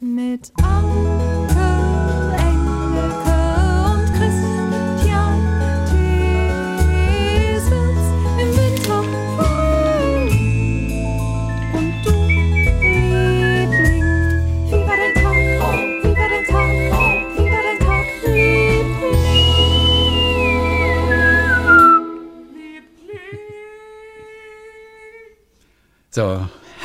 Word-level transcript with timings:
Mit 0.00 0.52
Anke, 0.62 1.17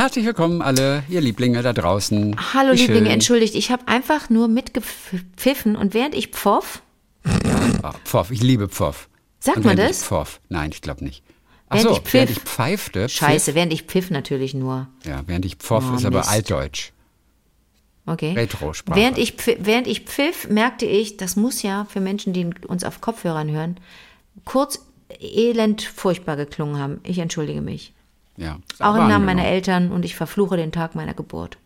herzlich 0.03 0.25
willkommen 0.25 0.61
alle, 0.61 1.05
ihr 1.07 1.21
Lieblinge 1.21 1.61
da 1.61 1.71
draußen. 1.71 2.35
Hallo 2.53 2.73
Wie 2.73 2.77
Lieblinge, 2.79 3.05
schön. 3.05 3.13
entschuldigt, 3.13 3.55
ich 3.55 3.71
habe 3.71 3.87
einfach 3.87 4.29
nur 4.29 4.49
mitgepfiffen 4.49 5.77
und 5.77 5.93
während 5.93 6.13
ich 6.13 6.27
pfoff, 6.27 6.83
Ah, 7.81 7.93
Pfoff, 8.03 8.29
ich 8.29 8.41
liebe 8.43 8.67
Pfoff. 8.67 9.07
Sagt 9.39 9.55
Und 9.59 9.65
man 9.65 9.77
während 9.77 9.91
ich 9.91 9.97
das? 9.99 10.05
Pfoff, 10.05 10.41
nein, 10.49 10.71
ich 10.73 10.81
glaube 10.81 11.05
nicht. 11.05 11.23
Ach 11.69 11.77
Während 11.77 11.89
so, 11.89 11.95
ich 11.95 12.01
pfiff. 12.01 12.13
während 12.15 12.29
ich 12.31 12.39
pfeifte. 12.39 13.07
scheiße, 13.07 13.55
während 13.55 13.71
ich 13.71 13.83
pfiff 13.83 14.09
natürlich 14.09 14.53
nur. 14.53 14.89
Ja, 15.05 15.23
während 15.25 15.45
ich 15.45 15.55
Pfoff 15.55 15.85
Oh, 15.89 15.95
ist 15.95 16.03
aber 16.05 16.17
Mist. 16.17 16.29
altdeutsch. 16.31 16.91
Okay. 18.05 18.33
Retrosprache. 18.33 18.99
Während 18.99 19.17
ich, 19.17 19.31
pfiff, 19.35 19.55
während 19.61 19.87
ich 19.87 20.01
pfiff, 20.01 20.49
merkte 20.49 20.85
ich, 20.85 21.15
das 21.15 21.37
muss 21.37 21.61
ja 21.61 21.85
für 21.85 22.01
Menschen, 22.01 22.33
die 22.33 22.49
uns 22.67 22.83
auf 22.83 22.99
Kopfhörern 22.99 23.49
hören, 23.49 23.77
kurz 24.43 24.85
elend 25.21 25.81
furchtbar 25.81 26.35
geklungen 26.35 26.77
haben. 26.77 26.99
Ich 27.03 27.19
entschuldige 27.19 27.61
mich. 27.61 27.93
Ja, 28.37 28.57
Auch 28.79 28.95
im 28.95 29.07
Namen 29.07 29.25
meiner. 29.25 29.45
Eltern 29.45 29.91
und 29.91 30.03
ich 30.05 30.15
verfluche 30.15 30.57
den 30.57 30.71
Tag 30.71 30.95
meiner 30.95 31.13
Geburt. 31.13 31.57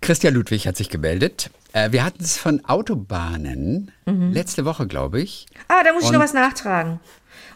Christian 0.00 0.34
Ludwig 0.34 0.66
hat 0.66 0.76
sich 0.76 0.90
gemeldet. 0.90 1.50
Äh, 1.72 1.92
wir 1.92 2.04
hatten 2.04 2.22
es 2.22 2.36
von 2.38 2.64
Autobahnen 2.64 3.90
Mhm. 4.06 4.32
letzte 4.32 4.64
Woche, 4.64 4.86
glaube 4.86 5.20
ich. 5.20 5.46
Ah, 5.68 5.82
da 5.84 5.92
muss 5.92 6.02
ich 6.02 6.08
Und- 6.08 6.14
noch 6.14 6.20
was 6.22 6.34
nachtragen. 6.34 7.00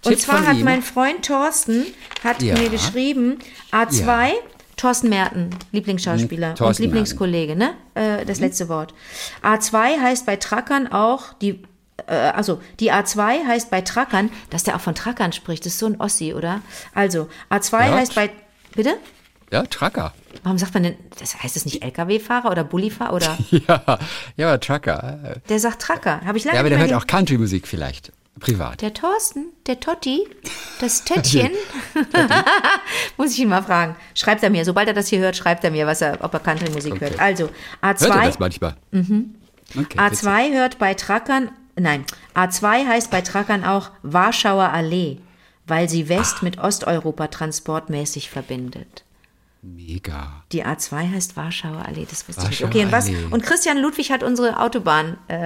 Und 0.04 0.10
Tipp 0.12 0.20
zwar 0.20 0.38
von 0.38 0.46
hat 0.48 0.56
ihm. 0.56 0.64
mein 0.64 0.82
Freund 0.82 1.24
Thorsten 1.24 1.84
hat 2.24 2.42
Ja. 2.42 2.58
mir 2.58 2.68
geschrieben, 2.70 3.38
A2, 3.70 4.28
Ja. 4.28 4.34
Thorsten 4.76 5.10
Merten, 5.10 5.50
Lieblingsschauspieler 5.70 6.54
Thorsten 6.56 6.82
und 6.82 6.86
Lieblingskollege, 6.88 7.54
ne? 7.54 7.74
Äh, 7.94 8.24
das 8.24 8.40
letzte 8.40 8.68
Wort. 8.68 8.94
A2 9.42 10.00
heißt 10.00 10.26
bei 10.26 10.36
Trackern 10.36 10.88
auch 10.88 11.34
die 11.34 11.62
äh, 12.06 12.14
also 12.34 12.60
die 12.80 12.92
A2 12.92 13.46
heißt 13.46 13.70
bei 13.70 13.80
Trackern, 13.80 14.30
dass 14.50 14.62
der 14.64 14.76
auch 14.76 14.80
von 14.80 14.94
Trackern 14.94 15.32
spricht, 15.32 15.64
das 15.66 15.74
ist 15.74 15.78
so 15.78 15.86
ein 15.86 16.00
Ossi, 16.00 16.34
oder? 16.34 16.60
Also 16.94 17.28
A2 17.50 17.86
Ja. 17.86 17.94
heißt 17.94 18.14
bei 18.14 18.30
bitte? 18.74 18.94
Ja, 19.50 19.64
Trucker. 19.64 20.14
Warum 20.44 20.56
sagt 20.56 20.72
man 20.72 20.82
denn, 20.82 20.96
das 21.18 21.42
heißt 21.42 21.56
es 21.56 21.66
nicht 21.66 21.82
LKW-Fahrer 21.84 22.50
oder 22.50 22.64
Bullifahrer 22.64 23.12
oder 23.12 23.38
Ja, 23.50 23.98
ja, 24.36 24.48
aber 24.48 24.60
Trucker. 24.60 25.40
der 25.48 25.60
sagt 25.60 25.82
Tracker. 25.82 26.22
Habe 26.24 26.38
ich 26.38 26.44
lange 26.44 26.54
Ja, 26.56 26.60
aber 26.60 26.70
der 26.70 26.78
hört 26.78 26.92
auch 26.94 27.06
Country-Musik 27.06 27.68
vielleicht. 27.68 28.12
Privat. 28.40 28.80
Der 28.80 28.94
Thorsten, 28.94 29.48
der 29.66 29.78
Totti, 29.78 30.26
das 30.80 31.04
Töttchen. 31.04 31.50
Muss 33.18 33.32
ich 33.32 33.40
ihn 33.40 33.48
mal 33.48 33.62
fragen. 33.62 33.94
Schreibt 34.14 34.42
er 34.42 34.48
mir, 34.50 34.64
sobald 34.64 34.88
er 34.88 34.94
das 34.94 35.08
hier 35.08 35.18
hört, 35.20 35.36
schreibt 35.36 35.64
er 35.64 35.70
mir, 35.70 35.86
was 35.86 36.00
er, 36.00 36.18
ob 36.22 36.32
er 36.34 36.40
Country-Musik 36.40 36.94
Okay. 36.94 37.10
hört. 37.10 37.20
Also, 37.20 37.50
Hört 37.82 38.00
er 38.00 38.10
A2, 38.10 38.24
das 38.24 38.38
manchmal? 38.38 38.74
Mhm. 38.90 39.34
Okay, 39.78 39.98
witzig. 40.10 40.28
A2 40.28 40.52
hört 40.54 40.78
bei 40.78 40.94
Trackern, 40.94 41.50
nein, 41.76 42.04
A2 42.34 42.86
heißt 42.86 43.10
bei 43.10 43.20
Trackern 43.20 43.64
auch 43.64 43.90
Warschauer 44.02 44.70
Allee, 44.70 45.18
weil 45.66 45.88
sie 45.88 46.08
West 46.08 46.42
mit 46.42 46.58
Osteuropa 46.58 47.28
transportmäßig 47.28 48.30
verbindet. 48.30 49.04
Mega. 49.64 50.42
Die 50.50 50.64
A2 50.64 51.12
heißt 51.12 51.36
Warschauer 51.36 51.84
Allee, 51.86 52.06
das 52.10 52.26
wusste 52.28 52.42
ich 52.50 52.60
nicht. 52.60 52.62
Warschauer 52.62 52.68
Okay, 52.68 52.84
und 52.84 52.92
was? 52.92 53.08
Und 53.32 53.42
Christian 53.44 53.78
Ludwig 53.78 54.10
hat 54.10 54.22
unsere 54.24 54.58
Autobahn-Ausführung 54.58 55.44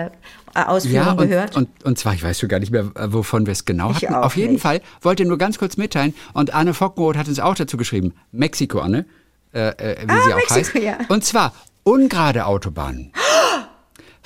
äh, 0.94 0.94
Ja, 0.94 1.12
gehört. 1.14 1.54
und, 1.56 1.68
und 1.84 1.98
zwar, 1.98 2.14
ich 2.14 2.22
weiß 2.22 2.40
schon 2.40 2.48
gar 2.48 2.58
nicht 2.60 2.72
mehr, 2.72 2.90
äh, 2.94 3.12
wovon 3.12 3.44
wir 3.46 3.52
es 3.52 3.64
genau 3.66 3.90
Ich 3.90 3.96
hatten. 4.04 4.14
Auf 4.14 4.36
jeden 4.36 4.54
nicht. 4.54 4.62
Fall 4.62 4.80
wollte 5.02 5.24
nur 5.26 5.36
ganz 5.38 5.58
kurz 5.58 5.76
mitteilen 5.76 6.14
und 6.32 6.54
Anne 6.54 6.72
Fockenroth 6.72 7.16
hat 7.18 7.28
uns 7.28 7.40
auch 7.40 7.54
dazu 7.54 7.76
geschrieben, 7.76 8.14
Mexiko, 8.32 8.80
Anne, 8.80 9.04
äh, 9.52 9.68
äh, 9.68 9.96
wie 10.08 10.12
sie 10.12 10.32
auch 10.34 10.40
Ah, 10.48 10.54
Mexiko, 10.54 10.78
heißt. 10.78 10.84
ja. 10.84 10.98
Und 11.08 11.22
zwar 11.24 11.52
ungerade 11.82 12.46
Autobahnen 12.46 13.12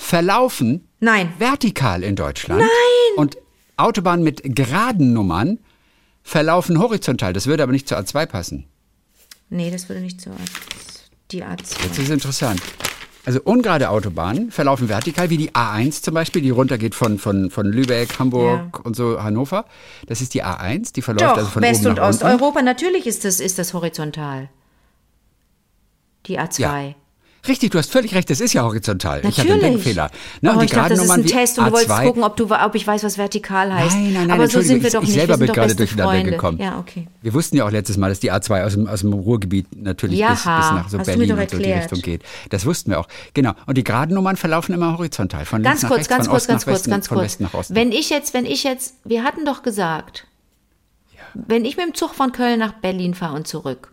verlaufen 0.00 0.88
Nein. 1.00 1.32
vertikal 1.38 2.02
in 2.02 2.16
Deutschland. 2.16 2.60
Nein! 2.60 2.68
Und 3.16 3.36
Autobahnen 3.76 4.24
mit 4.24 4.42
geraden 4.44 5.12
Nummern 5.12 5.58
verlaufen 6.22 6.78
horizontal. 6.78 7.32
Das 7.32 7.46
würde 7.46 7.62
aber 7.62 7.72
nicht 7.72 7.88
zur 7.88 7.98
A2 7.98 8.26
passen. 8.26 8.66
Nee, 9.50 9.70
das 9.70 9.88
würde 9.88 10.00
nicht 10.00 10.20
so. 10.20 10.30
Die 11.30 11.44
A2. 11.44 11.88
Das 11.88 11.98
ist 11.98 12.10
interessant. 12.10 12.60
Also 13.26 13.40
ungerade 13.44 13.90
Autobahnen 13.90 14.50
verlaufen 14.50 14.88
vertikal, 14.88 15.28
wie 15.28 15.36
die 15.36 15.50
A1 15.50 16.02
zum 16.02 16.14
Beispiel, 16.14 16.40
die 16.40 16.50
runtergeht 16.50 16.94
von, 16.94 17.18
von, 17.18 17.50
von 17.50 17.66
Lübeck, 17.66 18.18
Hamburg 18.18 18.84
und 18.84 18.96
so 18.96 19.22
Hannover. 19.22 19.66
Das 20.06 20.22
ist 20.22 20.32
die 20.32 20.42
A1, 20.42 20.94
die 20.94 21.02
verläuft 21.02 21.24
Doch, 21.32 21.36
also 21.36 21.50
von 21.50 21.62
West- 21.62 21.82
oben 21.86 21.90
und. 21.90 22.00
Osteuropa, 22.00 22.62
natürlich 22.62 23.06
ist 23.06 23.24
das, 23.26 23.38
ist 23.40 23.58
das 23.58 23.74
horizontal. 23.74 24.48
Die 26.26 26.40
A2. 26.40 26.60
Ja. 26.60 26.94
Richtig, 27.48 27.70
du 27.70 27.78
hast 27.78 27.90
völlig 27.90 28.14
recht, 28.14 28.28
das 28.28 28.40
ist 28.40 28.52
ja 28.52 28.62
horizontal. 28.62 29.20
Ich 29.20 29.38
hatte 29.38 29.52
einen 29.52 29.60
Natürlich. 29.60 29.84
Denkfehler. 29.84 30.10
Ne, 30.42 30.56
die 30.58 30.64
ich 30.66 30.70
dachte, 30.72 30.90
das 30.90 31.04
ist 31.04 31.10
ein 31.10 31.24
Test 31.24 31.58
und 31.58 31.66
du 31.66 31.72
wolltest 31.72 31.90
A2 31.90 32.04
gucken, 32.04 32.22
ob, 32.22 32.36
du, 32.36 32.46
ob 32.50 32.74
ich 32.74 32.86
weiß, 32.86 33.02
was 33.02 33.16
vertikal 33.16 33.72
heißt. 33.72 33.94
Nein, 33.96 34.12
nein, 34.12 34.26
nein, 34.26 34.30
Aber 34.32 34.48
so 34.48 34.60
sind 34.60 34.82
wir 34.82 34.88
ich, 34.88 34.92
doch 34.92 35.02
ich 35.02 35.08
nicht. 35.08 35.18
selber 35.18 35.40
wir 35.40 35.46
bin 35.46 35.54
gerade 35.54 35.74
durcheinander 35.74 36.12
Freunde. 36.12 36.30
gekommen. 36.32 36.58
Ja, 36.58 36.78
okay. 36.78 37.08
Wir 37.22 37.32
wussten 37.32 37.56
ja 37.56 37.64
auch 37.64 37.70
letztes 37.70 37.96
Mal, 37.96 38.10
dass 38.10 38.20
die 38.20 38.30
A2 38.30 38.64
aus 38.64 38.72
dem, 38.74 38.86
aus 38.86 39.00
dem 39.00 39.12
Ruhrgebiet 39.12 39.66
natürlich 39.74 40.18
Ja, 40.18 40.30
bis, 40.30 40.38
bis 40.38 40.46
nach 40.46 40.88
so 40.90 40.98
Berlin 40.98 41.32
und 41.32 41.50
so 41.50 41.58
die. 41.58 41.72
Richtung 41.72 42.00
geht. 42.02 42.22
Das 42.50 42.66
wussten 42.66 42.90
wir 42.90 43.00
auch. 43.00 43.08
Genau. 43.32 43.52
Und 43.66 43.78
die 43.78 43.84
geraden 43.84 44.14
Nummern 44.14 44.36
verlaufen 44.36 44.74
immer 44.74 44.98
horizontal. 44.98 45.44
Von 45.46 45.62
Ganz 45.62 45.80
kurz, 45.80 45.92
rechts, 45.92 46.08
ganz 46.08 46.26
von 46.26 46.32
kurz, 46.32 46.46
ganz 46.46 46.64
kurz, 46.64 46.74
Westen, 46.74 46.90
ganz 46.90 47.08
von 47.08 47.16
kurz. 47.16 47.24
Westen 47.24 47.44
nach 47.44 47.54
Osten. 47.54 47.74
Wenn 47.74 47.92
ich 47.92 48.10
jetzt, 48.10 48.34
wenn 48.34 48.44
ich 48.44 48.64
jetzt, 48.64 48.94
wir 49.04 49.24
hatten 49.24 49.44
doch 49.44 49.62
gesagt, 49.62 50.26
wenn 51.34 51.64
ich 51.64 51.76
mit 51.76 51.86
dem 51.86 51.94
Zug 51.94 52.14
von 52.14 52.32
Köln 52.32 52.58
nach 52.58 52.72
Berlin 52.74 53.14
fahre 53.14 53.36
und 53.36 53.46
zurück, 53.46 53.92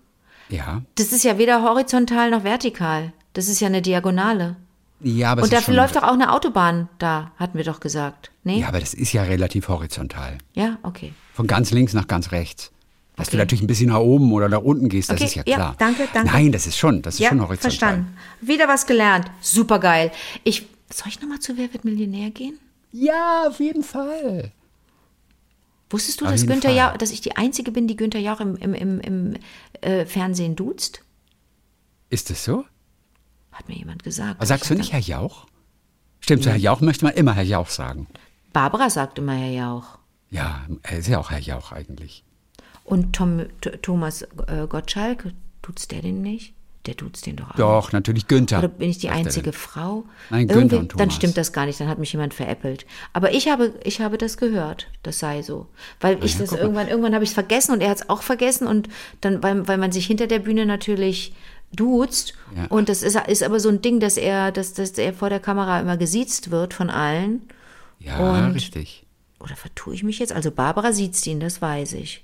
ja. 0.49 0.81
das 0.95 1.11
ist 1.11 1.23
ja 1.23 1.37
weder 1.37 1.61
horizontal 1.63 2.31
noch 2.31 2.43
vertikal. 2.43 3.13
Das 3.37 3.47
ist 3.49 3.59
ja 3.59 3.67
eine 3.67 3.83
Diagonale. 3.83 4.55
Ja, 4.99 5.31
aber 5.33 5.43
Und 5.43 5.53
schon, 5.53 5.75
läuft 5.75 5.95
doch 5.95 6.01
auch 6.01 6.13
eine 6.13 6.33
Autobahn 6.33 6.89
da, 6.97 7.31
hatten 7.37 7.55
wir 7.55 7.63
doch 7.63 7.79
gesagt. 7.79 8.31
Nee? 8.43 8.61
Ja, 8.61 8.69
aber 8.69 8.79
das 8.79 8.95
ist 8.95 9.13
ja 9.13 9.21
relativ 9.21 9.67
horizontal. 9.67 10.39
Ja, 10.53 10.79
okay. 10.81 11.13
Von 11.33 11.45
ganz 11.45 11.69
links 11.69 11.93
nach 11.93 12.07
ganz 12.07 12.31
rechts. 12.31 12.71
Dass 13.15 13.27
du 13.27 13.31
Okay. 13.33 13.37
natürlich 13.37 13.61
ein 13.63 13.67
bisschen 13.67 13.89
nach 13.89 13.99
oben 13.99 14.31
oder 14.33 14.49
nach 14.49 14.61
unten 14.63 14.89
gehst, 14.89 15.09
das 15.11 15.17
Okay, 15.17 15.25
ist 15.25 15.35
ja 15.35 15.43
ja, 15.45 15.55
klar. 15.55 15.75
danke, 15.77 16.07
danke. 16.11 16.31
Nein, 16.31 16.51
das 16.51 16.65
ist 16.65 16.77
schon, 16.79 17.03
das 17.03 17.13
ist 17.15 17.19
Ja, 17.19 17.29
schon 17.29 17.41
horizontal. 17.41 17.69
verstanden. 17.69 18.17
Wieder 18.41 18.67
was 18.67 18.87
gelernt. 18.87 19.29
Super 19.39 19.77
geil. 19.79 20.11
Ich, 20.43 20.65
soll 20.91 21.09
ich 21.09 21.21
nochmal 21.21 21.39
zu 21.39 21.57
Wer 21.57 21.71
wird 21.73 21.85
Millionär 21.85 22.31
gehen? 22.31 22.57
Ja, 22.91 23.43
auf 23.47 23.59
jeden 23.59 23.83
Fall. 23.83 24.51
Wusstest 25.91 26.21
du, 26.21 26.25
Auf 26.25 26.31
dass, 26.31 26.47
Günther 26.47 26.69
Fall. 26.69 26.77
Jauch, 26.77 26.97
dass 26.97 27.11
ich 27.11 27.21
die 27.21 27.35
Einzige 27.37 27.71
bin, 27.71 27.87
die 27.87 27.95
Günther 27.97 28.19
Jauch 28.19 28.39
im, 28.39 28.55
im, 28.57 28.73
im, 28.73 28.99
im 28.99 29.33
äh, 29.81 30.05
Fernsehen 30.07 30.55
duzt? 30.55 31.01
Ist 32.09 32.31
das 32.31 32.43
so? 32.43 32.65
Hat 33.57 33.67
mir 33.67 33.75
jemand 33.75 34.03
gesagt. 34.03 34.35
Aber 34.37 34.45
sagst 34.45 34.69
du 34.69 34.73
Ich 34.75 34.79
nicht 34.79 34.93
Herr 34.93 34.99
Jauch? 34.99 35.47
Stimmt, 36.19 36.43
zu 36.43 36.49
Herr 36.49 36.57
Jauch 36.57 36.81
möchte 36.81 37.05
man 37.05 37.13
immer 37.15 37.33
Herr 37.33 37.43
Jauch 37.43 37.69
sagen. 37.69 38.07
dann- 38.13 38.21
Barbara 38.53 38.89
sagt 38.89 39.17
immer 39.19 39.33
Herr 39.33 39.51
Jauch. 39.51 39.97
Ja, 40.29 40.65
er 40.83 40.97
ist 40.99 41.07
ja 41.07 41.19
auch 41.19 41.31
Herr 41.31 41.39
Jauch 41.39 41.71
eigentlich. 41.71 42.23
Und 42.83 43.15
Tom, 43.15 43.45
Thomas 43.81 44.21
äh, 44.47 44.67
Gottschalk, 44.67 45.31
tut's 45.61 45.87
der 45.87 46.01
den 46.01 46.21
nicht? 46.21 46.53
Der 46.85 46.95
tut's 46.95 47.21
den 47.21 47.35
doch 47.35 47.51
auch. 47.51 47.55
Doch, 47.55 47.91
natürlich 47.91 48.27
Günther. 48.27 48.59
Oder 48.59 48.69
bin 48.69 48.89
ich 48.89 48.97
die 48.97 49.09
einzige. 49.09 49.51
Frau? 49.51 50.05
Nein, 50.29 50.47
Günther 50.47 50.61
Irgendwie- 50.61 50.75
und 50.77 50.91
Dann 50.93 50.97
Thomas. 51.09 51.15
stimmt 51.15 51.35
das 51.37 51.51
gar 51.51 51.65
nicht, 51.65 51.79
dann 51.81 51.89
hat 51.89 51.97
mich 51.99 52.13
jemand 52.13 52.33
veräppelt. 52.33 52.85
Aber 53.11 53.33
ich 53.33 53.49
habe, 53.49 53.73
ich 53.83 53.99
habe 53.99 54.17
das 54.17 54.37
gehört, 54.37 54.87
das 55.03 55.19
sei 55.19 55.41
so. 55.41 55.67
Weil 55.99 56.23
ich 56.23 56.33
ja, 56.35 56.39
das 56.45 56.53
irgendwann, 56.53 56.87
irgendwann 56.87 57.13
habe 57.13 57.23
ich 57.25 57.31
es 57.31 57.33
vergessen 57.33 57.73
und 57.73 57.81
er 57.81 57.89
hat 57.89 57.97
es 57.97 58.09
auch 58.09 58.21
vergessen 58.21 58.67
und 58.67 58.87
dann, 59.19 59.43
weil, 59.43 59.67
weil 59.67 59.77
man 59.77 59.91
sich 59.91 60.05
hinter 60.07 60.27
der 60.27 60.39
Bühne 60.39 60.65
natürlich 60.65 61.33
duzt 61.73 62.33
Ja. 62.55 62.65
und 62.67 62.89
das 62.89 63.03
ist, 63.03 63.17
ist 63.27 63.43
aber 63.43 63.59
so 63.59 63.69
ein 63.69 63.81
Ding, 63.81 63.99
dass 63.99 64.17
er, 64.17 64.51
dass, 64.51 64.73
dass 64.73 64.91
er 64.91 65.13
vor 65.13 65.29
der 65.29 65.39
Kamera 65.39 65.79
immer 65.79 65.97
gesiezt 65.97 66.49
wird 66.51 66.73
von 66.73 66.89
allen. 66.89 67.41
Ja, 67.99 68.17
Und- 68.19 68.53
richtig. 68.53 69.05
Oder 69.39 69.55
vertue 69.55 69.93
ich 69.93 70.03
mich 70.03 70.17
jetzt? 70.19 70.33
Also 70.33 70.49
Barbara 70.51 70.91
sieht 70.93 71.25
ihn, 71.27 71.39
das 71.39 71.61
weiß 71.61 71.93
ich. 71.93 72.23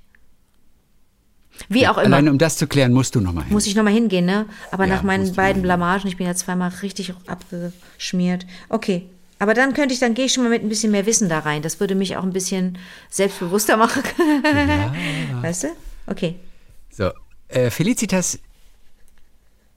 Wie 1.69 1.87
auch 1.87 1.97
immer. 1.97 2.05
Allein 2.17 2.29
um 2.29 2.37
das 2.39 2.57
zu 2.57 2.65
klären, 2.65 2.91
musst 2.93 3.13
du 3.13 3.21
nochmal 3.21 3.43
hin. 3.43 3.53
Muss 3.53 3.67
ich 3.67 3.75
nochmal 3.75 3.93
hingehen, 3.93 4.25
ne? 4.25 4.47
Aber 4.71 4.85
Ja, 4.87 4.95
nach 4.95 5.03
meinen 5.03 5.31
beiden 5.35 5.61
Blamagen, 5.61 6.07
ich 6.07 6.17
bin 6.17 6.25
ja 6.25 6.33
zweimal 6.33 6.69
richtig 6.81 7.13
abgeschmiert. 7.27 8.47
Okay. 8.69 9.07
Aber 9.37 9.53
dann 9.53 9.73
könnte 9.75 9.93
ich, 9.93 9.99
dann 9.99 10.15
gehe 10.15 10.25
ich 10.25 10.33
schon 10.33 10.43
mal 10.43 10.49
mit 10.49 10.63
ein 10.63 10.69
bisschen 10.69 10.91
mehr 10.91 11.05
Wissen 11.05 11.29
da 11.29 11.39
rein. 11.39 11.61
Das 11.61 11.79
würde 11.79 11.93
mich 11.95 12.17
auch 12.17 12.23
ein 12.23 12.33
bisschen 12.33 12.77
selbstbewusster 13.11 13.77
machen. 13.85 14.01
Weißt 15.41 15.65
du? 15.65 15.67
Okay. 16.07 16.35
So, 16.89 17.11
äh, 17.49 17.69
Felicitas 17.69 18.39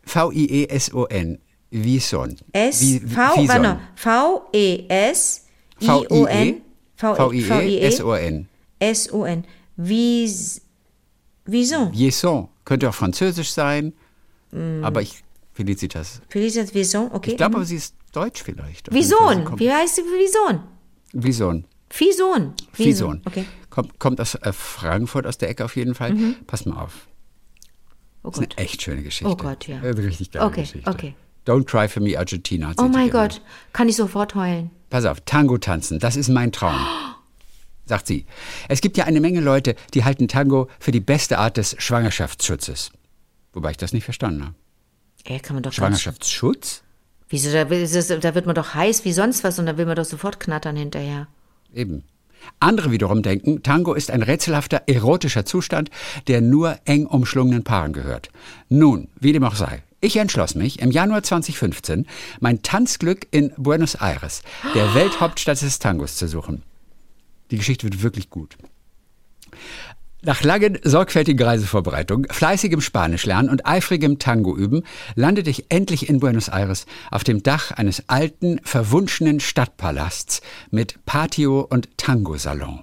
V-I-E-S-O-N. 0.06 1.38
Wieson. 1.70 2.36
S, 2.52 2.80
Wie- 2.80 3.00
V, 3.00 3.36
Wieson. 3.36 3.48
warte, 3.48 3.80
V, 3.96 4.48
E, 4.52 4.84
S, 4.88 5.46
I, 5.80 5.88
O, 5.88 6.24
N, 6.24 6.62
V, 6.96 7.12
E, 7.12 7.16
V, 7.16 7.32
E, 7.32 7.40
V-I-E-S-O-N. 7.42 8.48
S, 8.78 9.12
O, 9.12 9.24
N. 9.24 9.44
Wie, 9.76 10.30
wieso? 11.44 11.92
Wieson. 11.92 12.48
Könnte 12.64 12.88
auch 12.88 12.94
französisch 12.94 13.50
sein. 13.50 13.92
Mm. 14.52 14.82
Aber 14.84 15.02
ich 15.02 15.22
Felicitas. 15.56 16.20
Felicitas 16.28 16.74
Vison, 16.74 17.10
okay. 17.12 17.30
Ich 17.30 17.36
glaube 17.38 17.56
aber, 17.56 17.64
sie 17.64 17.76
ist 17.76 17.94
deutsch 18.12 18.42
vielleicht. 18.42 18.92
Vison. 18.92 19.58
Wie 19.58 19.72
heißt 19.72 19.96
sie? 19.96 20.02
Vison. 20.02 20.60
Vison. 21.14 21.64
Vison. 21.88 22.52
Vison. 22.74 23.22
Okay. 23.24 23.46
Kommt, 23.70 23.98
kommt 23.98 24.20
aus 24.20 24.34
äh, 24.34 24.52
Frankfurt, 24.52 25.26
aus 25.26 25.38
der 25.38 25.48
Ecke 25.48 25.64
auf 25.64 25.74
jeden 25.76 25.94
Fall. 25.94 26.14
Pass 26.46 26.66
mal 26.66 26.82
auf. 26.82 27.08
Oh 28.26 28.30
Das 28.30 28.40
ist 28.40 28.48
Gott. 28.50 28.58
eine 28.58 28.66
echt 28.66 28.82
schöne 28.82 29.02
Geschichte. 29.02 29.30
Oh 29.32 29.36
Gott, 29.36 29.68
ja. 29.68 29.76
Eine 29.78 29.96
richtig 29.96 30.32
geile 30.32 30.46
Okay, 30.46 30.62
Geschichte. 30.62 30.90
okay. 30.90 31.14
Don't 31.46 31.64
cry 31.64 31.88
for 31.88 32.02
me, 32.02 32.18
Argentina. 32.18 32.72
Oh 32.76 32.88
mein. 32.88 33.08
Gott. 33.10 33.40
Kann 33.72 33.88
ich 33.88 33.94
sofort 33.96 34.34
heulen? 34.34 34.70
Pass 34.90 35.04
auf, 35.04 35.20
Tango 35.20 35.58
tanzen, 35.58 36.00
das 36.00 36.16
ist 36.16 36.28
mein 36.28 36.50
Traum. 36.50 36.74
Sagt 37.86 38.08
sie. 38.08 38.26
Es 38.68 38.80
gibt 38.80 38.96
ja 38.96 39.04
eine 39.04 39.20
Menge 39.20 39.40
Leute, 39.40 39.76
die 39.94 40.02
halten 40.02 40.26
Tango 40.26 40.68
für 40.80 40.90
die 40.90 40.98
beste 41.00 41.38
Art 41.38 41.56
des 41.56 41.76
Schwangerschaftsschutzes. 41.78 42.90
Wobei 43.52 43.70
ich 43.70 43.76
das 43.76 43.92
nicht 43.92 44.02
verstanden 44.04 44.42
habe. 44.44 44.54
Ey, 45.24 45.38
kann 45.38 45.54
man 45.54 45.62
doch 45.62 45.72
Schwangerschaftsschutz? 45.72 46.82
Wieso, 47.28 47.52
da, 47.52 47.64
da 47.64 48.34
wird 48.34 48.46
man 48.46 48.54
doch 48.56 48.74
heiß 48.74 49.04
wie 49.04 49.12
sonst 49.12 49.44
was 49.44 49.58
und 49.60 49.66
da 49.66 49.76
will 49.76 49.86
man 49.86 49.94
doch 49.96 50.04
sofort 50.04 50.40
knattern 50.40 50.74
hinterher. 50.76 51.28
Eben. 51.72 52.02
Andere 52.60 52.90
wiederum 52.90 53.22
denken, 53.22 53.62
Tango 53.62 53.94
ist 53.94 54.10
ein 54.10 54.22
rätselhafter 54.22 54.82
erotischer 54.86 55.44
Zustand, 55.44 55.90
der 56.26 56.40
nur 56.40 56.78
eng 56.84 57.06
umschlungenen 57.06 57.64
Paaren 57.64 57.92
gehört. 57.92 58.30
Nun, 58.68 59.08
wie 59.20 59.32
dem 59.32 59.44
auch 59.44 59.54
sei. 59.54 59.82
Ich 60.00 60.16
entschloss 60.16 60.54
mich, 60.54 60.80
im 60.80 60.90
Januar 60.90 61.22
2015 61.22 62.06
mein 62.40 62.62
Tanzglück 62.62 63.26
in 63.30 63.52
Buenos 63.56 63.94
Aires, 63.94 64.42
der 64.74 64.94
Welthauptstadt 64.94 65.60
des 65.62 65.78
Tangos, 65.78 66.16
zu 66.16 66.28
suchen. 66.28 66.62
Die 67.50 67.56
Geschichte 67.56 67.84
wird 67.84 68.02
wirklich 68.02 68.30
gut. 68.30 68.56
Nach 70.26 70.42
langen, 70.42 70.76
sorgfältigen 70.82 71.46
Reisevorbereitungen, 71.46 72.28
fleißigem 72.28 72.80
Spanischlernen 72.80 73.48
und 73.48 73.64
eifrigem 73.64 74.18
Tango 74.18 74.56
üben, 74.56 74.82
landete 75.14 75.50
ich 75.50 75.66
endlich 75.68 76.08
in 76.08 76.18
Buenos 76.18 76.48
Aires 76.48 76.86
auf 77.12 77.22
dem 77.22 77.44
Dach 77.44 77.70
eines 77.70 78.08
alten, 78.08 78.58
verwunschenen 78.64 79.38
Stadtpalasts 79.38 80.42
mit 80.72 80.98
Patio 81.06 81.60
und 81.60 81.96
Tango-Salon. 81.96 82.80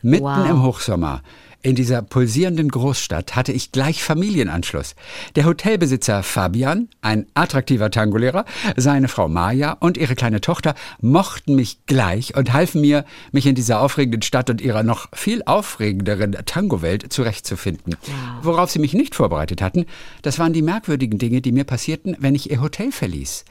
Mitten 0.00 0.24
Wow. 0.24 0.48
im 0.48 0.62
Hochsommer, 0.62 1.22
in 1.62 1.74
dieser 1.74 2.02
pulsierenden 2.02 2.68
Großstadt, 2.68 3.34
hatte 3.34 3.52
ich 3.52 3.72
gleich 3.72 4.02
Familienanschluss. 4.02 4.94
Der 5.34 5.44
Hotelbesitzer 5.44 6.22
Fabian, 6.22 6.88
ein 7.02 7.26
attraktiver 7.34 7.90
Tangolehrer, 7.90 8.44
seine 8.76 9.08
Frau 9.08 9.28
Maja 9.28 9.72
und 9.72 9.96
ihre 9.96 10.14
kleine 10.14 10.40
Tochter 10.40 10.74
mochten 11.00 11.56
mich 11.56 11.78
gleich 11.86 12.36
und 12.36 12.52
halfen 12.52 12.80
mir, 12.80 13.04
mich 13.32 13.46
in 13.46 13.56
dieser 13.56 13.80
aufregenden 13.80 14.22
Stadt 14.22 14.50
und 14.50 14.60
ihrer 14.60 14.84
noch 14.84 15.08
viel 15.12 15.42
aufregenderen 15.46 16.36
Tango-Welt 16.46 17.12
zurechtzufinden. 17.12 17.96
Worauf 18.42 18.70
sie 18.70 18.78
mich 18.78 18.94
nicht 18.94 19.16
vorbereitet 19.16 19.60
hatten, 19.60 19.86
das 20.22 20.38
waren 20.38 20.52
die 20.52 20.62
merkwürdigen 20.62 21.18
Dinge, 21.18 21.40
die 21.40 21.52
mir 21.52 21.64
passierten, 21.64 22.16
wenn 22.20 22.36
ich 22.36 22.50
ihr 22.50 22.60
Hotel 22.60 22.92
verließ. 22.92 23.44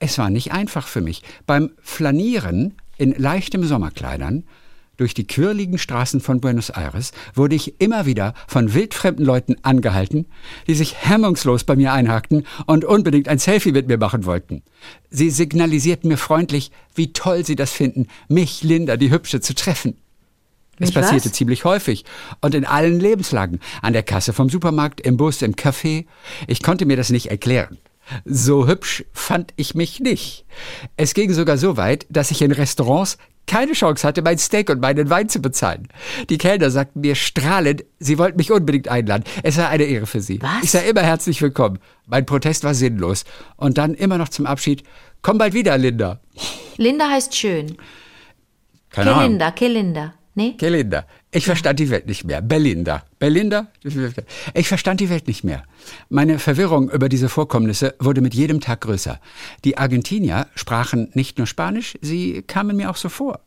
Es 0.00 0.18
war 0.18 0.30
nicht 0.30 0.52
einfach 0.52 0.86
für 0.86 1.00
mich. 1.00 1.22
Beim 1.46 1.70
Flanieren 1.82 2.74
in 2.98 3.12
leichtem 3.12 3.64
Sommerkleidern 3.64 4.44
durch 4.98 5.14
die 5.14 5.26
quirligen 5.26 5.78
Straßen 5.78 6.20
von 6.20 6.40
Buenos 6.40 6.68
Aires 6.68 7.12
wurde 7.34 7.54
ich 7.54 7.80
immer 7.80 8.04
wieder 8.04 8.34
von 8.46 8.74
wildfremden 8.74 9.24
Leuten 9.24 9.56
angehalten, 9.62 10.26
die 10.66 10.74
sich 10.74 10.96
hemmungslos 11.08 11.64
bei 11.64 11.76
mir 11.76 11.92
einhakten 11.92 12.44
und 12.66 12.84
unbedingt 12.84 13.28
ein 13.28 13.38
Selfie 13.38 13.72
mit 13.72 13.88
mir 13.88 13.96
machen 13.96 14.26
wollten. 14.26 14.62
Sie 15.08 15.30
signalisierten 15.30 16.08
mir 16.08 16.18
freundlich, 16.18 16.70
wie 16.94 17.12
toll 17.12 17.46
sie 17.46 17.56
das 17.56 17.72
finden, 17.72 18.08
mich, 18.28 18.62
Linda, 18.62 18.96
die 18.96 19.10
Hübsche, 19.10 19.40
zu 19.40 19.54
treffen. 19.54 19.96
Es 20.80 20.88
Mich 20.88 20.96
was? 20.96 21.06
passierte 21.06 21.32
ziemlich 21.32 21.64
häufig 21.64 22.04
und 22.40 22.54
in 22.54 22.64
allen 22.64 23.00
Lebenslagen. 23.00 23.60
An 23.82 23.92
der 23.92 24.02
Kasse 24.02 24.32
vom 24.32 24.48
Supermarkt, 24.48 25.00
im 25.00 25.16
Bus, 25.16 25.42
im 25.42 25.54
Café. 25.54 26.06
Ich 26.46 26.62
konnte 26.62 26.86
mir 26.86 26.96
das 26.96 27.10
nicht 27.10 27.30
erklären. 27.30 27.78
So 28.24 28.66
hübsch 28.66 29.04
fand 29.12 29.52
ich 29.56 29.74
mich 29.74 30.00
nicht. 30.00 30.44
Es 30.96 31.14
ging 31.14 31.32
sogar 31.32 31.58
so 31.58 31.76
weit, 31.76 32.06
dass 32.10 32.30
ich 32.30 32.42
in 32.42 32.52
Restaurants 32.52 33.18
keine 33.48 33.72
Chance 33.72 34.06
hatte, 34.06 34.22
mein 34.22 34.38
Steak 34.38 34.70
und 34.70 34.80
meinen 34.80 35.10
Wein 35.10 35.28
zu 35.28 35.40
bezahlen. 35.40 35.88
Die 36.28 36.38
Kellner 36.38 36.70
sagten 36.70 37.00
mir 37.00 37.14
strahlend, 37.14 37.84
sie 37.98 38.18
wollten 38.18 38.36
mich 38.36 38.52
unbedingt 38.52 38.88
einladen. 38.88 39.24
Es 39.42 39.56
sei 39.56 39.66
eine 39.66 39.84
Ehre 39.84 40.06
für 40.06 40.20
sie. 40.20 40.40
Was? 40.42 40.62
Ich 40.62 40.70
sei 40.70 40.88
immer 40.88 41.02
herzlich 41.02 41.42
willkommen. 41.42 41.78
Mein 42.06 42.26
Protest 42.26 42.62
war 42.62 42.74
sinnlos. 42.74 43.24
Und 43.56 43.78
dann 43.78 43.94
immer 43.94 44.18
noch 44.18 44.28
zum 44.28 44.46
Abschied, 44.46 44.84
komm 45.22 45.38
bald 45.38 45.54
wieder, 45.54 45.76
Linda. 45.78 46.20
Linda 46.76 47.08
heißt 47.08 47.34
schön. 47.34 47.76
Keine 48.90 49.12
Ahnung. 49.12 49.22
Kelinda, 49.22 49.50
Kelinda. 49.50 50.14
Nee? 50.34 50.54
Gelinda. 50.56 51.04
Ich 51.32 51.46
verstand 51.46 51.80
die 51.80 51.90
Welt 51.90 52.06
nicht 52.06 52.24
mehr. 52.24 52.40
Belinda. 52.42 53.02
Belinda? 53.18 53.66
Ich 54.54 54.68
verstand 54.68 55.00
die 55.00 55.10
Welt 55.10 55.26
nicht 55.26 55.44
mehr. 55.44 55.64
Meine 56.08 56.38
Verwirrung 56.38 56.90
über 56.90 57.08
diese 57.08 57.28
Vorkommnisse 57.28 57.94
wurde 57.98 58.20
mit 58.20 58.34
jedem 58.34 58.60
Tag 58.60 58.82
größer. 58.82 59.20
Die 59.64 59.76
Argentinier 59.78 60.46
sprachen 60.54 61.10
nicht 61.14 61.38
nur 61.38 61.46
Spanisch, 61.46 61.98
sie 62.00 62.42
kamen 62.42 62.76
mir 62.76 62.90
auch 62.90 62.96
so 62.96 63.08
vor. 63.08 63.40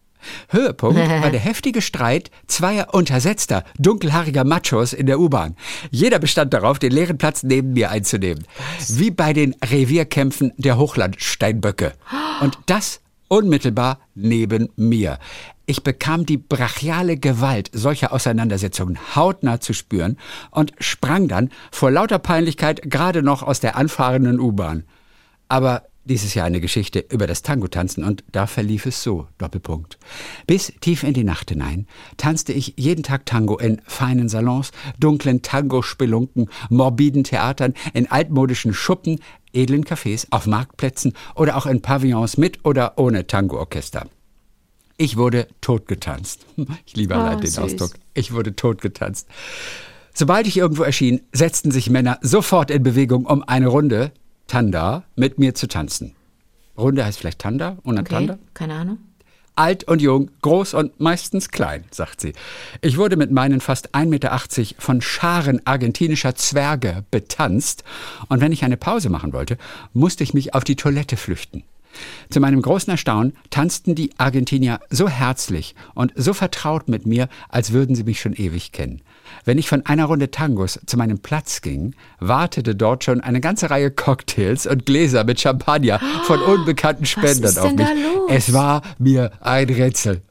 Höhepunkt 0.49 0.99
war 0.99 1.31
der 1.31 1.39
heftige 1.39 1.81
Streit 1.81 2.29
zweier 2.45 2.93
untersetzter, 2.93 3.63
dunkelhaariger 3.79 4.43
Machos 4.43 4.93
in 4.93 5.07
der 5.07 5.19
U-Bahn. 5.19 5.55
Jeder 5.89 6.19
bestand 6.19 6.53
darauf, 6.53 6.77
den 6.77 6.91
leeren 6.91 7.17
Platz 7.17 7.43
neben 7.43 7.73
mir 7.73 7.89
einzunehmen. 7.89 8.45
Wie 8.89 9.11
bei 9.11 9.33
den 9.33 9.55
Revierkämpfen 9.63 10.53
der 10.57 10.77
Hochlandsteinböcke. 10.77 11.93
Und 12.41 12.57
das 12.67 13.01
unmittelbar 13.29 13.99
neben 14.13 14.69
mir. 14.75 15.17
Ich 15.65 15.83
bekam 15.83 16.25
die 16.25 16.37
brachiale 16.37 17.17
Gewalt 17.17 17.69
solcher 17.73 18.11
Auseinandersetzungen 18.11 18.97
hautnah 19.15 19.61
zu 19.61 19.73
spüren 19.73 20.17
und 20.49 20.73
sprang 20.79 21.27
dann 21.27 21.49
vor 21.71 21.91
lauter 21.91 22.19
Peinlichkeit 22.19 22.89
gerade 22.89 23.21
noch 23.21 23.43
aus 23.43 23.59
der 23.59 23.75
anfahrenden 23.75 24.39
U-Bahn. 24.39 24.83
Aber 25.47 25.83
dies 26.03 26.23
ist 26.23 26.33
ja 26.33 26.43
eine 26.43 26.61
Geschichte 26.61 27.05
über 27.11 27.27
das 27.27 27.43
Tango-Tanzen 27.43 28.03
und 28.03 28.23
da 28.31 28.47
verlief 28.47 28.87
es 28.87 29.03
so, 29.03 29.27
Doppelpunkt. 29.37 29.99
Bis 30.47 30.73
tief 30.81 31.03
in 31.03 31.13
die 31.13 31.23
Nacht 31.23 31.49
hinein 31.49 31.85
tanzte 32.17 32.53
ich 32.53 32.73
jeden 32.77 33.03
Tag 33.03 33.27
Tango 33.27 33.57
in 33.59 33.81
feinen 33.85 34.27
Salons, 34.27 34.71
dunklen 34.99 35.43
Tango-Spelunken, 35.43 36.49
morbiden 36.69 37.23
Theatern, 37.23 37.75
in 37.93 38.09
altmodischen 38.09 38.73
Schuppen, 38.73 39.19
edlen 39.53 39.85
Cafés, 39.85 40.25
auf 40.31 40.47
Marktplätzen 40.47 41.13
oder 41.35 41.55
auch 41.55 41.67
in 41.67 41.81
Pavillons 41.83 42.37
mit 42.37 42.65
oder 42.65 42.97
ohne 42.97 43.27
Tango-Orchester. 43.27 44.07
Ich 45.01 45.17
wurde 45.17 45.47
totgetanzt. 45.61 46.45
Ich 46.85 46.95
liebe 46.95 47.15
allein 47.15 47.41
den 47.41 47.49
süß. 47.49 47.57
Ausdruck. 47.57 47.93
Ich 48.13 48.33
wurde 48.33 48.55
totgetanzt. 48.55 49.27
Sobald 50.13 50.45
ich 50.45 50.57
irgendwo 50.57 50.83
erschien, 50.83 51.21
setzten 51.33 51.71
sich 51.71 51.89
Männer 51.89 52.19
sofort 52.21 52.69
in 52.69 52.83
Bewegung, 52.83 53.25
um 53.25 53.41
eine 53.41 53.67
Runde, 53.67 54.11
Tanda, 54.45 55.03
mit 55.15 55.39
mir 55.39 55.55
zu 55.55 55.67
tanzen. 55.67 56.13
Runde 56.77 57.03
heißt 57.03 57.17
vielleicht 57.17 57.39
Tanda 57.39 57.77
oder 57.83 58.01
Okay, 58.01 58.09
Tanda? 58.13 58.37
keine 58.53 58.75
Ahnung. 58.75 58.97
Alt 59.55 59.85
und 59.85 60.03
jung, 60.03 60.29
groß 60.43 60.75
und 60.75 60.99
meistens 60.99 61.49
klein, 61.49 61.83
sagt 61.89 62.21
sie. 62.21 62.33
Ich 62.81 62.97
wurde 62.99 63.17
mit 63.17 63.31
meinen 63.31 63.59
fast 63.59 63.95
1,80 63.95 64.05
Meter 64.05 64.39
von 64.77 65.01
Scharen 65.01 65.65
argentinischer 65.65 66.35
Zwerge 66.35 67.05
betanzt 67.09 67.83
und 68.29 68.39
wenn 68.39 68.51
ich 68.51 68.63
eine 68.63 68.77
Pause 68.77 69.09
machen 69.09 69.33
wollte, 69.33 69.57
musste 69.93 70.23
ich 70.23 70.35
mich 70.35 70.53
auf 70.53 70.63
die 70.63 70.75
Toilette 70.75 71.17
flüchten. 71.17 71.63
Zu 72.29 72.39
meinem 72.39 72.61
großen 72.61 72.91
Erstaunen 72.91 73.33
tanzten 73.49 73.95
die 73.95 74.11
Argentinier 74.17 74.79
so 74.89 75.09
herzlich 75.09 75.75
und 75.93 76.13
so 76.15 76.33
vertraut 76.33 76.87
mit 76.87 77.05
mir, 77.05 77.27
als 77.49 77.71
würden 77.71 77.95
sie 77.95 78.03
mich 78.03 78.21
schon 78.21 78.33
ewig 78.33 78.71
kennen. 78.71 79.01
Wenn 79.45 79.57
ich 79.57 79.67
von 79.67 79.85
einer 79.85 80.05
Runde 80.05 80.31
Tangos 80.31 80.79
zu 80.85 80.97
meinem 80.97 81.19
Platz 81.19 81.61
ging, 81.61 81.95
wartete 82.19 82.75
dort 82.75 83.03
schon 83.03 83.21
eine 83.21 83.41
ganze 83.41 83.69
Reihe 83.69 83.91
Cocktails 83.91 84.67
und 84.67 84.85
Gläser 84.85 85.23
mit 85.23 85.39
Champagner 85.39 85.99
von 86.23 86.39
unbekannten 86.39 87.05
Spendern 87.05 87.57
auf 87.57 87.73
mich. 87.73 87.87
Es 88.29 88.53
war 88.53 88.81
mir 88.97 89.31
ein 89.41 89.69
Rätsel. 89.69 90.21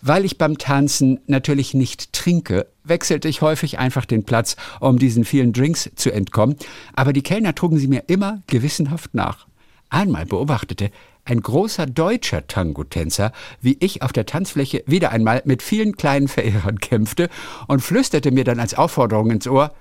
Weil 0.00 0.24
ich 0.24 0.38
beim 0.38 0.58
Tanzen 0.58 1.20
natürlich 1.26 1.74
nicht 1.74 2.12
trinke, 2.12 2.66
wechselte 2.84 3.28
ich 3.28 3.42
häufig 3.42 3.78
einfach 3.78 4.04
den 4.04 4.24
Platz, 4.24 4.56
um 4.80 4.98
diesen 4.98 5.24
vielen 5.24 5.52
Drinks 5.52 5.90
zu 5.96 6.12
entkommen, 6.12 6.56
aber 6.94 7.12
die 7.12 7.22
Kellner 7.22 7.54
trugen 7.54 7.78
sie 7.78 7.88
mir 7.88 8.04
immer 8.06 8.42
gewissenhaft 8.46 9.14
nach. 9.14 9.47
Einmal 9.90 10.26
beobachtete 10.26 10.90
ein 11.24 11.40
großer 11.40 11.86
deutscher 11.86 12.46
Tango-Tänzer, 12.46 13.32
wie 13.60 13.76
ich 13.80 14.02
auf 14.02 14.12
der 14.12 14.26
Tanzfläche 14.26 14.82
wieder 14.86 15.10
einmal 15.10 15.42
mit 15.44 15.62
vielen 15.62 15.96
kleinen 15.96 16.28
Verehrern 16.28 16.78
kämpfte 16.80 17.28
und 17.66 17.80
flüsterte 17.80 18.30
mir 18.30 18.44
dann 18.44 18.60
als 18.60 18.74
Aufforderung 18.74 19.30
ins 19.30 19.46
Ohr, 19.46 19.74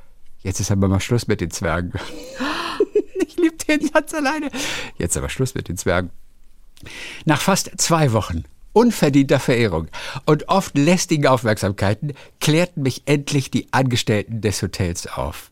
jetzt 0.43 0.59
ist 0.59 0.71
aber 0.71 0.87
mal 0.87 0.99
Schluss 0.99 1.27
mit 1.27 1.41
den 1.41 1.51
Zwergen. 1.51 1.93
ich 3.27 3.37
lieb 3.37 3.65
den 3.65 3.81
Satz 3.81 4.13
alleine. 4.13 4.49
Jetzt 4.97 5.17
aber 5.17 5.29
Schluss 5.29 5.55
mit 5.55 5.67
den 5.69 5.77
Zwergen. 5.77 6.09
Nach 7.25 7.41
fast 7.41 7.71
zwei 7.77 8.13
Wochen 8.13 8.43
unverdienter 8.77 9.39
Verehrung 9.39 9.87
und 10.25 10.49
oft 10.49 10.77
lästigen 10.77 11.25
Aufmerksamkeiten 11.25 12.13
klärten 12.39 12.83
mich 12.83 13.01
endlich 13.05 13.49
die 13.49 13.67
Angestellten 13.71 14.41
des 14.41 14.61
Hotels 14.61 15.07
auf. 15.07 15.49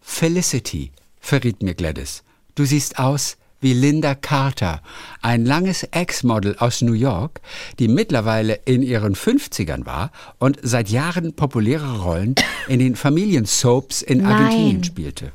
Felicity, 0.00 0.90
verriet 1.20 1.62
mir 1.62 1.74
Gladys, 1.74 2.24
du 2.56 2.64
siehst 2.64 2.98
aus 2.98 3.36
wie 3.60 3.72
Linda 3.72 4.14
Carter, 4.14 4.82
ein 5.22 5.44
langes 5.44 5.82
Ex-Model 5.84 6.56
aus 6.58 6.82
New 6.82 6.92
York, 6.92 7.40
die 7.78 7.88
mittlerweile 7.88 8.60
in 8.64 8.82
ihren 8.82 9.14
50ern 9.14 9.86
war 9.86 10.10
und 10.38 10.58
seit 10.62 10.88
Jahren 10.88 11.34
populäre 11.34 12.00
Rollen 12.00 12.34
in 12.68 12.78
den 12.78 12.96
Familiensoaps 12.96 14.02
in 14.02 14.18
Nein. 14.18 14.32
Argentinien 14.32 14.84
spielte. 14.84 15.32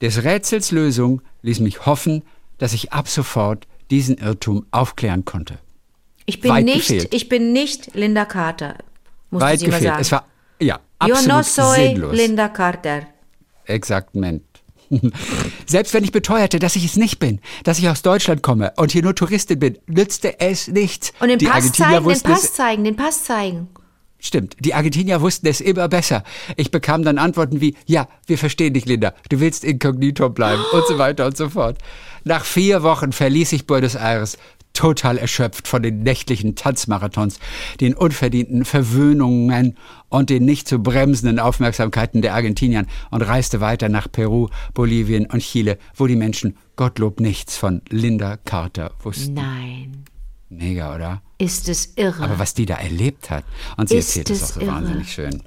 Des 0.00 0.24
Rätsels 0.24 0.70
Lösung 0.70 1.22
ließ 1.42 1.60
mich 1.60 1.86
hoffen, 1.86 2.22
dass 2.58 2.72
ich 2.72 2.92
ab 2.92 3.08
sofort 3.08 3.66
diesen 3.90 4.16
Irrtum 4.18 4.66
aufklären 4.70 5.24
konnte. 5.24 5.58
Ich 6.26 6.40
bin 6.40 6.50
Weit 6.50 6.64
nicht, 6.64 6.88
gefehlt. 6.88 7.14
ich 7.14 7.28
bin 7.28 7.52
nicht 7.52 7.94
Linda 7.94 8.24
Carter. 8.24 8.76
Musste 9.30 9.46
Weit 9.46 9.60
sie 9.60 9.66
mal 9.68 9.78
gefehlt. 9.78 9.90
sagen. 9.90 10.00
Es 10.02 10.12
war 10.12 10.24
ja 10.60 10.80
Yo 11.06 11.14
absolut 11.14 11.36
no 11.36 11.42
soy 11.42 11.76
sinnlos. 11.88 12.16
Linda 12.16 12.48
Carter. 12.48 13.02
Exaktament. 13.66 14.42
Selbst 15.66 15.94
wenn 15.94 16.04
ich 16.04 16.12
beteuerte, 16.12 16.58
dass 16.58 16.76
ich 16.76 16.84
es 16.84 16.96
nicht 16.96 17.18
bin, 17.18 17.40
dass 17.64 17.78
ich 17.78 17.88
aus 17.88 18.02
Deutschland 18.02 18.42
komme 18.42 18.72
und 18.76 18.92
hier 18.92 19.02
nur 19.02 19.14
Touristin 19.14 19.58
bin, 19.58 19.78
nützte 19.86 20.40
es 20.40 20.68
nichts. 20.68 21.12
Und 21.20 21.28
den 21.28 21.38
Die 21.38 21.46
Pass 21.46 21.56
Argentinier 21.56 22.02
zeigen, 22.02 22.08
den 22.08 22.22
Pass 22.22 22.52
zeigen, 22.52 22.84
den 22.84 22.96
Pass 22.96 23.24
zeigen. 23.24 23.68
Stimmt, 24.18 24.56
die 24.60 24.72
Argentinier 24.72 25.20
wussten 25.20 25.46
es 25.48 25.60
immer 25.60 25.86
besser. 25.86 26.24
Ich 26.56 26.70
bekam 26.70 27.02
dann 27.02 27.18
Antworten 27.18 27.60
wie, 27.60 27.76
ja, 27.84 28.08
wir 28.26 28.38
verstehen 28.38 28.72
dich, 28.72 28.86
Linda, 28.86 29.12
du 29.28 29.38
willst 29.38 29.64
inkognito 29.64 30.30
bleiben 30.30 30.62
und 30.72 30.86
so 30.86 30.96
weiter 30.96 31.26
und 31.26 31.36
so 31.36 31.50
fort. 31.50 31.76
Nach 32.24 32.42
vier 32.42 32.82
Wochen 32.82 33.12
verließ 33.12 33.52
ich 33.52 33.66
Buenos 33.66 33.96
Aires, 33.96 34.38
total 34.74 35.16
erschöpft 35.16 35.66
von 35.66 35.82
den 35.82 36.02
nächtlichen 36.02 36.56
Tanzmarathons, 36.56 37.38
den 37.80 37.94
unverdienten 37.94 38.64
Verwöhnungen 38.66 39.76
und 40.10 40.28
den 40.28 40.44
nicht 40.44 40.68
zu 40.68 40.80
bremsenden 40.80 41.38
Aufmerksamkeiten 41.38 42.20
der 42.20 42.34
Argentinier 42.34 42.84
und 43.10 43.22
reiste 43.22 43.60
weiter 43.60 43.88
nach 43.88 44.10
Peru, 44.10 44.48
Bolivien 44.74 45.26
und 45.26 45.40
Chile, 45.40 45.78
wo 45.94 46.06
die 46.06 46.16
Menschen 46.16 46.56
Gottlob 46.76 47.20
nichts 47.20 47.56
von 47.56 47.80
Linda 47.88 48.36
Carter 48.36 48.90
wussten. 49.02 49.34
Nein. 49.34 50.04
Mega, 50.50 50.94
oder? 50.94 51.22
Ist 51.38 51.68
es 51.68 51.94
irre. 51.96 52.22
Aber 52.22 52.38
was 52.38 52.54
die 52.54 52.66
da 52.66 52.74
erlebt 52.74 53.30
hat. 53.30 53.44
Und 53.76 53.88
sie 53.88 53.96
Ist 53.96 54.16
erzählt 54.16 54.30
es 54.30 54.42
auch 54.42 54.54
so 54.54 54.60
irre. 54.60 54.72
wahnsinnig 54.72 55.12
schön. 55.12 55.42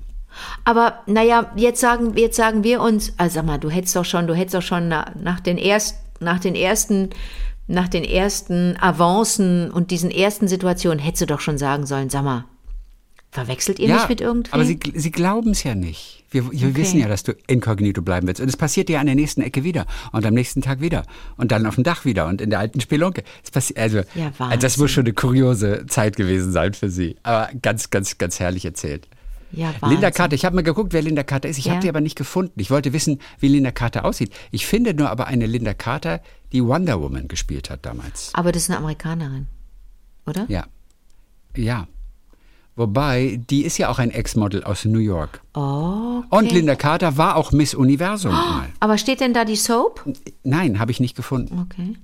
Aber 0.63 1.01
naja, 1.07 1.51
jetzt 1.55 1.81
sagen, 1.81 2.15
jetzt 2.15 2.35
sagen 2.35 2.63
wir 2.63 2.81
uns, 2.81 3.13
also 3.17 3.35
sag 3.35 3.45
mal, 3.45 3.57
du 3.57 3.69
hättest 3.69 3.95
doch 3.95 4.05
schon, 4.05 4.27
du 4.27 4.35
hättest 4.35 4.55
doch 4.55 4.61
schon 4.61 4.87
na, 4.87 5.11
nach 5.19 5.39
den 5.39 5.57
ersten, 5.57 5.97
nach 6.19 6.39
den 6.39 6.55
ersten, 6.55 7.09
nach 7.67 7.87
den 7.87 8.03
ersten 8.03 8.75
Avancen 8.79 9.69
und 9.71 9.91
diesen 9.91 10.09
ersten 10.11 10.47
Situationen 10.47 10.99
hättest 10.99 11.21
du 11.23 11.25
doch 11.27 11.41
schon 11.41 11.57
sagen 11.57 11.85
sollen, 11.85 12.09
sag 12.09 12.23
mal, 12.23 12.45
verwechselt 13.31 13.77
ihr 13.79 13.93
mich 13.93 14.07
mit 14.09 14.21
irgendwem? 14.21 14.53
aber 14.53 14.63
sie, 14.65 14.79
sie 14.95 15.11
glauben 15.11 15.51
es 15.51 15.63
ja 15.63 15.75
nicht. 15.75 16.23
Wir, 16.31 16.51
wir 16.51 16.75
wissen 16.75 16.99
ja, 16.99 17.07
dass 17.07 17.23
du 17.23 17.33
inkognito 17.47 18.01
bleiben 18.01 18.27
willst. 18.27 18.41
Und 18.41 18.49
es 18.49 18.57
passiert 18.57 18.89
dir 18.89 18.99
an 18.99 19.05
der 19.05 19.15
nächsten 19.15 19.41
Ecke 19.41 19.63
wieder 19.63 19.85
und 20.11 20.25
am 20.25 20.33
nächsten 20.33 20.61
Tag 20.61 20.81
wieder 20.81 21.03
und 21.37 21.51
dann 21.51 21.65
auf 21.65 21.75
dem 21.75 21.83
Dach 21.85 22.03
wieder 22.03 22.27
und 22.27 22.41
in 22.41 22.49
der 22.49 22.59
alten 22.59 22.81
Spelunke. 22.81 23.23
Es 23.43 23.51
passi- 23.53 23.77
also, 23.79 23.99
Ja, 24.15 24.31
also 24.39 24.59
das 24.59 24.77
muss 24.77 24.91
schon 24.91 25.05
eine 25.05 25.13
kuriose 25.13 25.85
Zeit 25.87 26.15
gewesen 26.17 26.51
sein 26.51 26.73
für 26.73 26.89
sie. 26.89 27.15
Aber 27.23 27.49
ganz, 27.61 27.89
ganz, 27.91 28.17
ganz 28.17 28.39
herrlich 28.41 28.65
erzählt. 28.65 29.07
ja, 29.51 29.73
Linda. 29.87 30.11
Carter, 30.11 30.35
ich 30.35 30.43
habe 30.43 30.55
mal 30.55 30.63
geguckt, 30.63 30.91
wer 30.91 31.01
Linda 31.01 31.23
Carter 31.23 31.47
ist. 31.47 31.57
Ich 31.57 31.65
Ja. 31.65 31.73
habe 31.73 31.81
die 31.81 31.87
aber 31.89 32.01
nicht 32.01 32.17
gefunden. 32.17 32.59
Ich 32.59 32.71
wollte 32.71 32.91
wissen, 32.91 33.19
wie 33.39 33.47
Linda 33.47 33.71
Carter 33.71 34.03
aussieht. 34.03 34.31
Ich 34.51 34.65
finde 34.65 34.93
nur 34.93 35.09
aber 35.09 35.27
eine 35.27 35.45
Linda 35.45 35.73
Carter, 35.73 36.21
die 36.51 36.63
Wonder 36.63 37.01
Woman 37.01 37.27
gespielt 37.27 37.69
hat 37.69 37.85
damals. 37.85 38.31
Aber 38.33 38.51
das 38.51 38.63
ist 38.63 38.69
eine 38.69 38.79
Amerikanerin, 38.79 39.47
oder? 40.25 40.45
Ja. 40.47 40.65
Ja. 41.55 41.87
Wobei, 42.75 43.41
die 43.49 43.65
ist 43.65 43.79
ja 43.79 43.89
auch 43.89 43.97
ein 43.97 44.11
Ex-Model 44.11 44.63
aus 44.63 44.85
New 44.85 44.99
York. 44.99 45.41
Oh, 45.55 46.21
okay. 46.23 46.27
Und 46.29 46.51
Linda 46.51 46.75
Carter 46.75 47.17
war 47.17 47.35
auch 47.35 47.51
Miss 47.51 47.73
Universum 47.73 48.31
mal. 48.31 48.69
Aber 48.79 48.99
steht 48.99 49.19
denn 49.19 49.33
da 49.33 49.45
die 49.45 49.55
Soap? 49.55 50.05
Nein, 50.43 50.77
habe 50.77 50.91
ich 50.91 50.99
nicht 50.99 51.15
gefunden. 51.15 51.59
Okay. 51.59 51.95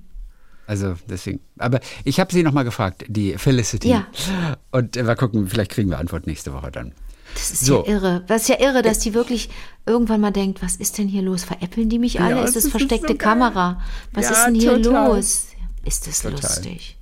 Also 0.66 0.96
deswegen. 1.08 1.38
Aber 1.58 1.78
ich 2.02 2.18
habe 2.18 2.32
sie 2.32 2.42
noch 2.42 2.52
mal 2.52 2.64
gefragt, 2.64 3.04
die 3.08 3.38
Felicity. 3.38 3.88
Ja. 3.88 4.06
Und 4.72 4.96
äh, 4.96 5.04
mal 5.04 5.14
gucken, 5.14 5.46
vielleicht 5.46 5.70
kriegen 5.70 5.90
wir 5.90 5.98
Antwort 5.98 6.26
nächste 6.26 6.52
Woche 6.52 6.72
dann. 6.72 6.92
Das 7.34 7.50
ist 7.50 7.64
So. 7.66 7.84
ja 7.84 7.92
irre. 7.92 8.24
Das 8.26 8.42
ist 8.42 8.48
ja 8.48 8.60
irre, 8.60 8.82
dass 8.82 8.98
die 9.00 9.12
wirklich 9.14 9.50
irgendwann 9.86 10.20
mal 10.20 10.30
denkt, 10.30 10.62
was 10.62 10.76
ist 10.76 10.98
denn 10.98 11.08
hier 11.08 11.22
los? 11.22 11.44
Veräppeln 11.44 11.88
die 11.88 11.98
mich 11.98 12.20
alle? 12.20 12.36
Ja, 12.36 12.44
ist 12.44 12.56
das 12.56 12.62
das 12.64 12.72
versteckte 12.72 13.08
so. 13.12 13.18
Kamera? 13.18 13.80
Was 14.12 14.24
Ja, 14.26 14.30
ist 14.32 14.44
denn 14.46 14.54
hier 14.54 14.80
total. 14.82 15.16
los? 15.16 15.46
Ist 15.84 16.06
das 16.06 16.22
Total. 16.22 16.40
lustig? 16.40 16.96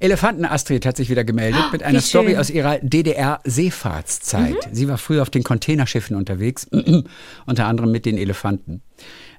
Elefanten 0.00 0.44
Astrid 0.44 0.86
hat 0.86 0.96
sich 0.96 1.10
wieder 1.10 1.22
gemeldet 1.24 1.62
mit 1.70 1.82
einer 1.82 2.00
Story. 2.00 2.32
Mhm. 2.34 2.38
aus 2.40 2.50
ihrer 2.50 2.78
DDR-Seefahrtszeit. 2.78 4.56
Sie 4.72 4.88
war 4.88 4.98
früher 4.98 5.22
auf 5.22 5.30
den 5.30 5.44
Containerschiffen 5.44 6.16
unterwegs, 6.16 6.66
unter 7.46 7.66
anderem 7.66 7.92
mit 7.92 8.06
den 8.06 8.16
Elefanten. 8.18 8.82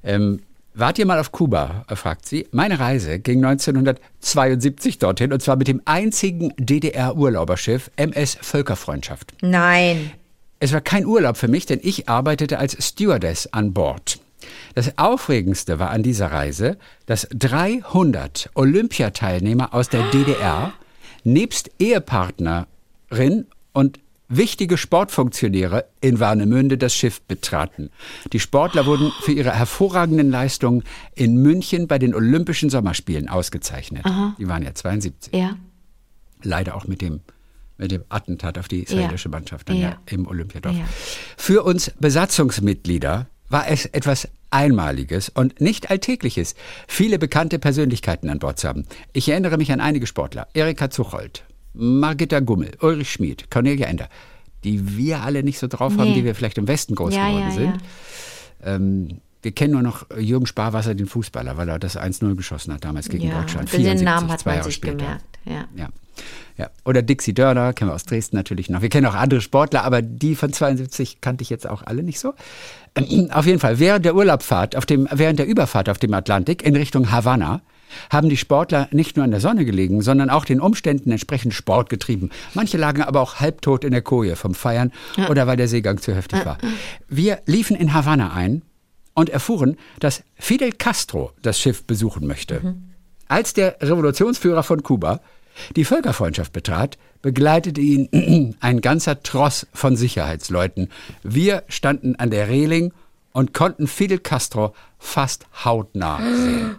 Ähm, 0.04 0.42
wart 0.74 1.00
ihr 1.00 1.06
mal 1.06 1.20
auf 1.20 1.32
Kuba? 1.32 1.86
fragt 1.94 2.26
sie. 2.26 2.48
Meine 2.52 2.80
Reise 2.80 3.20
ging 3.20 3.44
1972 3.44 5.00
dorthin 5.00 5.34
und 5.34 5.42
zwar 5.42 5.56
mit 5.56 5.68
dem 5.68 5.82
einzigen 5.86 6.54
DDR-Urlauberschiff 6.58 7.92
MS 7.96 8.38
Völkerfreundschaft. 8.42 9.34
Nein. 9.42 10.12
Es 10.60 10.72
war 10.72 10.82
kein 10.82 11.06
Urlaub 11.06 11.38
für 11.38 11.48
mich, 11.48 11.66
denn 11.66 11.80
ich 11.82 12.08
arbeitete 12.08 12.58
als 12.58 12.78
Stewardess 12.86 13.48
an 13.52 13.74
Bord. 13.74 14.20
Das 14.76 14.98
Aufregendste 14.98 15.80
war 15.80 15.90
an 15.90 16.04
dieser 16.04 16.32
Reise, 16.32 16.78
dass 17.06 17.28
300 17.34 18.50
Olympiateilnehmer 18.54 19.74
aus 19.74 19.90
der 19.90 20.04
DDR 20.12 20.74
nebst 21.24 21.72
Ehepartnerin 21.80 23.48
und 23.74 24.00
wichtige 24.38 24.78
Sportfunktionäre 24.78 25.86
in 26.02 26.20
Warnemünde 26.20 26.78
das 26.78 26.94
Schiff 26.96 27.22
betraten. 27.22 27.90
Die 28.32 28.40
Sportler 28.40 28.86
wurden 28.86 29.12
für 29.22 29.32
ihre 29.32 29.52
hervorragenden 29.54 30.30
Leistungen 30.32 30.84
in 31.16 31.38
München 31.38 31.88
bei 31.88 32.00
den 32.00 32.14
Olympischen 32.16 32.70
Sommerspielen 32.70 33.30
ausgezeichnet. 33.30 34.04
Die 34.40 34.48
waren 34.48 34.64
ja 34.64 34.74
72 34.74 35.34
Ja. 35.34 35.56
leider 36.44 36.76
auch 36.76 36.86
mit 36.88 37.02
dem, 37.02 37.22
mit 37.78 37.92
dem 37.92 38.04
Attentat 38.10 38.58
auf 38.58 38.68
die 38.68 38.84
israelische 38.84 39.30
Mannschaft 39.30 39.70
dann 39.70 39.78
Ja. 39.78 39.90
ja. 39.90 39.98
im 40.10 40.28
Olympiadorf. 40.28 40.76
Ja. 40.76 40.86
Für 41.38 41.64
uns 41.64 41.92
Besatzungsmitglieder 42.00 43.28
war 43.50 43.68
es 43.68 43.86
etwas 43.86 44.28
Einmaliges 44.50 45.30
und 45.30 45.62
nicht 45.62 45.90
Alltägliches, 45.90 46.56
viele 46.88 47.18
bekannte 47.18 47.58
Persönlichkeiten 47.60 48.30
an 48.30 48.40
Bord 48.40 48.60
zu 48.60 48.68
haben. 48.68 48.86
Ich 49.14 49.28
erinnere 49.30 49.58
mich 49.58 49.72
an 49.72 49.80
einige 49.82 50.06
Sportler. 50.08 50.48
Erika 50.54 50.90
Zuchold, 50.92 51.44
Margitta 51.74 52.40
Gummel, 52.40 52.72
Ulrich 52.82 53.12
Schmid, 53.12 53.50
Cornelia 53.52 53.88
Ender, 53.88 54.10
die 54.64 54.98
wir 54.98 55.22
alle 55.22 55.44
nicht 55.44 55.60
so 55.60 55.68
drauf 55.68 55.94
haben, 55.98 56.10
Nee. 56.10 56.14
die 56.16 56.24
wir 56.26 56.36
vielleicht 56.36 56.58
im 56.58 56.68
Westen 56.68 56.96
groß 56.96 57.14
Ja, 57.16 57.28
geworden 57.28 57.44
ja, 57.44 57.52
sind. 57.52 57.66
ja. 58.66 58.76
Ähm, 58.76 59.08
wir 59.42 59.52
kennen 59.52 59.74
nur 59.74 59.82
noch 59.82 60.06
Jürgen 60.18 60.46
Sparwasser, 60.46 60.96
den 60.96 61.08
Fußballer, 61.08 61.58
weil 61.58 61.68
er 61.68 61.78
das 61.80 61.98
1-0 61.98 62.36
geschossen 62.36 62.74
hat 62.74 62.86
damals 62.86 63.10
gegen 63.10 63.28
Ja, 63.28 63.42
Deutschland. 63.42 63.68
den 63.74 63.82
74, 63.82 64.06
Namen 64.06 64.32
hat 64.32 64.40
zwei 64.40 64.52
man 64.52 64.56
Jahre 64.58 64.66
sich 64.70 64.76
später. 64.76 64.96
gemerkt. 64.96 65.26
Ja. 65.44 65.66
Ja. 65.76 65.90
ja. 66.58 66.70
Oder 66.86 67.02
Dixie 67.02 67.34
Dörner, 67.34 67.74
kennen 67.74 67.90
wir 67.92 67.96
aus 67.96 68.06
Dresden 68.06 68.38
natürlich 68.38 68.70
noch. 68.70 68.82
Wir 68.82 68.88
kennen 68.88 69.06
auch 69.06 69.16
andere 69.16 69.42
Sportler, 69.42 69.84
aber 69.84 70.02
die 70.02 70.36
von 70.36 70.54
72 70.54 71.20
kannte 71.20 71.42
ich 71.42 71.50
jetzt 71.50 71.68
auch 71.68 71.82
alle 71.84 72.04
nicht 72.04 72.22
so. 72.22 72.34
Auf 73.32 73.46
jeden 73.46 73.60
Fall, 73.60 73.80
während 73.80 74.06
der 74.06 74.16
Urlaubfahrt, 74.16 74.78
auf 74.78 74.86
dem, 74.86 75.10
während 75.12 75.40
der 75.40 75.48
Überfahrt 75.48 75.90
auf 75.90 75.98
dem 75.98 76.14
Atlantik 76.14 76.62
in 76.64 76.76
Richtung 76.78 77.12
Havanna, 77.12 77.62
haben 78.10 78.30
die 78.30 78.38
Sportler 78.38 78.88
nicht 78.92 79.16
nur 79.16 79.26
in 79.26 79.32
der 79.32 79.40
Sonne 79.40 79.66
gelegen, 79.66 80.02
sondern 80.02 80.30
auch 80.30 80.46
den 80.46 80.60
Umständen 80.60 81.12
entsprechend 81.12 81.54
Sport 81.54 81.90
getrieben. 81.90 82.30
Manche 82.54 82.78
lagen 82.78 83.02
aber 83.02 83.22
auch 83.22 83.40
halbtot 83.40 83.84
in 83.84 83.92
der 83.92 84.02
Koje 84.02 84.36
vom 84.36 84.54
Feiern 84.54 84.92
oder 85.30 85.48
weil 85.48 85.58
der 85.58 85.68
Seegang 85.68 86.00
zu 86.00 86.16
heftig 86.16 86.46
war. 86.46 86.58
Wir 87.08 87.42
liefen 87.46 87.76
in 87.76 87.94
Havanna 87.94 88.34
ein 88.34 88.62
und 89.14 89.30
erfuhren, 89.30 89.78
dass 90.00 90.24
Fidel 90.36 90.72
Castro 90.72 91.32
das 91.42 91.60
Schiff 91.60 91.84
besuchen 91.84 92.28
möchte. 92.28 92.76
Als 93.28 93.54
der 93.54 93.78
Revolutionsführer 93.82 94.64
von 94.64 94.84
Kuba 94.84 95.22
die 95.76 95.86
Völkerfreundschaft 95.86 96.52
betrat, 96.52 96.98
begleitete 97.22 97.82
ihn 97.82 98.56
ein 98.60 98.82
ganzer 98.82 99.22
Tross 99.22 99.68
von 99.74 99.96
Sicherheitsleuten. 99.96 100.90
Wir 101.24 101.64
standen 101.68 102.16
an 102.16 102.32
der 102.32 102.50
Reling 102.50 102.94
und 103.32 103.54
konnten 103.54 103.88
Fidel 103.88 104.20
Castro 104.20 104.74
fast 105.00 105.46
hautnah 105.64 106.20
sehen. 106.20 106.76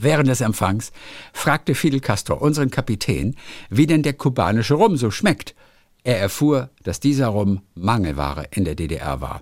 Während 0.00 0.28
des 0.28 0.40
Empfangs 0.40 0.92
fragte 1.32 1.74
Fidel 1.74 2.00
Castro 2.00 2.34
unseren 2.34 2.70
Kapitän, 2.70 3.36
wie 3.70 3.86
denn 3.86 4.02
der 4.02 4.14
kubanische 4.14 4.74
Rum 4.74 4.96
so 4.96 5.10
schmeckt. 5.10 5.54
Er 6.02 6.18
erfuhr, 6.18 6.70
dass 6.82 7.00
dieser 7.00 7.28
Rum 7.28 7.62
Mangelware 7.74 8.44
in 8.50 8.64
der 8.64 8.74
DDR 8.74 9.20
war. 9.20 9.40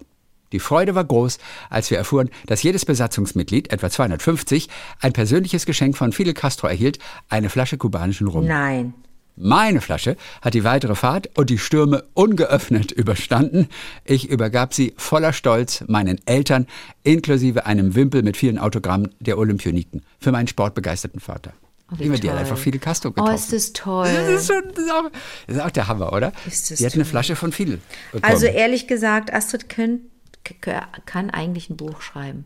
Die 0.52 0.60
Freude 0.60 0.94
war 0.94 1.04
groß, 1.04 1.38
als 1.70 1.90
wir 1.90 1.98
erfuhren, 1.98 2.30
dass 2.46 2.62
jedes 2.62 2.84
Besatzungsmitglied, 2.84 3.72
etwa 3.72 3.90
250, 3.90 4.68
ein 5.00 5.12
persönliches 5.12 5.66
Geschenk 5.66 5.96
von 5.96 6.12
Fidel 6.12 6.34
Castro 6.34 6.68
erhielt, 6.68 6.98
eine 7.28 7.48
Flasche 7.48 7.78
kubanischen 7.78 8.28
Rum. 8.28 8.46
Nein. 8.46 8.94
Meine 9.36 9.80
Flasche 9.80 10.16
hat 10.42 10.54
die 10.54 10.62
weitere 10.64 10.94
Fahrt 10.94 11.30
und 11.38 11.48
die 11.48 11.58
Stürme 11.58 12.04
ungeöffnet 12.14 12.92
überstanden. 12.92 13.68
Ich 14.04 14.28
übergab 14.28 14.74
sie 14.74 14.92
voller 14.96 15.32
Stolz 15.32 15.84
meinen 15.88 16.20
Eltern, 16.26 16.66
inklusive 17.02 17.64
einem 17.66 17.94
Wimpel 17.94 18.22
mit 18.22 18.36
vielen 18.36 18.58
Autogrammen 18.58 19.14
der 19.20 19.38
Olympioniken, 19.38 20.02
für 20.20 20.32
meinen 20.32 20.48
sportbegeisterten 20.48 21.20
Vater. 21.20 21.52
Oh, 21.90 21.94
wie 21.98 22.04
die 22.04 22.12
hat 22.12 22.20
toll. 22.22 22.30
einfach 22.38 22.56
Fidel 22.58 22.80
Castro 22.80 23.08
Oh, 23.08 23.12
getroffen. 23.12 23.34
ist 23.34 23.52
das 23.52 23.72
toll. 23.72 24.08
das, 24.12 24.28
ist 24.42 24.46
schon, 24.46 24.62
das, 24.74 24.84
ist 24.84 24.90
auch, 24.92 25.10
das 25.46 25.56
ist 25.56 25.62
auch 25.62 25.70
der 25.70 25.88
Hammer, 25.88 26.12
oder? 26.12 26.32
Ist 26.46 26.70
das 26.70 26.78
Die 26.78 26.86
hat 26.86 26.94
eine. 26.94 27.04
Flasche 27.04 27.36
von 27.36 27.52
Fidel 27.52 27.80
bekommen. 28.12 28.32
Also 28.32 28.46
ehrlich 28.46 28.86
gesagt, 28.86 29.32
Astrid 29.32 29.68
könnt, 29.68 30.00
k- 30.44 30.86
kann 31.06 31.30
eigentlich 31.30 31.68
ein 31.70 31.76
Buch 31.76 32.00
schreiben. 32.02 32.44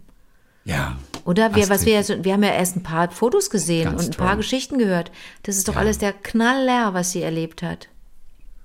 ja. 0.65 0.97
Oder 1.27 1.55
wir, 1.55 1.69
was 1.69 1.85
wir, 1.85 1.93
ja 1.95 2.03
so, 2.03 2.25
wir 2.25 2.33
haben 2.33 2.43
ja 2.43 2.51
erst 2.53 2.77
ein 2.77 2.83
paar 2.83 3.11
Fotos 3.11 3.51
gesehen 3.51 3.85
Ganz 3.91 4.07
und 4.07 4.15
ein 4.15 4.17
paar 4.17 4.29
toll. 4.29 4.37
Geschichten 4.39 4.79
gehört. 4.79 5.11
Das 5.43 5.57
ist 5.59 5.69
doch 5.69 5.77
alles 5.77 5.99
der 5.99 6.13
Knaller, 6.13 6.95
was 6.95 7.13
sie 7.13 7.21
erlebt 7.23 7.63
hat. 7.63 7.89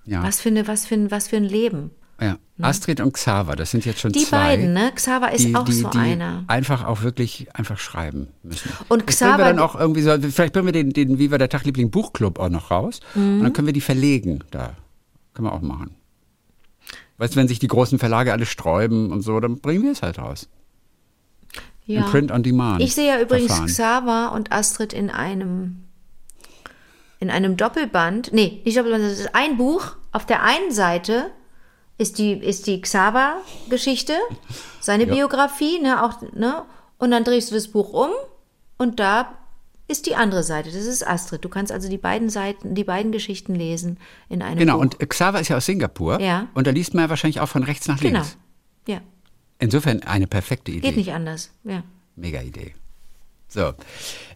ja. 0.05 0.23
Was 0.23 0.39
für, 0.41 0.49
eine, 0.49 0.67
was, 0.67 0.85
für 0.85 0.95
ein, 0.95 1.11
was 1.11 1.27
für 1.27 1.37
ein 1.37 1.43
Leben. 1.43 1.91
Ja. 2.21 2.37
Astrid 2.61 3.01
und 3.01 3.13
Xaver, 3.13 3.55
das 3.55 3.71
sind 3.71 3.83
jetzt 3.85 3.99
schon 3.99 4.11
Die 4.11 4.23
zwei. 4.23 4.55
beiden, 4.55 4.73
ne? 4.73 4.91
Xaver 4.93 5.31
ist 5.31 5.43
die, 5.47 5.55
auch 5.55 5.65
die, 5.65 5.71
so 5.71 5.89
die 5.89 5.97
einer. 5.97 6.43
einfach 6.45 6.85
auch 6.85 7.01
wirklich 7.01 7.47
einfach 7.55 7.79
schreiben 7.79 8.27
müssen. 8.43 8.69
Und 8.89 9.09
Das 9.09 9.17
bringen 9.17 9.31
wir 9.31 9.37
Xaver- 9.37 9.43
dann 9.45 9.57
auch 9.59 9.73
irgendwie 9.73 10.01
so, 10.03 10.11
vielleicht 10.21 10.53
bringen 10.53 10.67
wir 10.67 10.71
den, 10.71 10.91
den 10.93 11.17
Viva 11.17 11.39
der 11.39 11.49
Tagliebling 11.49 11.89
Buchclub 11.89 12.37
auch 12.37 12.49
noch 12.49 12.69
raus 12.69 12.99
und 13.15 13.39
Mhm. 13.39 13.43
dann 13.43 13.53
können 13.53 13.65
wir 13.65 13.73
die 13.73 13.81
verlegen 13.81 14.43
da. 14.51 14.75
Können 15.33 15.47
wir 15.47 15.53
auch 15.53 15.61
machen. 15.61 15.95
Weißt 17.17 17.33
du, 17.35 17.39
wenn 17.39 17.47
sich 17.47 17.57
die 17.57 17.67
großen 17.67 17.97
Verlage 17.97 18.31
alle 18.31 18.45
sträuben 18.45 19.11
und 19.11 19.21
so, 19.23 19.39
dann 19.39 19.59
bringen 19.59 19.83
wir 19.83 19.91
es 19.91 20.03
halt 20.03 20.19
raus. 20.19 20.47
Ja. 21.85 22.01
Im 22.01 22.05
Print 22.05 22.31
on 22.31 22.43
Demand. 22.43 22.81
Ich 22.81 22.93
sehe 22.95 23.07
ja 23.07 23.21
übrigens 23.21 23.47
Verfahren. 23.47 23.67
Xaver 23.67 24.31
und 24.33 24.51
Astrid 24.51 24.93
in 24.93 25.09
einem 25.09 25.83
in 27.19 27.29
einem 27.29 27.55
Doppelband. 27.55 28.33
Nee, 28.33 28.61
nicht 28.65 28.77
Doppelband, 28.77 29.03
das 29.03 29.19
ist 29.19 29.35
ein 29.35 29.57
Buch. 29.57 29.95
Auf 30.11 30.25
der 30.25 30.41
einen 30.43 30.71
Seite 30.71 31.29
ist 31.97 32.17
die, 32.17 32.33
ist 32.33 32.65
die 32.65 32.81
Xaver-Geschichte, 32.81 34.13
seine 34.79 35.03
Ja. 35.07 35.13
Biografie, 35.13 35.79
ne, 35.79 36.03
auch, 36.03 36.19
ne? 36.33 36.63
Und 36.97 37.11
dann 37.11 37.23
drehst 37.23 37.51
du 37.51 37.55
das 37.55 37.67
Buch 37.67 37.93
um 37.93 38.09
und 38.77 39.00
da 39.00 39.38
ist 39.88 40.05
die 40.07 40.15
andere 40.15 40.41
Seite. 40.43 40.71
Das 40.71 40.85
ist 40.85 41.05
Astrid. 41.05 41.43
Du 41.45 41.50
kannst 41.50 41.71
also 41.71 41.89
die 41.89 41.97
beiden 41.97 42.29
Seiten, 42.29 42.73
die 42.75 42.83
beiden 42.83 43.11
Geschichten 43.11 43.53
lesen 43.53 44.00
in 44.29 44.41
einem 44.41 44.57
Genau, 44.57 44.75
Buch. 44.75 44.81
und 44.81 45.00
Xaver 45.09 45.39
ist 45.41 45.50
ja 45.50 45.57
aus 45.57 45.65
Singapur. 45.65 46.19
Ja. 46.19 46.47
Und 46.53 46.65
da 46.65 46.71
liest 46.71 46.93
man 46.93 47.03
ja 47.03 47.09
wahrscheinlich 47.09 47.39
auch 47.39 47.50
von 47.50 47.63
rechts 47.63 47.88
nach 47.88 48.00
genau. 48.00 48.19
links. 48.19 48.38
Ja, 48.88 49.01
Insofern 49.61 50.03
eine 50.03 50.27
perfekte 50.27 50.71
Idee. 50.71 50.81
geht 50.89 50.97
nicht 50.97 51.13
anders. 51.13 51.51
Ja. 51.63 51.83
Mega 52.17 52.41
Idee. 52.41 52.73
So. 53.47 53.73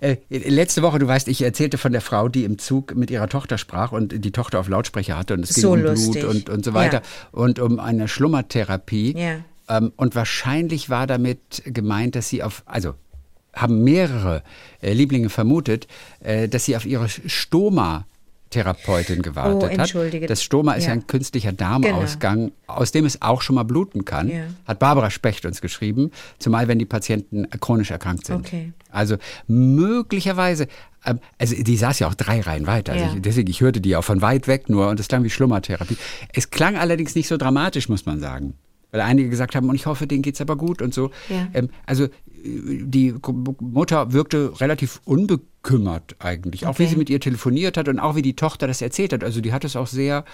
Äh, 0.02 0.18
letzte 0.30 0.82
Woche, 0.82 1.00
du 1.00 1.08
weißt, 1.08 1.28
ich 1.30 1.42
erzählte 1.42 1.78
von 1.78 1.92
der 1.94 2.02
Frau, 2.02 2.28
die 2.30 2.44
im 2.44 2.58
Zug 2.58 2.96
mit 2.96 3.10
ihrer 3.12 3.28
Tochter 3.30 3.58
sprach 3.58 3.92
und 3.92 4.24
die 4.24 4.32
Tochter 4.32 4.60
auf 4.60 4.68
Lautsprecher 4.70 5.18
hatte 5.18 5.34
und 5.34 5.42
es 5.42 5.54
ging 5.56 5.62
So 5.62 5.72
um 5.74 5.82
lustig. 5.82 6.22
Blut 6.22 6.26
und, 6.36 6.50
und 6.50 6.66
so 6.66 6.74
weiter 6.74 6.98
Ja. 7.02 7.30
und 7.32 7.60
um 7.60 7.80
eine 7.80 8.08
Schlummertherapie. 8.08 9.18
Ja. 9.18 9.38
Ähm, 9.68 9.92
und 9.98 10.16
wahrscheinlich 10.16 10.90
war 10.90 11.08
damit 11.08 11.64
gemeint, 11.66 12.16
dass 12.16 12.30
sie 12.30 12.44
auf, 12.44 12.64
also 12.66 12.94
haben 13.54 13.84
mehrere 13.86 14.44
äh, 14.82 14.92
Lieblinge 14.94 15.30
vermutet, 15.30 15.88
äh, 16.20 16.48
dass 16.50 16.66
sie 16.66 16.76
auf 16.76 16.86
ihre 16.86 17.08
Stoma-Therapeutin 18.52 19.22
gewartet 19.22 19.64
Oh, 19.64 19.66
entschuldige. 19.66 20.26
hat. 20.26 20.30
Das 20.30 20.44
Stoma 20.44 20.74
ist 20.74 20.84
ja, 20.84 20.90
Ja. 20.90 20.94
ein 20.96 21.08
künstlicher 21.08 21.52
Darmausgang, 21.52 22.52
aus 22.68 22.92
dem 22.92 23.06
es 23.06 23.22
auch 23.22 23.42
schon 23.42 23.56
mal 23.56 23.64
bluten 23.64 24.06
kann. 24.06 24.30
Ja. 24.30 24.44
Hat 24.66 24.80
Barbara 24.80 25.10
Specht 25.10 25.46
uns 25.46 25.62
geschrieben, 25.62 26.12
zumal 26.40 26.68
wenn 26.68 26.80
die 26.80 26.86
Patienten 26.86 27.50
chronisch 27.60 27.92
erkrankt 27.92 28.26
sind. 28.28 28.38
Okay. 28.38 28.74
Also 28.90 29.18
möglicherweise, 29.48 30.68
ähm, 31.06 31.20
also 31.38 31.56
die 31.62 31.78
saß 31.78 32.00
ja 32.00 32.08
auch 32.08 32.14
drei 32.14 32.42
Reihen 32.42 32.68
weiter. 32.68 32.94
Also 32.94 33.06
Ja. 33.06 33.14
ich, 33.16 33.22
deswegen, 33.22 33.50
ich 33.50 33.62
hörte 33.62 33.82
die 33.82 33.96
auch 33.96 34.04
von 34.04 34.22
weit 34.22 34.48
weg 34.48 34.70
nur 34.70 34.88
und 34.90 35.00
es 35.00 35.08
klang 35.08 35.24
wie 35.24 35.30
Schlummertherapie. 35.30 35.98
Es 36.34 36.50
klang 36.50 36.76
allerdings 36.78 37.16
nicht 37.16 37.28
so 37.28 37.38
dramatisch, 37.38 37.90
muss 37.90 38.06
man 38.06 38.20
sagen. 38.20 38.56
Weil 38.92 39.02
einige 39.02 39.30
gesagt 39.30 39.56
haben, 39.56 39.68
und 39.68 39.76
ich 39.76 39.88
hoffe, 39.88 40.08
denen 40.08 40.22
geht's 40.22 40.40
aber 40.40 40.56
gut 40.56 40.82
und 40.82 40.94
so. 40.94 41.12
Ähm, 41.54 41.70
also 41.86 42.06
äh, 42.06 42.10
die 42.44 43.14
Mutter 43.60 44.14
wirkte 44.14 44.54
relativ 44.62 45.02
unbekümmert 45.66 46.16
eigentlich. 46.20 46.66
Auch 46.66 46.80
wie 46.80 46.86
sie 46.88 46.96
mit 46.96 47.10
ihr 47.10 47.20
telefoniert 47.20 47.78
hat 47.78 47.88
und 47.88 48.00
auch 48.00 48.16
wie 48.16 48.22
die 48.22 48.36
Tochter 48.36 48.68
das 48.68 48.82
erzählt 48.82 49.14
hat. 49.14 49.24
Also 49.24 49.42
die 49.42 49.54
hat 49.54 49.64
es 49.64 49.76
auch 49.76 49.88
sehr 49.88 50.26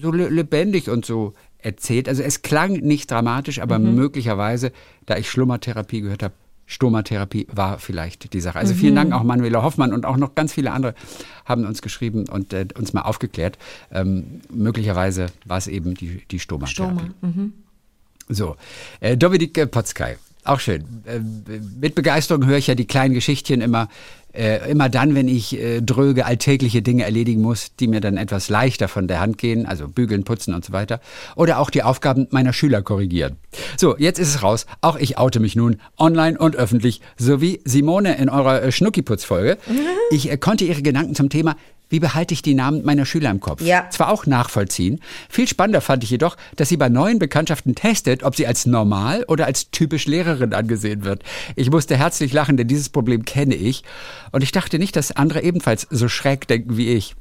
so 0.00 0.10
le- 0.12 0.28
lebendig 0.28 0.88
und 0.88 1.04
so 1.04 1.34
erzählt. 1.58 2.08
Also 2.08 2.22
es 2.22 2.42
klang 2.42 2.72
nicht 2.72 3.10
dramatisch, 3.10 3.60
aber 3.60 3.78
Mhm. 3.78 3.94
möglicherweise, 3.94 4.72
da 5.06 5.16
ich 5.16 5.30
Schlummertherapie 5.30 6.00
gehört 6.00 6.22
habe, 6.22 6.34
Stomatherapie 6.66 7.48
war 7.52 7.80
vielleicht 7.80 8.32
die 8.32 8.40
Sache. 8.40 8.56
Also 8.58 8.74
Mhm. 8.74 8.78
vielen 8.78 8.94
Dank 8.94 9.12
auch 9.12 9.24
Manuela 9.24 9.62
Hoffmann 9.62 9.92
und 9.92 10.06
auch 10.06 10.16
noch 10.16 10.36
ganz 10.36 10.52
viele 10.52 10.70
andere 10.70 10.94
haben 11.44 11.64
uns 11.66 11.82
geschrieben 11.82 12.28
und 12.28 12.52
äh, 12.52 12.66
uns 12.78 12.92
mal 12.92 13.02
aufgeklärt. 13.02 13.58
Ähm, 13.90 14.40
möglicherweise 14.52 15.26
war 15.44 15.58
es 15.58 15.66
eben 15.66 15.94
die, 15.94 16.22
die 16.30 16.38
Stomatherapie. 16.38 17.10
Stoma. 17.18 17.48
So, 18.28 18.54
äh, 19.00 19.16
Dominik 19.16 19.68
Potzkei, 19.72 20.16
auch 20.44 20.60
schön. 20.60 20.84
Äh, 21.06 21.20
mit 21.80 21.94
Begeisterung 21.94 22.46
höre 22.46 22.58
ich 22.58 22.66
ja 22.66 22.74
die 22.74 22.86
kleinen 22.86 23.14
Geschichtchen 23.14 23.60
immer, 23.60 23.88
äh, 24.32 24.70
immer 24.70 24.88
dann, 24.88 25.14
wenn 25.14 25.28
ich 25.28 25.58
äh, 25.58 25.80
dröge, 25.80 26.24
alltägliche 26.24 26.82
Dinge 26.82 27.04
erledigen 27.04 27.42
muss, 27.42 27.74
die 27.76 27.88
mir 27.88 28.00
dann 28.00 28.16
etwas 28.16 28.48
leichter 28.48 28.88
von 28.88 29.08
der 29.08 29.20
Hand 29.20 29.38
gehen, 29.38 29.66
also 29.66 29.88
bügeln, 29.88 30.24
putzen 30.24 30.54
und 30.54 30.64
so 30.64 30.72
weiter. 30.72 31.00
Oder 31.36 31.58
auch 31.58 31.70
die 31.70 31.82
Aufgaben 31.82 32.26
meiner 32.30 32.52
Schüler 32.52 32.82
korrigieren. 32.82 33.36
So, 33.76 33.96
jetzt 33.98 34.18
ist 34.18 34.28
es 34.28 34.42
raus. 34.42 34.66
Auch 34.80 34.96
ich 34.96 35.18
oute 35.18 35.40
mich 35.40 35.56
nun 35.56 35.80
online 35.98 36.38
und 36.38 36.56
öffentlich, 36.56 37.00
sowie 37.16 37.60
Simone 37.64 38.16
in 38.16 38.28
eurer 38.28 38.62
äh, 38.62 38.72
Schnuckiputz-Folge. 38.72 39.58
Ich 40.12 40.28
äh, 40.28 40.36
konnte 40.36 40.64
ihre 40.64 40.82
Gedanken 40.82 41.14
zum 41.14 41.28
Thema 41.28 41.54
wie 41.90 42.00
behalte 42.00 42.32
ich 42.32 42.40
die 42.40 42.54
Namen 42.54 42.84
meiner 42.84 43.04
Schüler 43.04 43.30
im 43.30 43.40
Kopf? 43.40 43.60
Ja. 43.60 43.90
Zwar 43.90 44.10
auch 44.10 44.24
nachvollziehen. 44.24 45.00
Viel 45.28 45.46
spannender 45.46 45.80
fand 45.80 46.04
ich 46.04 46.10
jedoch, 46.10 46.36
dass 46.56 46.68
sie 46.68 46.76
bei 46.76 46.88
neuen 46.88 47.18
Bekanntschaften 47.18 47.74
testet, 47.74 48.22
ob 48.22 48.36
sie 48.36 48.46
als 48.46 48.64
normal 48.64 49.24
oder 49.28 49.46
als 49.46 49.70
typisch 49.70 50.06
Lehrerin 50.06 50.54
angesehen 50.54 51.04
wird. 51.04 51.22
Ich 51.56 51.70
musste 51.70 51.96
herzlich 51.96 52.32
lachen, 52.32 52.56
denn 52.56 52.68
dieses 52.68 52.88
Problem 52.88 53.24
kenne 53.24 53.56
ich. 53.56 53.82
Und 54.32 54.42
ich 54.42 54.52
dachte 54.52 54.78
nicht, 54.78 54.96
dass 54.96 55.12
andere 55.12 55.42
ebenfalls 55.42 55.86
so 55.90 56.08
schräg 56.08 56.48
denken 56.48 56.76
wie 56.76 56.88
ich. 56.94 57.14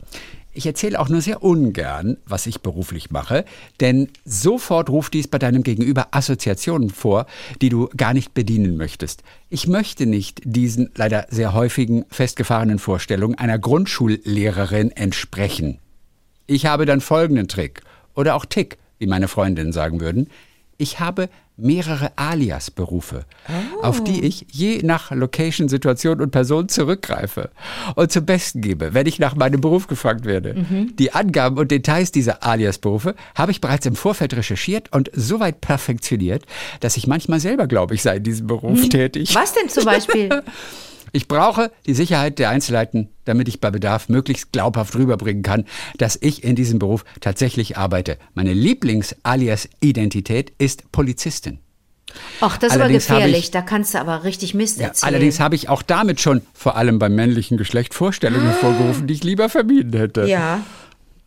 Ich 0.60 0.65
erzähle 0.65 1.00
auch 1.00 1.08
nur 1.08 1.22
sehr 1.22 1.41
ungern, 1.41 2.17
was 2.26 2.45
ich 2.45 2.60
beruflich 2.60 3.12
mache, 3.12 3.45
denn 3.80 4.10
sofort 4.26 4.89
ruft 4.89 5.13
dies 5.13 5.30
bei 5.30 5.39
deinem 5.39 5.63
Gegenüber 5.63 6.10
Assoziationen 6.12 6.89
vor, 6.89 7.28
die 7.62 7.69
du 7.69 7.88
gar 7.95 8.13
nicht 8.13 8.34
bedienen 8.34 8.76
möchtest. 8.76 9.24
Ich 9.48 9.67
möchte 9.67 10.06
nicht 10.06 10.41
diesen 10.43 10.89
leider 10.95 11.28
sehr 11.30 11.54
häufigen 11.54 12.04
festgefahrenen 12.10 12.78
Vorstellungen 12.78 13.36
einer 13.36 13.58
Grundschullehrerin 13.58 14.91
entsprechen. 14.91 15.80
Ich 16.45 16.65
habe 16.65 16.86
dann 16.86 17.00
folgenden 17.00 17.48
Trick 17.48 17.80
oder 18.13 18.36
auch 18.36 18.43
Tick, 18.43 18.80
wie 18.98 19.08
meine 19.08 19.30
Freundinnen 19.30 19.72
sagen 19.72 20.02
würden. 20.02 20.28
Ich 20.78 21.00
habe 21.00 21.30
mehrere 21.62 22.12
Alias-Berufe, 22.15 23.26
auf 23.82 24.04
die 24.04 24.24
ich 24.24 24.45
je 24.52 24.82
nach 24.84 25.12
Location, 25.12 25.69
Situation 25.69 26.22
und 26.22 26.32
Person 26.32 26.69
zurückgreife 26.69 27.50
und 27.95 28.12
zum 28.12 28.26
Besten 28.26 28.62
gebe, 28.62 28.93
wenn 28.93 29.08
ich 29.08 29.19
nach 29.19 29.36
meinem 29.36 29.62
Beruf 29.62 29.88
gefragt 29.88 30.26
werde. 30.26 30.56
Die 30.98 31.13
Angaben 31.13 31.58
und 31.58 31.72
Details 31.72 32.12
dieser 32.12 32.43
Alias-Berufe 32.43 33.15
habe 33.36 33.52
ich 33.52 33.62
bereits 33.62 33.86
im 33.86 33.95
Vorfeld 33.95 34.36
recherchiert 34.36 34.93
und 34.93 35.10
soweit 35.13 35.62
perfektioniert, 35.62 36.45
dass 36.80 36.98
ich 36.98 37.08
manchmal 37.08 37.39
selber 37.39 37.67
glaube, 37.67 37.95
ich 37.95 38.02
sei 38.02 38.17
in 38.17 38.24
diesem 38.24 38.48
Beruf 38.48 38.89
tätig. 38.89 39.36
Was 39.36 39.54
denn 39.54 39.69
zum 39.69 39.86
Beispiel? 39.86 40.30
Ich 41.12 41.28
brauche 41.28 41.72
die 41.86 41.93
Sicherheit 41.93 42.39
der 42.39 42.50
Einzelheiten, 42.50 43.10
damit 43.26 43.48
ich 43.48 43.62
bei 43.62 43.72
Bedarf 43.72 44.10
möglichst 44.10 44.52
glaubhaft 44.52 44.95
rüberbringen 44.95 45.43
kann, 45.43 45.65
dass 45.98 46.17
ich 46.22 46.43
in 46.43 46.56
diesem 46.56 46.80
Beruf 46.80 47.06
tatsächlich 47.22 47.78
arbeite. 47.78 48.17
Meine 48.34 48.54
Lieblings-Alias-Identität 48.54 50.54
ist 50.58 50.91
Polizistin. 50.91 51.60
Ach, 52.41 52.58
das 52.58 52.69
ist 52.69 52.74
aber 52.76 52.84
Allerdings 52.86 53.10
habe 53.10 53.19
gefährlich. 53.22 53.45
ich- 53.45 53.52
da 53.52 53.62
kannst 53.62 53.93
du 53.93 54.00
aber 54.00 54.24
richtig 54.24 54.54
Mist 54.56 54.80
Ja, 54.80 54.88
erzählen. 54.88 55.13
allerdings 55.13 55.39
habe 55.39 55.56
ich 55.56 55.69
auch 55.69 55.84
damit 55.84 56.19
schon 56.19 56.41
vor 56.54 56.76
allem 56.76 56.98
beim 56.98 57.13
männlichen 57.13 57.58
Geschlecht 57.58 57.93
Vorstellungen 57.93 58.48
hervorgerufen, 58.48 59.06
die 59.08 59.13
ich 59.13 59.24
lieber 59.24 59.50
vermieden 59.50 59.93
hätte. 59.93 60.26
ja. 60.26 60.62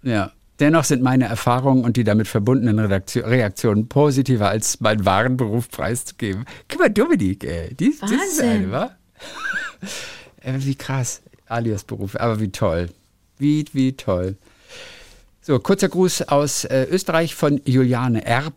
Ja. 0.03 0.33
Dennoch 0.59 0.85
sind 0.85 1.03
meine 1.03 1.25
Erfahrungen 1.25 1.85
und 1.85 1.97
die 1.97 2.05
damit 2.05 2.29
verbundenen 2.29 2.79
Reaktio- 2.79 3.25
Reaktionen 3.27 3.88
positiver 3.88 4.49
als 4.49 4.81
meinen 4.81 5.05
wahren 5.05 5.37
Beruf 5.37 5.68
preiszugeben. 5.71 6.45
Guck 6.68 6.79
mal, 6.81 6.90
Dominik, 6.90 7.42
ey. 7.45 7.75
Die, 7.75 7.95
das 8.01 8.11
ist 8.11 8.18
Wahnsinn. 8.21 8.49
eine, 8.49 8.71
wa? 8.71 8.90
Äh, 10.40 10.55
wie 10.59 10.75
krass. 10.75 11.23
Alias-Berufe. 11.47 12.21
Aber 12.21 12.40
wie 12.40 12.51
toll. 12.51 12.88
Wie, 13.38 13.64
wie 13.73 13.92
toll. 13.92 14.37
So, 15.40 15.59
kurzer 15.59 15.88
Gruß 15.88 16.23
aus 16.29 16.64
äh, 16.64 16.87
Österreich 16.90 17.35
von 17.35 17.61
Juliane 17.64 18.25
R. 18.25 18.53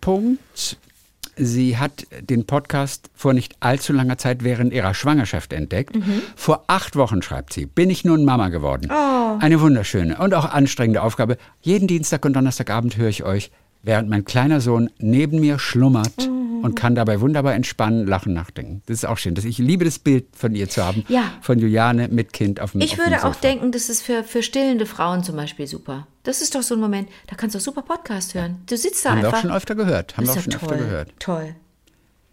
Sie 1.38 1.78
hat 1.78 2.06
den 2.22 2.46
Podcast 2.46 3.10
vor 3.14 3.34
nicht 3.34 3.56
allzu 3.60 3.92
langer 3.92 4.18
Zeit 4.18 4.44
während 4.44 4.72
ihrer 4.72 4.94
Schwangerschaft 4.94 5.52
entdeckt. 5.52 5.98
Vor 6.36 6.64
acht 6.68 6.96
Wochen, 6.96 7.22
schreibt 7.22 7.54
sie, 7.54 7.66
bin 7.66 7.90
ich 7.90 8.06
nun 8.06 8.24
Mama 8.24 8.50
geworden. 8.50 8.90
Eine 8.90 9.60
wunderschöne 9.60 10.18
und 10.18 10.34
auch 10.34 10.46
anstrengende 10.46 11.02
Aufgabe. 11.02 11.38
Jeden 11.62 11.88
Dienstag 11.88 12.24
und 12.24 12.34
Donnerstagabend 12.34 12.96
höre 12.98 13.10
ich 13.10 13.24
euch, 13.24 13.52
während 13.84 14.10
mein 14.10 14.24
kleiner 14.24 14.62
Sohn 14.62 14.90
neben 14.98 15.42
mir 15.42 15.60
schlummert 15.60 16.30
und 16.66 16.76
kann 16.76 16.96
dabei 16.96 17.22
wunderbar 17.22 17.54
entspannen, 17.54 18.06
lachen, 18.08 18.34
nachdenken. 18.34 18.82
Das 18.88 18.96
ist 18.98 19.06
auch 19.06 19.18
schön. 19.18 19.36
Das, 19.36 19.46
ich 19.46 19.58
liebe 19.58 19.86
das 19.86 20.00
Bild 20.00 20.26
von 20.36 20.54
ihr 20.56 20.68
zu 20.70 20.84
haben. 20.84 21.06
Ja. 21.08 21.32
Von 21.42 21.60
Juliane 21.60 22.08
mit 22.10 22.34
Kind 22.34 22.60
auf 22.60 22.72
dem 22.74 22.82
Ich 22.82 22.92
auf 22.94 22.98
dem 22.98 23.06
würde 23.06 23.18
auch 23.24 23.34
Sofa. 23.34 23.40
denken, 23.42 23.72
das 23.72 23.90
ist 23.90 24.02
für, 24.02 24.24
für 24.24 24.42
stillende 24.44 24.86
Frauen 24.86 25.24
zum 25.24 25.36
Beispiel 25.36 25.68
super. 25.68 26.08
Das 26.24 26.42
ist 26.42 26.56
doch 26.56 26.64
so 26.64 26.76
ein 26.76 26.82
Moment, 26.82 27.08
da 27.28 27.36
kannst 27.36 27.54
du 27.56 27.60
auch 27.60 27.64
super 27.64 27.84
Podcast 27.84 28.34
hören. 28.34 28.62
Du 28.68 28.76
sitzt 28.78 29.06
da 29.06 29.12
Haben 29.12 29.20
wir 29.22 29.26
einfach. 29.28 29.38
auch 29.38 29.42
schon 29.44 29.52
öfter 29.52 29.76
gehört. 29.76 30.18
Haben 30.18 30.26
wir 30.26 30.34
Das 30.34 30.36
auch 30.36 30.38
ist 30.40 30.44
schon 30.46 30.52
ja 30.54 30.58
öfter 30.58 30.68
toll. 30.76 30.78
gehört. 30.86 31.14
Toll. 31.20 31.56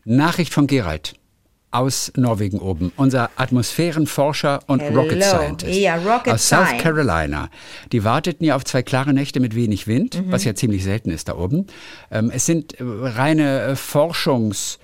Nachricht 0.05 0.53
von 0.53 0.66
Gerald 0.66 1.14
aus 1.73 2.13
Norwegen 2.17 2.59
oben, 2.61 2.93
unser 2.97 3.31
Atmosphärenforscher 3.37 4.61
und 4.67 4.81
Hello. 4.81 5.01
Rocket 5.01 5.25
Scientist 5.25 5.79
Ja, 5.81 5.97
Rocket 5.97 6.35
aus 6.35 6.49
South. 6.49 6.77
Carolina. 6.79 7.49
Die 7.91 8.05
warteten 8.05 8.45
ja 8.47 8.55
auf 8.57 8.65
zwei 8.65 8.83
klare 8.83 9.13
Nächte 9.13 9.41
mit 9.41 9.55
wenig 9.57 9.87
Wind, 9.87 10.15
Mhm. 10.27 10.31
was 10.33 10.45
ja 10.45 10.55
ziemlich 10.55 10.85
selten 10.85 11.11
ist 11.11 11.29
da 11.29 11.37
oben. 11.37 11.67
Ähm, 12.11 12.31
es 12.33 12.47
sind 12.47 12.75
äh, 12.79 12.85
reine 12.85 13.61
äh, 13.63 13.77
Forschungs 13.77 14.79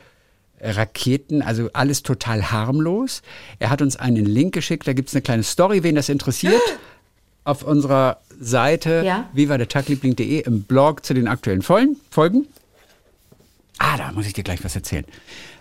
Raketen, 0.60 1.40
also 1.40 1.70
alles 1.72 2.02
total 2.02 2.50
harmlos. 2.50 3.22
Er 3.60 3.70
hat 3.70 3.80
uns 3.80 3.94
einen 3.94 4.24
Link 4.26 4.54
geschickt, 4.54 4.88
da 4.88 4.92
gibt 4.92 5.08
es 5.08 5.14
eine 5.14 5.22
kleine 5.22 5.44
Story, 5.44 5.84
wen 5.84 5.94
das 5.94 6.08
interessiert. 6.08 6.60
auf 7.44 7.62
unserer 7.62 8.18
Seite 8.40 9.02
Ja. 9.06 9.28
vivadertagliebling.de 9.34 10.40
im 10.40 10.64
Blog 10.64 11.06
zu 11.06 11.14
den 11.14 11.28
aktuellen. 11.28 11.62
Folgen. 11.62 11.96
Ah, 13.78 13.96
da 13.96 14.10
muss 14.12 14.26
ich 14.26 14.32
dir 14.32 14.42
gleich 14.42 14.62
was 14.64 14.74
erzählen. 14.74 15.04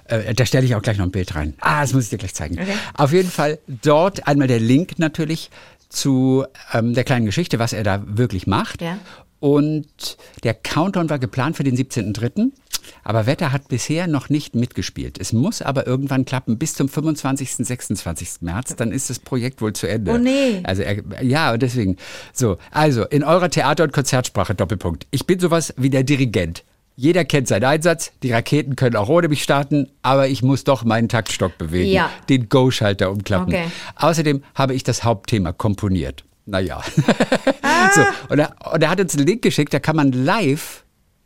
Äh, 0.08 0.34
da 0.34 0.46
stelle 0.46 0.66
ich 0.66 0.76
auch 0.76 0.82
gleich 0.82 0.98
noch 0.98 1.06
ein 1.06 1.12
Bild 1.12 1.36
rein. 1.36 1.54
Ah, 1.60 1.82
das 1.82 1.94
muss 1.94 2.06
ich 2.06 2.10
dir 2.10 2.18
gleich 2.18 2.34
zeigen. 2.34 2.58
Auf 2.94 3.12
jeden 3.12 3.30
Fall 3.30 3.60
dort 3.68 4.28
einmal 4.28 4.48
der 4.48 4.60
Link 4.60 5.00
natürlich 5.00 5.50
zu 5.90 6.46
ähm, 6.74 6.94
der 6.94 7.04
kleinen 7.04 7.26
Geschichte, 7.26 7.60
was 7.60 7.74
er 7.74 7.84
da 7.84 8.04
wirklich 8.06 8.48
macht. 8.48 8.82
Ja. 8.82 8.98
Und 9.40 10.18
der 10.44 10.54
Countdown 10.54 11.10
war 11.10 11.20
geplant 11.20 11.58
für 11.58 11.64
den 11.64 11.78
17.03. 11.78 12.52
Aber 13.04 13.26
Wetter 13.26 13.52
hat 13.52 13.68
bisher 13.68 14.08
noch 14.08 14.30
nicht 14.30 14.56
mitgespielt. 14.56 15.20
Es 15.20 15.34
muss 15.34 15.62
aber 15.62 15.88
irgendwann 15.88 16.26
klappen 16.26 16.58
bis 16.58 16.74
zum 16.74 16.90
25. 16.90 17.56
26. 17.66 18.42
März. 18.42 18.76
Dann 18.76 18.92
ist 18.92 19.10
das 19.10 19.20
Projekt 19.20 19.62
wohl 19.62 19.74
zu 19.74 19.88
Ende. 19.88 20.12
Oh 20.12 20.18
nee. 20.18 20.62
Also 20.64 20.84
er, 20.84 21.04
ja, 21.22 21.54
und 21.54 21.62
deswegen. 21.62 21.98
So, 22.34 22.58
also 22.72 23.04
in 23.06 23.24
eurer 23.24 23.50
Theater- 23.50 23.84
und 23.84 23.94
Konzertsprache 23.94 24.56
Doppelpunkt. 24.56 25.06
Ich 25.12 25.26
bin 25.26 25.40
sowas 25.40 25.74
wie 25.78 25.90
der 25.90 26.04
Dirigent. 26.04 26.64
Jeder 27.00 27.26
kennt 27.26 27.48
seinen 27.48 27.64
Einsatz, 27.64 28.12
die 28.24 28.32
Raketen 28.32 28.76
können 28.76 28.96
auch 28.96 29.08
ohne 29.08 29.28
mich 29.28 29.44
starten, 29.44 29.88
aber 30.02 30.28
ich 30.30 30.42
muss 30.42 30.64
doch 30.64 30.84
meinen 30.84 31.08
Taktstock 31.10 31.56
bewegen, 31.60 31.92
Ja. 31.92 32.10
den 32.28 32.50
Go-Schalter 32.50 33.12
umklappen. 33.12 33.54
Okay. 33.54 33.68
Außerdem 33.96 34.44
habe 34.56 34.74
ich 34.74 34.84
das 34.84 35.04
Hauptthema 35.04 35.54
komponiert. 35.54 36.26
Naja. 36.48 36.82
so, 37.94 38.02
und, 38.30 38.40
er, 38.40 38.56
und 38.74 38.82
er 38.82 38.90
hat 38.90 39.00
uns 39.00 39.16
einen 39.16 39.28
Link 39.28 39.44
geschickt, 39.44 39.76
da 39.76 39.80
kann 39.80 39.96
man 39.96 40.12
live 40.12 40.84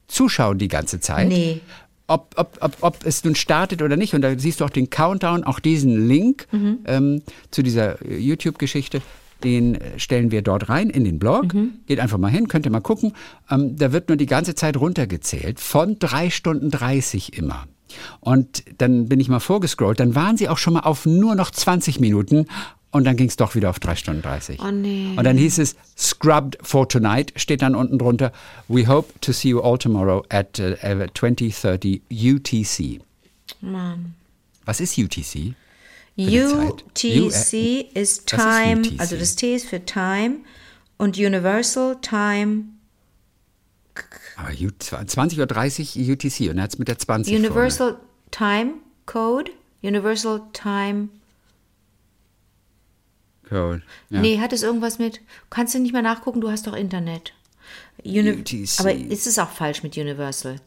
zuschauen 0.08 0.58
die 0.58 0.68
ganze 0.68 1.00
Zeit. 1.00 1.30
Nee. 1.30 1.62
Ob, 2.08 2.34
ob, 2.36 2.58
ob, 2.60 2.76
ob 2.82 3.06
es 3.06 3.24
nun 3.24 3.36
startet 3.36 3.82
oder 3.82 3.96
nicht. 3.96 4.14
Und 4.14 4.24
da 4.24 4.38
siehst 4.38 4.60
du 4.60 4.66
auch 4.66 4.70
den 4.70 4.90
Countdown, 4.90 5.46
auch 5.46 5.62
diesen 5.62 6.10
Link 6.10 6.48
ähm, 6.86 7.22
zu 7.52 7.62
dieser 7.64 8.02
äh, 8.06 8.18
YouTube-Geschichte. 8.18 9.02
Den 9.44 9.80
stellen 9.98 10.32
wir 10.32 10.42
dort 10.42 10.70
rein 10.70 10.90
in 10.90 11.04
den 11.04 11.20
Blog. 11.20 11.54
Geht 11.88 12.00
einfach 12.00 12.18
mal 12.18 12.30
hin, 12.30 12.48
könnt 12.48 12.66
ihr 12.66 12.72
mal 12.72 12.82
gucken. 12.82 13.14
Ähm, 13.50 13.76
da 13.76 13.92
wird 13.92 14.10
nur 14.10 14.18
die 14.18 14.26
ganze 14.26 14.56
Zeit 14.56 14.78
runtergezählt, 14.78 15.60
von 15.60 15.98
drei 16.00 16.30
Stunden 16.30 16.72
30 16.72 17.38
immer. 17.38 17.66
Und 18.20 18.64
dann 18.78 19.10
bin 19.10 19.20
ich 19.20 19.28
mal 19.28 19.40
vorgescrollt, 19.40 20.00
dann 20.00 20.16
waren 20.16 20.38
sie 20.38 20.48
auch 20.48 20.58
schon 20.58 20.74
mal 20.74 20.82
auf 20.82 21.06
nur 21.06 21.36
noch 21.36 21.52
20 21.52 22.00
Minuten 22.00 22.46
und 22.92 23.06
dann 23.06 23.16
ging 23.16 23.28
es 23.28 23.38
doch 23.38 23.56
wieder 23.56 23.70
auf 23.70 23.80
3 23.80 23.96
Stunden 23.96 24.22
30. 24.22 24.60
Oh 24.62 24.72
nee. 24.72 25.14
Und 25.16 25.24
dann 25.24 25.38
hieß 25.38 25.60
es 25.60 25.76
Scrubbed 25.98 26.58
for 26.62 26.88
tonight, 26.88 27.32
steht 27.38 27.62
dann 27.62 27.74
unten 27.74 27.98
drunter. 27.98 28.32
We 28.68 28.88
hope 28.88 29.14
to 29.22 29.32
see 29.32 29.50
you 29.50 29.62
all 29.62 29.78
tomorrow 29.78 30.24
at 30.30 30.60
uh, 30.60 30.76
2030 31.14 32.02
UTC. 32.12 33.02
Mann. 33.62 34.16
Was 34.66 34.82
ist 34.82 34.98
UTC? 34.98 35.56
UTC 36.18 37.90
ist 37.94 37.96
Was 37.96 38.02
ist 38.02 38.28
Time, 38.28 38.82
UTC? 38.82 39.00
also 39.00 39.16
das 39.18 39.36
T 39.36 39.56
ist 39.56 39.66
für 39.68 39.84
Time 39.86 40.38
und 40.98 41.18
Universal 41.18 41.98
Time, 42.02 42.66
Aber 44.36 44.50
U 44.50 44.68
20.30 44.68 46.06
Uhr 46.08 46.14
UTC 46.14 46.52
und 46.52 46.58
er 46.58 46.64
hat 46.64 46.74
es 46.74 46.80
mit 46.80 46.88
der 46.88 46.98
20 47.00 47.34
vorne. 47.34 47.48
Universal 47.48 47.98
Time 48.32 48.74
Code, 49.06 49.52
Universal 49.82 50.42
Time. 50.54 51.10
Code. 53.48 53.82
Ja. 54.10 54.22
Nee, 54.22 54.40
hat 54.40 54.54
es 54.54 54.64
irgendwas 54.64 55.00
mit? 55.00 55.20
Kannst 55.50 55.74
du 55.76 55.80
nicht 55.80 55.92
mehr 55.92 56.02
nachgucken, 56.02 56.40
du 56.40 56.50
hast 56.50 56.68
doch 56.68 56.76
Internet. 56.76 57.34
Uni 58.04 58.32
UTC. 58.32 58.80
Aber 58.80 58.94
ist 58.94 59.28
es 59.28 59.38
auch 59.40 59.50
falsch 59.50 59.84
mit 59.84 59.98
Universal? 59.98 60.58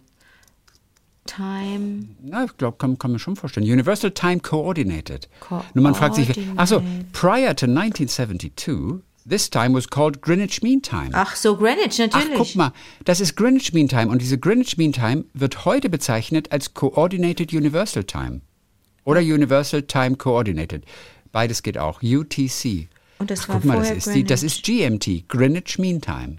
Time. 1.27 2.09
Na, 2.23 2.45
ich 2.45 2.57
glaube, 2.57 2.77
kann, 2.79 2.99
kann 2.99 3.13
man 3.13 3.21
schon 3.21 3.37
vorstellen. 3.37 3.67
Universal 3.71 4.11
Time 4.13 4.41
Coordinated. 4.41 5.29
Nur 5.75 5.83
man 5.83 5.95
fragt 5.95 6.17
sich, 6.17 6.31
ach 6.57 6.67
so, 6.67 6.83
prior 7.13 7.55
to 7.57 7.67
1972, 7.67 9.03
this 9.29 9.49
time 9.49 9.75
was 9.75 9.89
called 9.89 10.21
Greenwich 10.21 10.63
Mean 10.63 10.83
Time. 10.83 11.11
Ach 11.13 11.35
so, 11.37 11.57
Greenwich, 11.57 12.01
Ach, 12.01 12.13
natürlich. 12.13 12.37
guck 12.37 12.55
mal, 12.57 12.73
das 13.05 13.21
ist 13.21 13.37
Greenwich 13.37 13.73
Mean 13.73 13.89
Time 13.89 14.09
und 14.09 14.21
diese 14.21 14.39
Greenwich 14.39 14.77
Mean 14.77 14.93
Time 14.93 15.25
wird 15.33 15.65
heute 15.65 15.89
bezeichnet 15.89 16.53
als 16.53 16.75
Coordinated 16.75 17.53
Universal 17.53 18.05
Time 18.05 18.43
oder 19.05 19.21
Universal 19.21 19.83
Time 19.83 20.17
Coordinated. 20.17 20.85
Beides 21.33 21.63
geht 21.63 21.79
auch. 21.79 22.03
UTC. 22.03 22.89
Und 23.19 23.31
das 23.31 23.43
Ach, 23.43 23.49
war 23.49 23.57
guck 23.57 23.65
mal, 23.65 23.79
das 23.79 23.91
ist, 23.91 24.15
die, 24.15 24.25
das 24.25 24.43
ist 24.43 24.65
GMT, 24.65 25.29
Greenwich 25.29 25.79
Mean 25.79 26.01
Time. 26.01 26.37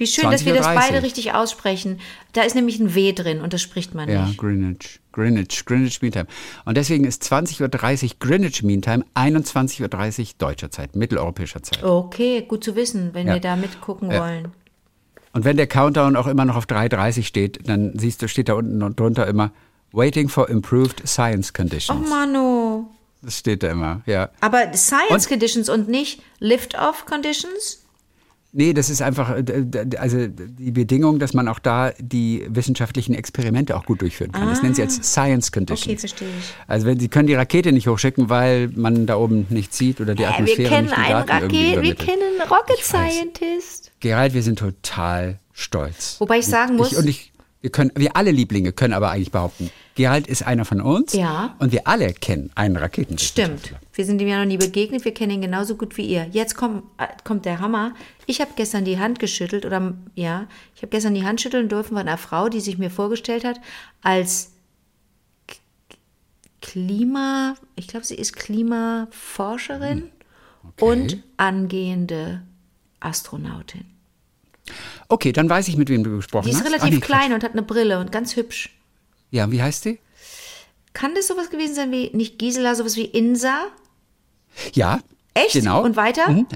Wie 0.00 0.06
schön, 0.06 0.30
dass 0.30 0.46
wir 0.46 0.54
das 0.54 0.66
20.30 0.66 0.74
beide 0.74 1.02
richtig 1.02 1.34
aussprechen. 1.34 2.00
Da 2.32 2.40
ist 2.42 2.54
nämlich 2.54 2.80
ein 2.80 2.94
W 2.94 3.12
drin 3.12 3.42
und 3.42 3.52
das 3.52 3.60
spricht 3.60 3.94
man 3.94 4.08
Ja, 4.08 4.24
nicht. 4.24 4.38
Greenwich, 4.38 4.98
Greenwich, 5.12 5.64
Greenwich 5.66 6.00
Mean 6.00 6.12
Time. 6.12 6.26
Und 6.64 6.76
deswegen 6.78 7.04
ist 7.04 7.22
20.30 7.30 7.60
Uhr 8.04 8.16
Greenwich 8.18 8.62
Mean 8.62 8.80
Time, 8.80 9.04
21.30 9.14 9.82
Uhr 9.82 10.38
deutscher 10.38 10.70
Zeit, 10.70 10.96
mitteleuropäischer 10.96 11.62
Zeit. 11.62 11.84
Okay, 11.84 12.42
gut 12.48 12.64
zu 12.64 12.76
wissen, 12.76 13.10
wenn 13.12 13.26
Ja. 13.26 13.34
wir 13.34 13.40
da 13.40 13.56
mitgucken 13.56 14.10
Ja. 14.10 14.22
wollen. 14.22 14.48
Und 15.32 15.44
wenn 15.44 15.58
der 15.58 15.66
Countdown 15.66 16.16
auch 16.16 16.26
immer 16.26 16.46
noch 16.46 16.56
auf 16.56 16.64
3.30 16.66 17.26
steht, 17.26 17.68
dann 17.68 17.92
siehst 17.98 18.22
du, 18.22 18.26
steht 18.28 18.48
da 18.48 18.54
unten 18.54 18.78
noch 18.78 18.94
drunter 18.94 19.26
immer 19.26 19.52
Waiting 19.92 20.28
for 20.30 20.48
improved 20.48 21.06
science 21.06 21.50
Oh 21.50 21.56
conditions. 21.58 22.08
Mano. 22.08 22.88
Das 23.22 23.38
steht 23.38 23.62
da 23.62 23.68
immer, 23.70 24.00
ja. 24.06 24.30
Aber 24.40 24.72
Science 24.72 25.24
Und- 25.26 25.28
Conditions 25.28 25.68
und 25.68 25.88
nicht 25.90 26.22
Lift-Off 26.38 27.04
Conditions? 27.04 27.79
Nee, 28.52 28.72
das 28.72 28.90
ist 28.90 29.00
einfach, 29.00 29.30
äh, 29.36 29.64
also 29.96 30.26
die 30.26 30.72
Bedingung, 30.72 31.20
dass 31.20 31.34
man 31.34 31.46
auch 31.46 31.60
da 31.60 31.92
die 32.00 32.44
wissenschaftlichen 32.48 33.14
Experimente 33.14 33.76
auch 33.76 33.84
gut 33.84 34.00
durchführen 34.02 34.32
kann. 34.32 34.48
Das 34.48 34.60
nennen 34.62 34.74
sie 34.74 34.82
als 34.82 34.96
Science 34.96 35.52
Conditions. 35.52 35.86
Ah. 35.86 35.90
Okay, 35.92 35.98
verstehe 35.98 36.28
ich. 36.36 36.54
Also 36.66 36.86
wenn 36.86 36.98
sie 36.98 37.08
können 37.08 37.28
die 37.28 37.34
Rakete 37.34 37.70
nicht 37.70 37.86
hochschicken, 37.86 38.28
weil 38.28 38.68
man 38.74 39.06
da 39.06 39.16
oben 39.16 39.46
nichts 39.50 39.78
sieht 39.78 40.00
oder 40.00 40.16
die 40.16 40.24
Äh, 40.24 40.26
wir 40.26 40.34
Atmosphäre 40.34 40.68
kennen 40.68 40.86
nicht 40.88 40.96
die 40.96 41.10
Daten 41.10 41.28
irgendwie 41.30 41.44
Raket, 41.44 41.52
wir 41.52 41.72
übermittelt. 41.74 42.08
kennen 42.08 42.22
einen 42.40 42.48
Rocket. 42.50 42.78
Scientist. 42.84 43.92
Gerald, 44.00 44.34
wir 44.34 44.42
sind 44.42 44.58
total 44.58 45.38
stolz. 45.52 46.16
Wobei 46.18 46.38
ich 46.38 46.46
sagen 46.46 46.76
muss- 46.76 46.90
Ich, 46.92 46.98
und 46.98 47.06
ich, 47.08 47.32
wir 47.62 47.70
können, 47.70 47.92
wir 47.94 48.16
alle 48.16 48.30
Lieblinge 48.30 48.72
können 48.72 48.94
aber 48.94 49.10
eigentlich 49.10 49.32
behaupten, 49.32 49.70
Gerald 49.94 50.26
ist 50.26 50.46
einer 50.46 50.64
von 50.64 50.80
uns. 50.80 51.12
Ja. 51.12 51.56
Und 51.58 51.72
wir 51.72 51.86
alle 51.86 52.14
kennen 52.14 52.50
einen 52.54 52.76
Raketenwissenschaftler. 52.76 53.58
Stimmt. 53.58 53.80
Wir 53.92 54.04
sind 54.06 54.20
ihm 54.22 54.28
ja 54.28 54.38
noch 54.38 54.46
nie 54.46 54.56
begegnet, 54.56 55.04
wir 55.04 55.12
kennen 55.12 55.32
ihn 55.32 55.42
genauso 55.42 55.76
gut 55.76 55.96
wie 55.98 56.06
ihr. 56.06 56.26
Jetzt 56.30 56.54
kommt, 56.54 56.84
äh, 56.96 57.06
kommt 57.22 57.44
der 57.44 57.60
Hammer. 57.60 57.94
Ich 58.26 58.40
habe 58.40 58.52
gestern 58.56 58.84
die 58.86 58.98
Hand 58.98 59.18
geschüttelt, 59.18 59.66
oder 59.66 59.94
ja, 60.14 60.46
ich 60.74 60.82
habe 60.82 60.90
gestern 60.90 61.14
die 61.14 61.24
Hand 61.24 61.42
schütteln 61.42 61.68
dürfen 61.68 61.90
von 61.90 61.98
einer 61.98 62.16
Frau, 62.16 62.48
die 62.48 62.60
sich 62.60 62.78
mir 62.78 62.90
vorgestellt 62.90 63.44
hat 63.44 63.60
als 64.00 64.52
Klima, 66.62 67.54
ich 67.74 67.88
glaube, 67.88 68.06
sie 68.06 68.14
ist 68.14 68.36
Klimaforscherin 68.36 70.10
und 70.78 71.22
angehende 71.36 72.42
Astronautin. 73.00 73.84
Okay, 75.10 75.32
dann 75.32 75.50
weiß 75.50 75.66
ich, 75.68 75.76
mit 75.76 75.88
wem 75.88 76.04
du 76.04 76.16
gesprochen 76.16 76.44
Die 76.46 76.50
ist 76.52 76.58
hast. 76.60 76.66
relativ 76.66 76.84
Ah, 76.86 76.90
nee, 76.94 77.00
klein 77.00 77.32
und 77.32 77.42
hat 77.42 77.52
eine 77.52 77.62
Brille 77.62 77.98
und 77.98 78.12
ganz 78.12 78.36
hübsch. 78.36 78.70
Ja, 79.30 79.50
wie 79.50 79.60
heißt 79.60 79.82
sie? 79.82 79.98
Kann 80.92 81.14
das 81.14 81.26
sowas 81.26 81.50
gewesen 81.50 81.74
sein 81.74 81.90
wie, 81.90 82.10
nicht 82.14 82.38
Gisela, 82.38 82.74
sowas 82.76 82.96
wie 82.96 83.04
Insa? 83.04 83.66
Ja. 84.72 85.00
Echt? 85.34 85.52
Genau. 85.52 85.82
Und 85.84 85.96
weiter? 85.96 86.30
Mhm. 86.30 86.46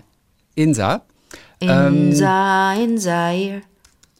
Insa. 0.54 1.04
Insa, 1.58 2.74
Insa. 2.74 3.32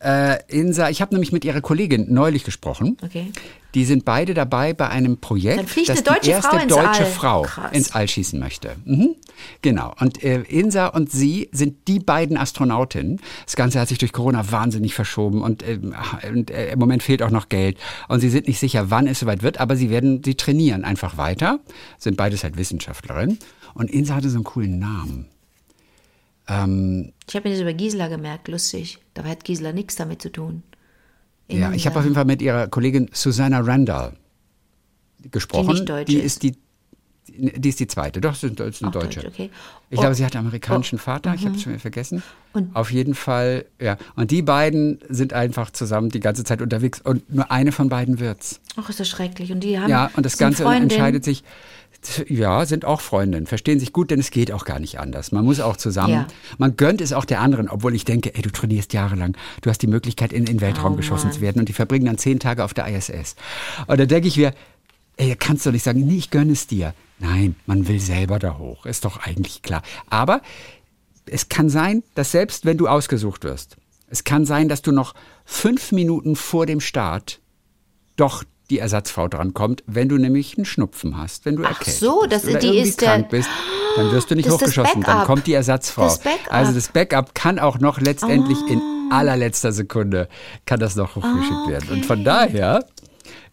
Äh, 0.05 0.39
Insa, 0.49 0.91
ich 0.91 1.01
habe 1.01 1.15
nämlich 1.15 1.33
mit 1.33 1.45
ihrer 1.45 1.63
Kollegin 1.63 2.13
neulich 2.13 2.45
gesprochen. 2.45 2.99
Okay. 3.03 3.33
Die 3.75 3.85
sind 3.85 4.05
beide 4.05 4.35
dabei 4.35 4.73
bei 4.73 4.89
einem 4.89 5.19
Projekt, 5.19 5.59
Dann 5.59 5.67
fliegt 5.67 5.89
das 5.89 5.99
eine 5.99 6.05
deutsche 6.05 6.21
die 6.21 6.31
erste 6.31 6.51
Frau 6.51 6.67
deutsche 6.67 7.05
All. 7.05 7.07
Frau 7.07 7.43
Krass. 7.43 7.73
ins 7.73 7.93
All 7.93 8.07
schießen 8.07 8.39
möchte. 8.39 8.77
Mhm. 8.85 9.17
Genau. 9.63 9.95
Und 9.99 10.23
äh, 10.23 10.43
Insa 10.43 10.89
und 10.89 11.11
sie 11.11 11.49
sind 11.53 11.89
die 11.89 11.99
beiden 11.99 12.37
Astronautinnen. 12.37 13.21
Das 13.47 13.57
Ganze 13.57 13.81
hat 13.81 13.89
sich 13.89 13.99
durch 13.99 14.13
Corona 14.13 14.53
wahnsinnig 14.53 14.95
verschoben 14.95 15.43
und, 15.43 15.67
ähm, 15.67 15.95
und 16.33 16.51
äh, 16.51 16.73
im 16.73 16.79
Moment 16.79 17.03
fehlt 17.03 17.23
auch 17.23 17.31
noch 17.31 17.49
Geld. 17.49 17.79
Und 18.09 18.21
sie 18.21 18.31
sind 18.31 18.47
nicht 18.47 18.61
sicher, 18.61 18.91
wann 18.91 19.09
es 19.09 19.21
soweit 19.21 19.43
wird, 19.43 19.59
aber 19.59 19.75
sie 19.75 19.91
werden, 19.91 20.23
sie 20.23 20.37
trainieren 20.37 20.85
einfach 20.85 21.17
weiter. 21.17 21.59
Sind 21.99 22.17
beides 22.17 22.45
halt 22.45 22.57
Wissenschaftlerinnen. 22.57 23.39
Und 23.75 23.91
Insa 23.91 24.15
hatte 24.15 24.29
so 24.29 24.37
einen 24.37 24.45
coolen 24.45 24.79
Namen. 24.79 25.27
Ähm, 26.49 27.13
Ich 27.29 27.35
habe 27.37 27.49
mir 27.49 27.55
das 27.55 27.63
über 27.63 27.73
Gisela 27.73 28.09
gemerkt, 28.09 28.49
lustig. 28.49 28.99
Dabei 29.15 29.31
hat 29.31 29.45
Gisela 29.45 29.73
nichts 29.73 29.97
damit 29.97 30.21
zu 30.23 30.31
tun. 30.31 30.63
Ja, 31.51 31.73
ich 31.73 31.87
habe 31.87 31.99
auf 31.99 32.05
jeden 32.05 32.15
Fall 32.15 32.25
mit 32.25 32.41
ihrer 32.43 32.69
Kollegin 32.69 33.11
Susanna 33.13 33.61
Randall 33.61 34.13
gesprochen. 35.31 35.69
nicht 35.75 35.89
deutsch 35.89 36.07
die 36.07 36.17
ist. 36.17 36.43
die, 36.43 36.57
die 37.29 37.69
ist 37.69 37.81
die 37.81 37.87
zweite. 37.87 38.21
Doch, 38.21 38.33
das 38.33 38.45
ist 38.45 38.59
eine 38.61 38.89
Auch 38.89 38.93
Deutsche. 38.93 39.21
Deutsch, 39.21 39.33
okay. 39.33 39.51
Ich 39.91 39.99
Oh. 39.99 40.01
glaube, 40.03 40.15
sie 40.15 40.25
hat 40.25 40.35
einen 40.37 40.47
amerikanischen 40.47 40.99
Vater. 40.99 41.35
Ich 41.35 41.45
habe 41.45 41.55
es 41.57 41.63
schon 41.63 41.73
wieder 41.73 41.81
vergessen. 41.81 42.23
auf 42.75 42.91
jeden 42.93 43.15
Fall, 43.15 43.65
ja. 43.81 43.97
Und 44.17 44.31
die 44.31 44.43
beiden 44.43 45.01
sind 45.09 45.33
einfach 45.33 45.71
zusammen 45.71 46.09
die 46.11 46.21
ganze 46.21 46.45
Zeit 46.45 46.63
unterwegs 46.63 47.01
und 47.03 47.33
nur 47.33 47.51
eine 47.51 47.73
von 47.73 47.89
beiden 47.89 48.21
wird's. 48.21 48.61
Ach, 48.77 48.89
ist 48.89 49.01
das 49.01 49.09
schrecklich. 49.09 49.53
Und 49.53 49.61
die 49.61 49.79
haben 49.79 49.91
Ja, 49.91 50.11
und 50.17 50.25
das 50.25 50.37
Ganze 50.39 50.63
Freundinnen. 50.65 50.91
entscheidet 50.91 51.25
sich. 51.25 51.43
Ja, 52.29 52.67
sind 52.67 52.85
auch 52.85 53.01
Freundinnen, 53.01 53.47
verstehen 53.47 53.81
sich 53.81 53.93
gut, 53.93 54.11
denn 54.11 54.21
es 54.21 54.31
geht 54.31 54.53
auch 54.53 54.65
gar 54.65 54.79
nicht 54.79 54.99
anders. 55.01 55.33
Man 55.33 55.45
muss 55.45 55.61
auch 55.61 55.77
zusammen. 55.77 56.13
Ja. 56.13 56.27
Man 56.59 56.77
gönnt 56.77 57.01
es 57.01 57.13
auch 57.13 57.25
der 57.25 57.41
anderen, 57.41 57.69
obwohl 57.69 57.95
ich 57.95 58.05
denke, 58.05 58.35
ey, 58.35 58.43
du 58.43 58.51
trainierst 58.51 58.93
jahrelang, 58.93 59.37
du 59.63 59.71
hast 59.71 59.79
die 59.83 59.87
Möglichkeit, 59.87 60.33
in 60.33 60.45
den 60.45 60.61
Weltraum 60.61 60.95
Oh, 60.95 60.97
geschossen 60.97 61.27
Mann. 61.29 61.35
zu 61.35 61.41
werden 61.41 61.61
und 61.61 61.69
die 61.69 61.73
verbringen 61.73 62.07
dann 62.07 62.19
zehn 62.19 62.39
Tage 62.41 62.63
auf 62.65 62.75
der 62.75 62.87
ISS. 62.89 63.37
Und 63.87 63.99
da 63.99 64.07
denke 64.07 64.29
ich 64.29 64.37
mir, 64.37 64.53
ey, 65.17 65.35
kannst 65.37 65.65
du 65.67 65.71
nicht 65.71 65.83
sagen, 65.83 66.07
nee, 66.07 66.17
ich 66.17 66.31
gönne 66.31 66.53
es 66.53 66.67
dir. 66.67 66.95
Nein, 67.19 67.57
man 67.67 67.89
will 67.89 68.01
selber 68.01 68.39
da 68.39 68.59
hoch, 68.59 68.87
ist 68.87 69.05
doch 69.05 69.19
eigentlich 69.25 69.63
klar. 69.63 69.83
Aber 70.11 70.43
es 71.27 71.49
kann 71.49 71.71
sein, 71.71 72.03
dass 72.15 72.33
selbst 72.33 72.65
wenn 72.67 72.77
du 72.77 72.87
ausgesucht 72.89 73.45
wirst, 73.45 73.77
es 74.09 74.25
kann 74.25 74.45
sein, 74.45 74.69
dass 74.69 74.83
du 74.83 74.93
noch 74.93 75.15
fünf 75.45 75.91
Minuten 75.93 76.37
vor 76.37 76.67
dem 76.67 76.81
Start 76.81 77.41
doch 78.17 78.45
die 78.71 78.79
Ersatzfrau 78.79 79.29
drankommt, 79.29 79.83
wenn 79.87 80.09
du 80.09 80.17
nämlich 80.17 80.57
einen 80.57 80.65
Schnupfen 80.65 81.19
hast, 81.19 81.45
wenn 81.45 81.57
du 81.57 81.65
Ach 81.65 81.71
erkältet 81.79 81.95
so, 82.01 82.21
bist 82.29 82.45
oder 82.47 82.63
irgendwie 82.63 82.93
krank 82.93 83.29
bist, 83.29 83.49
dann 83.97 84.11
wirst 84.11 84.31
du 84.31 84.35
nicht 84.35 84.49
hochgeschossen, 84.51 85.03
dann 85.03 85.25
kommt 85.25 85.47
die 85.47 85.53
Ersatzfrau. 85.55 86.05
Das. 86.07 86.21
Also 86.49 86.73
das 86.73 86.89
Backup 86.89 87.35
kann 87.35 87.59
auch 87.59 87.79
noch 87.79 88.01
letztendlich 88.01 88.59
in 88.69 88.81
Ah. 89.11 89.19
allerletzter 89.19 89.71
Sekunde 89.73 90.29
kann 90.65 90.81
das 90.81 90.97
noch 90.97 91.15
hochgeschickt 91.17 91.69
werden. 91.69 91.91
Und 91.91 92.07
von 92.07 92.25
daher 92.25 92.87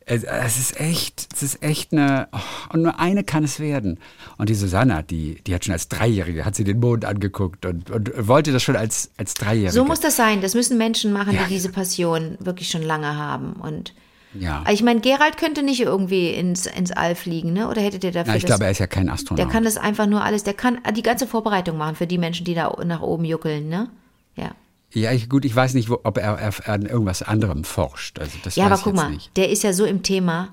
es, 0.05 0.23
es 0.23 0.57
ist 0.57 0.79
echt, 0.79 1.27
es 1.33 1.43
ist 1.43 1.61
echt 1.63 1.93
eine, 1.93 2.27
oh, 2.31 2.39
und 2.73 2.81
nur 2.81 2.99
eine 2.99 3.23
kann 3.23 3.43
es 3.43 3.59
werden. 3.59 3.99
Und 4.37 4.49
die 4.49 4.55
Susanna, 4.55 5.03
die, 5.03 5.35
die 5.45 5.53
hat 5.53 5.63
schon 5.65 5.73
als 5.73 5.89
Dreijährige, 5.89 6.43
hat 6.43 6.55
sie 6.55 6.63
den 6.63 6.79
Mond 6.79 7.05
angeguckt 7.05 7.65
und, 7.65 7.91
und 7.91 8.27
wollte 8.27 8.51
das 8.51 8.63
schon 8.63 8.75
als, 8.75 9.11
als 9.17 9.35
Dreijährige. 9.35 9.71
So 9.73 9.85
muss 9.85 9.99
das 9.99 10.15
sein. 10.15 10.41
Das 10.41 10.55
müssen 10.55 10.77
Menschen 10.77 11.13
machen, 11.13 11.35
Ja. 11.35 11.43
die 11.43 11.53
diese 11.53 11.69
Passion 11.69 12.37
wirklich 12.39 12.69
schon 12.69 12.81
lange 12.81 13.15
haben. 13.15 13.53
Und 13.53 13.93
Ja. 14.33 14.59
Also 14.59 14.73
ich 14.73 14.83
meine, 14.83 15.01
Gerald 15.01 15.37
könnte 15.37 15.61
nicht 15.63 15.81
irgendwie 15.81 16.29
ins, 16.29 16.65
ins 16.65 16.91
All 16.91 17.15
fliegen, 17.15 17.53
ne? 17.53 17.67
Oder 17.67 17.81
hättet 17.81 18.03
ihr 18.03 18.11
dafür 18.11 18.31
Na, 18.31 18.37
ich 18.37 18.43
das? 18.43 18.49
glaube, 18.49 18.65
er 18.65 18.71
ist 18.71 18.79
ja 18.79 18.87
kein 18.87 19.05
der 19.05 19.15
Astronaut. 19.15 19.49
kann 19.49 19.63
das 19.63 19.77
einfach 19.77 20.07
nur 20.07 20.23
alles, 20.23 20.43
der 20.43 20.53
kann 20.53 20.79
die 20.95 21.03
ganze 21.03 21.27
Vorbereitung 21.27 21.77
machen 21.77 21.95
für 21.95 22.07
die 22.07 22.17
Menschen, 22.17 22.45
die 22.45 22.53
da 22.53 22.73
nach 22.85 23.01
oben 23.01 23.25
juckeln, 23.25 23.67
ne? 23.67 23.89
Ja. 24.35 24.51
ja, 24.93 25.11
ich, 25.11 25.29
gut, 25.29 25.43
ich 25.43 25.53
weiß 25.55 25.73
nicht, 25.73 25.89
wo, 25.89 25.99
ob 26.03 26.17
er, 26.17 26.37
er 26.39 26.69
an 26.69 26.85
irgendwas 26.85 27.21
anderem 27.21 27.65
forscht. 27.65 28.19
Also 28.19 28.37
das 28.43 28.55
Ja, 28.55 28.67
aber 28.67 28.77
guck 28.77 28.93
mal, 28.93 29.09
nicht. 29.11 29.35
der 29.35 29.49
ist 29.49 29.63
ja 29.63 29.73
so 29.73 29.83
im 29.85 30.03
Thema, 30.03 30.49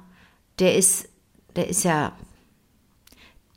der 0.59 0.77
ist, 0.77 1.09
der 1.55 1.69
ist 1.69 1.85
ja, 1.85 2.13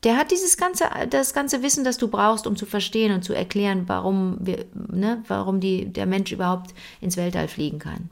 der 0.03 0.17
hat 0.17 0.31
dieses 0.31 0.57
ganze, 0.57 0.85
das 1.09 1.33
ganze 1.33 1.63
Wissen, 1.63 1.83
das 1.83 1.97
du 1.97 2.07
brauchst, 2.07 2.45
um 2.47 2.55
zu 2.55 2.65
verstehen 2.67 3.11
und 3.13 3.23
zu 3.23 3.33
erklären, 3.33 3.83
warum 3.87 4.37
wir, 4.39 4.65
ne, 4.73 5.23
warum 5.27 5.59
die, 5.59 5.85
der 5.85 6.05
Mensch 6.05 6.31
überhaupt 6.31 6.73
ins 7.01 7.17
Weltall 7.17 7.47
fliegen 7.47 7.79
kann. 7.79 8.09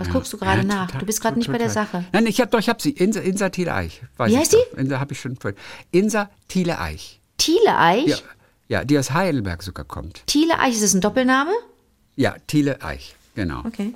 Was 0.00 0.08
guckst 0.10 0.32
du 0.32 0.38
gerade 0.38 0.62
Ja, 0.62 0.66
nach? 0.66 0.86
total, 0.86 1.00
du 1.00 1.06
bist 1.06 1.20
gerade 1.20 1.38
nicht 1.38 1.50
bei 1.52 1.58
der. 1.58 1.70
Sache. 1.70 2.04
Nein, 2.12 2.26
ich 2.26 2.40
habe 2.40 2.50
doch, 2.50 2.58
ich 2.58 2.68
habe 2.68 2.80
sie. 2.82 2.90
Insa, 2.90 3.20
Insa 3.20 3.48
Thiele 3.50 3.74
Eich. 3.74 4.02
Wie 4.18 4.30
ich 4.32 4.36
heißt 4.36 4.54
doch. 4.54 4.78
Insa 4.78 4.98
habe 4.98 5.12
ich 5.12 5.20
schon 5.20 5.36
vorhin. 5.36 5.58
Insa 5.92 6.30
Thiele 6.48 6.78
Eich. 6.80 7.20
Thiele 7.38 7.78
Eich? 7.78 8.06
Ja, 8.08 8.16
ja, 8.68 8.84
die 8.84 8.98
aus 8.98 9.10
Heidelberg 9.12 9.62
sogar 9.62 9.84
kommt. 9.84 10.22
Thiele 10.26 10.58
Eich, 10.58 10.74
ist 10.74 10.82
das 10.82 10.94
ein 10.94 11.00
Doppelname? 11.00 11.52
Ja, 12.16 12.34
Thiele 12.46 12.82
Eich, 12.82 13.14
genau. 13.34 13.60
Okay. 13.66 13.94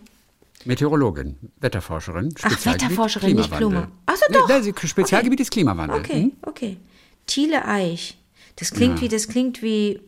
Meteorologin, 0.66 1.36
Wetterforscherin, 1.60 2.34
Ach, 2.42 2.50
Spezialgebiet 2.50 2.82
Wetterforscherin, 2.90 3.36
nicht 3.36 3.50
Klimawandel. 3.52 3.68
Blume. 3.80 3.92
Ach 4.06 4.16
so, 4.16 4.32
doch. 4.32 4.48
Nee, 4.48 4.62
sie- 4.62 4.88
Spezialgebiet 4.88 5.40
ist 5.40 5.50
Klimawandel. 5.50 5.98
Okay, 6.00 6.22
Hm? 6.22 6.32
okay. 6.42 6.76
Thiele 7.26 7.66
Eich. 7.66 8.16
Das 8.56 8.70
klingt 8.72 9.00
wie, 9.00 9.08
das 9.08 9.28
klingt 9.28 9.62
wie 9.62 10.00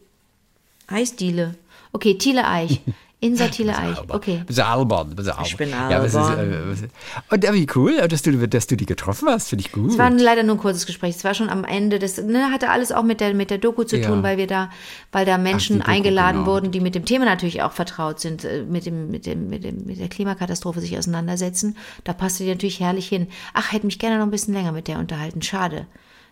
Eisdiele. 0.87 1.55
Okay, 1.93 2.17
Thiele 2.19 2.47
Eich. 2.47 2.81
Insa 3.27 3.49
Thiele 3.49 3.77
Eich. 3.77 3.99
Okay. 4.09 4.43
Bisschen 4.47 4.65
albern, 4.65 5.15
bisschen 5.15 5.33
albern. 5.33 5.57
bin 5.59 5.71
Ja, 5.71 5.99
was 6.03 6.07
ist, 6.07 6.17
albern. 6.17 6.53
äh, 6.53 6.71
was 6.71 6.81
ist, 6.81 6.91
und 7.31 7.45
äh, 7.45 7.53
wie 7.55 7.67
cool, 7.75 8.09
dass 8.09 8.23
du, 8.23 8.49
dass 8.49 8.67
du 8.67 8.77
die 8.77 8.87
getroffen 8.87 9.29
hast, 9.29 9.49
finde 9.49 9.65
ich 9.67 9.73
gut. 9.73 9.91
Es 9.91 9.99
war 9.99 10.11
leider 10.11 10.43
nur 10.43 10.57
ein 10.57 10.61
kurzes 10.61 10.87
Gespräch. 10.87 11.17
Es 11.17 11.25
war 11.25 11.35
schon 11.35 11.49
am 11.49 11.65
Ende. 11.65 11.99
Das 11.99 12.17
ne, 12.19 12.51
hatte 12.51 12.71
alles 12.71 12.93
auch 12.93 13.03
mit 13.03 13.21
der, 13.21 13.35
mit 13.35 13.51
der 13.51 13.59
Doku 13.59 13.85
zu 13.85 13.97
Ja. 13.99 14.09
tun, 14.09 14.23
weil 14.23 14.39
wir 14.39 14.47
da, 14.47 14.71
weil 15.13 15.27
da 15.27 15.39
Menschen 15.39 15.79
Doku, 15.79 15.91
eingeladen 15.91 16.39
genau. 16.45 16.51
wurden, 16.53 16.71
die 16.71 16.81
mit 16.81 16.95
dem 16.95 17.05
Thema 17.05 17.25
natürlich 17.25 17.63
auch 17.63 17.73
vertraut 17.73 18.21
sind, 18.21 18.45
äh, 18.45 18.63
mit 18.63 18.87
dem, 18.87 19.11
mit 19.11 19.27
dem, 19.27 19.49
mit 19.49 19.65
dem, 19.65 19.85
mit 19.85 19.99
der 19.99 20.09
Klimakatastrophe 20.09 20.81
sich 20.81 20.97
auseinandersetzen. 20.97 21.77
Da 22.05 22.13
passte 22.13 22.45
die 22.45 22.51
natürlich 22.51 22.81
herrlich 22.81 23.09
hin. 23.09 23.29
Ach, 23.55 23.73
hätte 23.73 23.87
mich 23.87 23.99
gerne 23.99 24.19
noch 24.19 24.27
ein 24.27 24.31
bisschen 24.31 24.55
länger 24.55 24.73
mit 24.73 24.89
der 24.89 24.99
unterhalten. 24.99 25.43
Schade. 25.43 25.87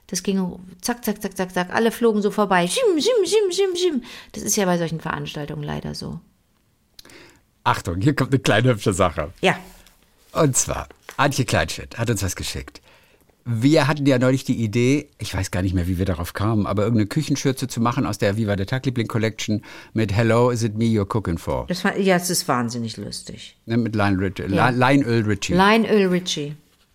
Das 0.08 0.22
ging 0.22 0.58
zack, 0.82 1.02
zack, 1.04 1.22
zack, 1.22 1.36
zack, 1.36 1.54
zack. 1.54 1.74
Alle 1.74 1.90
flogen 1.90 2.20
so 2.20 2.30
vorbei. 2.30 2.68
Schim, 2.68 3.00
schim, 3.00 3.24
schim, 3.24 3.50
schim, 3.50 3.74
schim. 3.76 4.02
Das 4.32 4.42
ist 4.42 4.54
ja 4.56 4.66
bei 4.66 4.76
solchen 4.76 5.00
Veranstaltungen 5.00 5.62
leider 5.62 5.94
so. 5.94 6.20
Achtung, 7.64 8.00
hier 8.00 8.14
kommt 8.14 8.32
eine 8.32 8.40
kleine 8.40 8.68
hübsche 8.70 8.92
Sache. 8.92 9.30
Ja. 9.40 9.56
Und 10.32 10.56
zwar, 10.56 10.88
Antje 11.16 11.44
Kleinschmidt 11.44 11.96
hat 11.98 12.10
uns 12.10 12.22
was 12.22 12.36
geschickt. 12.36 12.80
Wir 13.46 13.86
hatten 13.88 14.06
ja 14.06 14.18
neulich 14.18 14.44
die 14.44 14.56
Idee, 14.62 15.08
ich 15.18 15.34
weiß 15.34 15.50
gar 15.50 15.60
nicht 15.60 15.74
mehr, 15.74 15.86
wie 15.86 15.98
wir 15.98 16.06
darauf 16.06 16.32
kamen, 16.32 16.66
aber 16.66 16.82
irgendeine 16.84 17.06
Küchenschürze 17.08 17.68
zu 17.68 17.80
machen 17.80 18.06
aus 18.06 18.16
der 18.16 18.38
Viva 18.38 18.56
der 18.56 18.66
Tagliebling 18.66 19.06
Collection 19.06 19.62
mit 19.92 20.14
Hello, 20.14 20.50
is 20.50 20.62
it 20.62 20.76
me 20.76 20.84
you're 20.86 21.06
cooking 21.06 21.36
for? 21.36 21.66
Das 21.66 21.84
war, 21.84 21.96
ja, 21.98 22.16
es 22.16 22.30
ist 22.30 22.48
wahnsinnig 22.48 22.96
lustig. 22.96 23.56
Ne, 23.66 23.76
mit 23.76 23.94
Lionel 23.94 24.18
Richie, 24.24 24.44
Ja. 24.54 24.70
Li- 24.70 24.78
Lionel 24.78 25.22
Richie. 25.24 25.52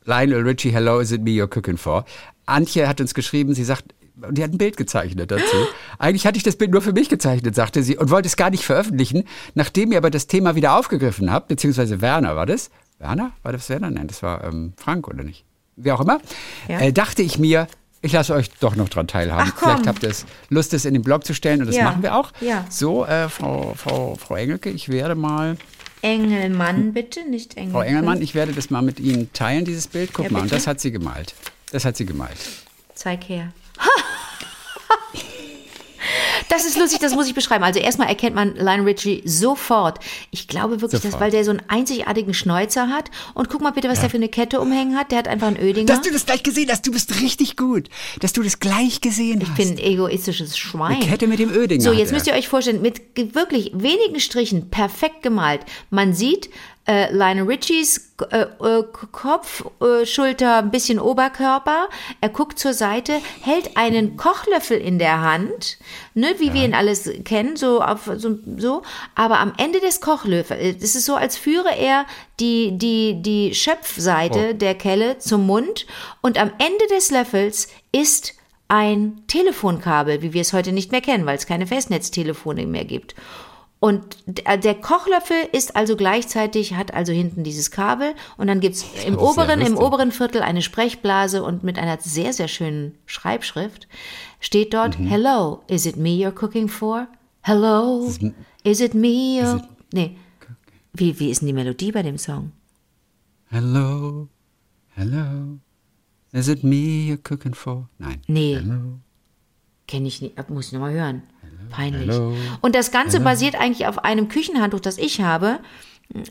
Lionel 0.05 0.41
Richie, 0.47 0.71
hello, 0.71 0.99
is 0.99 1.11
it 1.11 1.21
me 1.21 1.31
you're 1.31 1.47
cooking 1.47 1.77
for? 1.77 2.03
Antje 2.47 2.87
hat 2.87 2.99
uns 2.99 3.13
geschrieben, 3.13 3.53
sie 3.53 3.63
sagt, 3.63 3.93
und 4.27 4.37
die 4.37 4.43
hat 4.43 4.51
ein 4.51 4.57
Bild 4.57 4.77
gezeichnet 4.77 5.31
dazu. 5.31 5.55
Eigentlich 5.97 6.25
hatte 6.25 6.37
ich 6.37 6.43
das 6.43 6.55
Bild 6.55 6.71
nur 6.71 6.81
für 6.81 6.93
mich 6.93 7.09
gezeichnet, 7.09 7.55
sagte 7.55 7.83
sie, 7.83 7.97
und 7.97 8.09
wollte 8.09 8.27
es 8.27 8.35
gar 8.37 8.49
nicht 8.49 8.63
veröffentlichen. 8.65 9.23
Nachdem 9.55 9.91
ihr 9.91 9.97
aber 9.97 10.09
das 10.09 10.27
Thema 10.27 10.55
wieder 10.55 10.77
aufgegriffen 10.77 11.31
habt, 11.31 11.47
beziehungsweise 11.47 12.01
Werner, 12.01 12.35
war 12.35 12.45
das? 12.45 12.69
Werner? 12.99 13.31
War 13.43 13.51
das 13.53 13.69
Werner? 13.69 13.89
Nein, 13.91 14.07
das 14.07 14.21
war 14.23 14.43
ähm, 14.43 14.73
Frank, 14.77 15.07
oder 15.07 15.23
nicht? 15.23 15.45
Wie 15.75 15.91
auch 15.91 16.01
immer. 16.01 16.19
Ja. 16.67 16.79
Äh, 16.81 16.91
dachte 16.91 17.21
ich 17.21 17.39
mir, 17.39 17.67
ich 18.01 18.11
lasse 18.13 18.33
euch 18.33 18.49
doch 18.59 18.75
noch 18.75 18.89
dran 18.89 19.07
teilhaben. 19.07 19.51
Vielleicht 19.57 19.87
habt 19.87 20.03
ihr 20.03 20.09
es 20.09 20.25
Lust, 20.49 20.73
es 20.73 20.85
in 20.85 20.93
den 20.93 21.03
Blog 21.03 21.25
zu 21.25 21.33
stellen, 21.33 21.61
und 21.61 21.67
das 21.67 21.75
Ja. 21.75 21.85
machen 21.85 22.03
wir 22.03 22.15
auch. 22.15 22.31
Ja. 22.41 22.65
So, 22.69 23.05
äh, 23.05 23.29
Frau, 23.29 23.73
Frau, 23.75 24.15
Frau 24.15 24.35
Engelke, 24.35 24.69
ich 24.69 24.89
werde 24.89 25.15
mal 25.15 25.57
Engelmann, 26.01 26.93
bitte, 26.93 27.29
nicht 27.29 27.57
Engelmann. 27.57 27.81
Frau 27.81 27.87
Engelmann, 27.87 28.21
ich 28.21 28.35
werde 28.35 28.53
das 28.53 28.69
mal 28.69 28.81
mit 28.81 28.99
Ihnen 28.99 29.31
teilen, 29.33 29.65
dieses 29.65 29.87
Bild. 29.87 30.11
Guck 30.13 30.25
Ja, 30.25 30.31
mal, 30.31 30.41
und 30.43 30.51
das 30.51 30.65
hat 30.67 30.79
sie 30.79 30.91
gemalt. 30.91 31.35
Das 31.71 31.85
hat 31.85 31.97
sie 31.97 32.05
gemalt. 32.05 32.37
Zeig 32.95 33.27
her. 33.29 33.51
Das 36.49 36.65
ist 36.65 36.77
lustig, 36.77 36.99
das 36.99 37.13
muss 37.13 37.27
ich 37.27 37.35
beschreiben. 37.35 37.63
Also 37.63 37.79
erstmal 37.79 38.07
erkennt 38.07 38.35
man 38.35 38.55
Lionel 38.55 38.85
Richie 38.85 39.21
sofort. 39.23 39.99
Ich 40.31 40.47
glaube 40.47 40.81
wirklich, 40.81 41.01
dass, 41.01 41.19
weil 41.19 41.29
der 41.29 41.43
so 41.43 41.51
einen 41.51 41.61
einzigartigen 41.67 42.33
Schnäuzer 42.33 42.89
hat. 42.89 43.11
Und 43.35 43.49
guck 43.49 43.61
mal 43.61 43.71
bitte, 43.71 43.87
was 43.87 43.99
der 43.99 44.09
für 44.09 44.17
eine 44.17 44.29
Kette 44.29 44.59
umhängen 44.59 44.97
hat. 44.97 45.11
Der 45.11 45.19
hat 45.19 45.27
einfach 45.27 45.47
einen 45.47 45.57
Ödinger. 45.57 45.85
Dass 45.85 46.01
du 46.01 46.11
das 46.11 46.25
gleich 46.25 46.41
gesehen 46.41 46.69
hast, 46.71 46.87
du 46.87 46.91
bist 46.91 47.21
richtig 47.21 47.55
gut. 47.55 47.89
Dass 48.19 48.33
du 48.33 48.41
das 48.41 48.59
gleich 48.59 49.01
gesehen 49.01 49.41
ich 49.41 49.49
hast. 49.49 49.57
bin 49.57 49.69
ein 49.69 49.77
egoistisches 49.77 50.57
Schwein. 50.57 50.95
Eine 50.97 51.05
Kette 51.05 51.27
mit 51.27 51.39
dem 51.39 51.51
Ödinger. 51.51 51.83
So, 51.83 51.93
jetzt 51.93 52.11
müsst 52.11 52.25
ihr 52.25 52.33
euch 52.33 52.47
vorstellen, 52.47 52.81
mit 52.81 53.01
wirklich 53.35 53.71
wenigen 53.75 54.19
Strichen 54.19 54.69
perfekt 54.69 55.21
gemalt. 55.21 55.61
Man 55.91 56.13
sieht 56.13 56.49
äh, 56.89 57.13
Lionel 57.13 57.45
Richies 57.45 58.15
äh, 58.31 58.41
äh, 58.41 58.83
Kopf, 59.11 59.63
äh, 59.79 60.07
Schulter, 60.07 60.57
ein 60.57 60.71
bisschen 60.71 60.99
Oberkörper. 60.99 61.87
Er 62.19 62.29
guckt 62.29 62.57
zur 62.57 62.73
Seite, 62.73 63.21
hält 63.41 63.77
einen 63.77 64.17
Kochlöffel 64.17 64.79
in 64.79 64.97
der 64.97 65.21
Hand, 65.21 65.77
ne, 66.15 66.33
wie 66.39 66.51
wir 66.53 66.65
ihn 66.65 66.73
alles 66.73 67.07
kennen, 67.25 67.55
so, 67.57 67.81
auf, 67.81 68.09
so, 68.15 68.39
so. 68.57 68.81
Aber 69.13 69.39
am 69.39 69.53
Ende 69.57 69.79
des 69.79 70.01
Kochlöffels, 70.01 70.83
es 70.83 70.95
ist 70.95 71.05
so, 71.05 71.15
als 71.15 71.37
führe 71.37 71.75
er 71.77 72.05
die, 72.39 72.77
die, 72.77 73.21
die 73.21 73.53
Schöpfseite 73.53 74.39
Oh. 74.39 74.53
der 74.53 74.75
Kelle 74.75 75.19
zum 75.19 75.45
Mund 75.45 75.85
und 76.21 76.39
am 76.39 76.51
Ende 76.59 76.87
des 76.95 77.11
Löffels 77.11 77.67
ist 77.91 78.33
ein 78.67 79.23
Telefonkabel, 79.27 80.21
wie 80.21 80.33
wir 80.33 80.41
es 80.41 80.53
heute 80.53 80.71
nicht 80.71 80.91
mehr 80.91 81.01
kennen, 81.01 81.25
weil 81.25 81.37
es 81.37 81.47
keine 81.47 81.67
Festnetztelefone 81.67 82.65
mehr 82.67 82.85
gibt. 82.85 83.15
Und 83.81 84.17
äh, 84.45 84.59
der 84.59 84.75
Kochlöffel 84.75 85.37
ist 85.53 85.75
also 85.77 85.95
gleichzeitig, 85.95 86.73
hat 86.73 86.93
also 86.93 87.13
hinten 87.13 87.43
dieses 87.43 87.71
Kabel 87.71 88.13
und 88.37 88.47
dann 88.47 88.59
gibt's 88.59 88.85
im 89.07 89.17
oberen, 89.17 89.61
im 89.61 89.77
oberen 89.77 90.11
Viertel 90.11 90.41
eine 90.41 90.61
Sprechblase 90.61 91.43
und 91.43 91.63
mit 91.63 91.79
einer 91.79 91.97
sehr, 92.01 92.33
sehr 92.33 92.49
schönen 92.49 92.97
Schreibschrift 93.05 93.87
steht 94.41 94.73
dort, 94.73 94.99
Mhm. 94.99 95.07
Hello, 95.07 95.63
is 95.67 95.85
it 95.85 95.95
me 95.95 96.09
you're 96.09 96.31
cooking 96.33 96.67
for? 96.67 97.07
Hello, 97.41 98.11
is 98.63 98.81
it 98.81 98.93
me 98.93 99.39
you're... 99.39 99.63
Nee, 99.93 100.17
wie, 100.93 101.17
wie 101.19 101.29
ist 101.29 101.39
denn 101.41 101.47
die 101.47 101.53
Melodie 101.53 101.93
bei 101.93 102.03
dem 102.03 102.17
Song? 102.17 102.51
Hello, 103.49 104.27
hello. 104.95 105.57
Is 106.33 106.49
it 106.49 106.63
me 106.63 107.07
you're 107.07 107.17
cooking 107.17 107.53
for? 107.53 107.87
Nein. 107.97 108.21
Nee. 108.27 108.61
Kenne 109.87 110.07
ich 110.07 110.21
nicht, 110.21 110.49
muss 110.49 110.67
ich 110.67 110.73
nochmal 110.73 110.93
hören. 110.93 111.23
Peinlich. 111.69 112.09
Hello. 112.09 112.33
Und 112.61 112.75
das 112.75 112.91
Ganze 112.91 113.19
basiert 113.19 113.55
eigentlich 113.55 113.87
auf 113.87 114.03
einem 114.03 114.27
Küchenhandtuch, 114.29 114.79
das 114.79 114.97
ich 114.97 115.21
habe, 115.21 115.59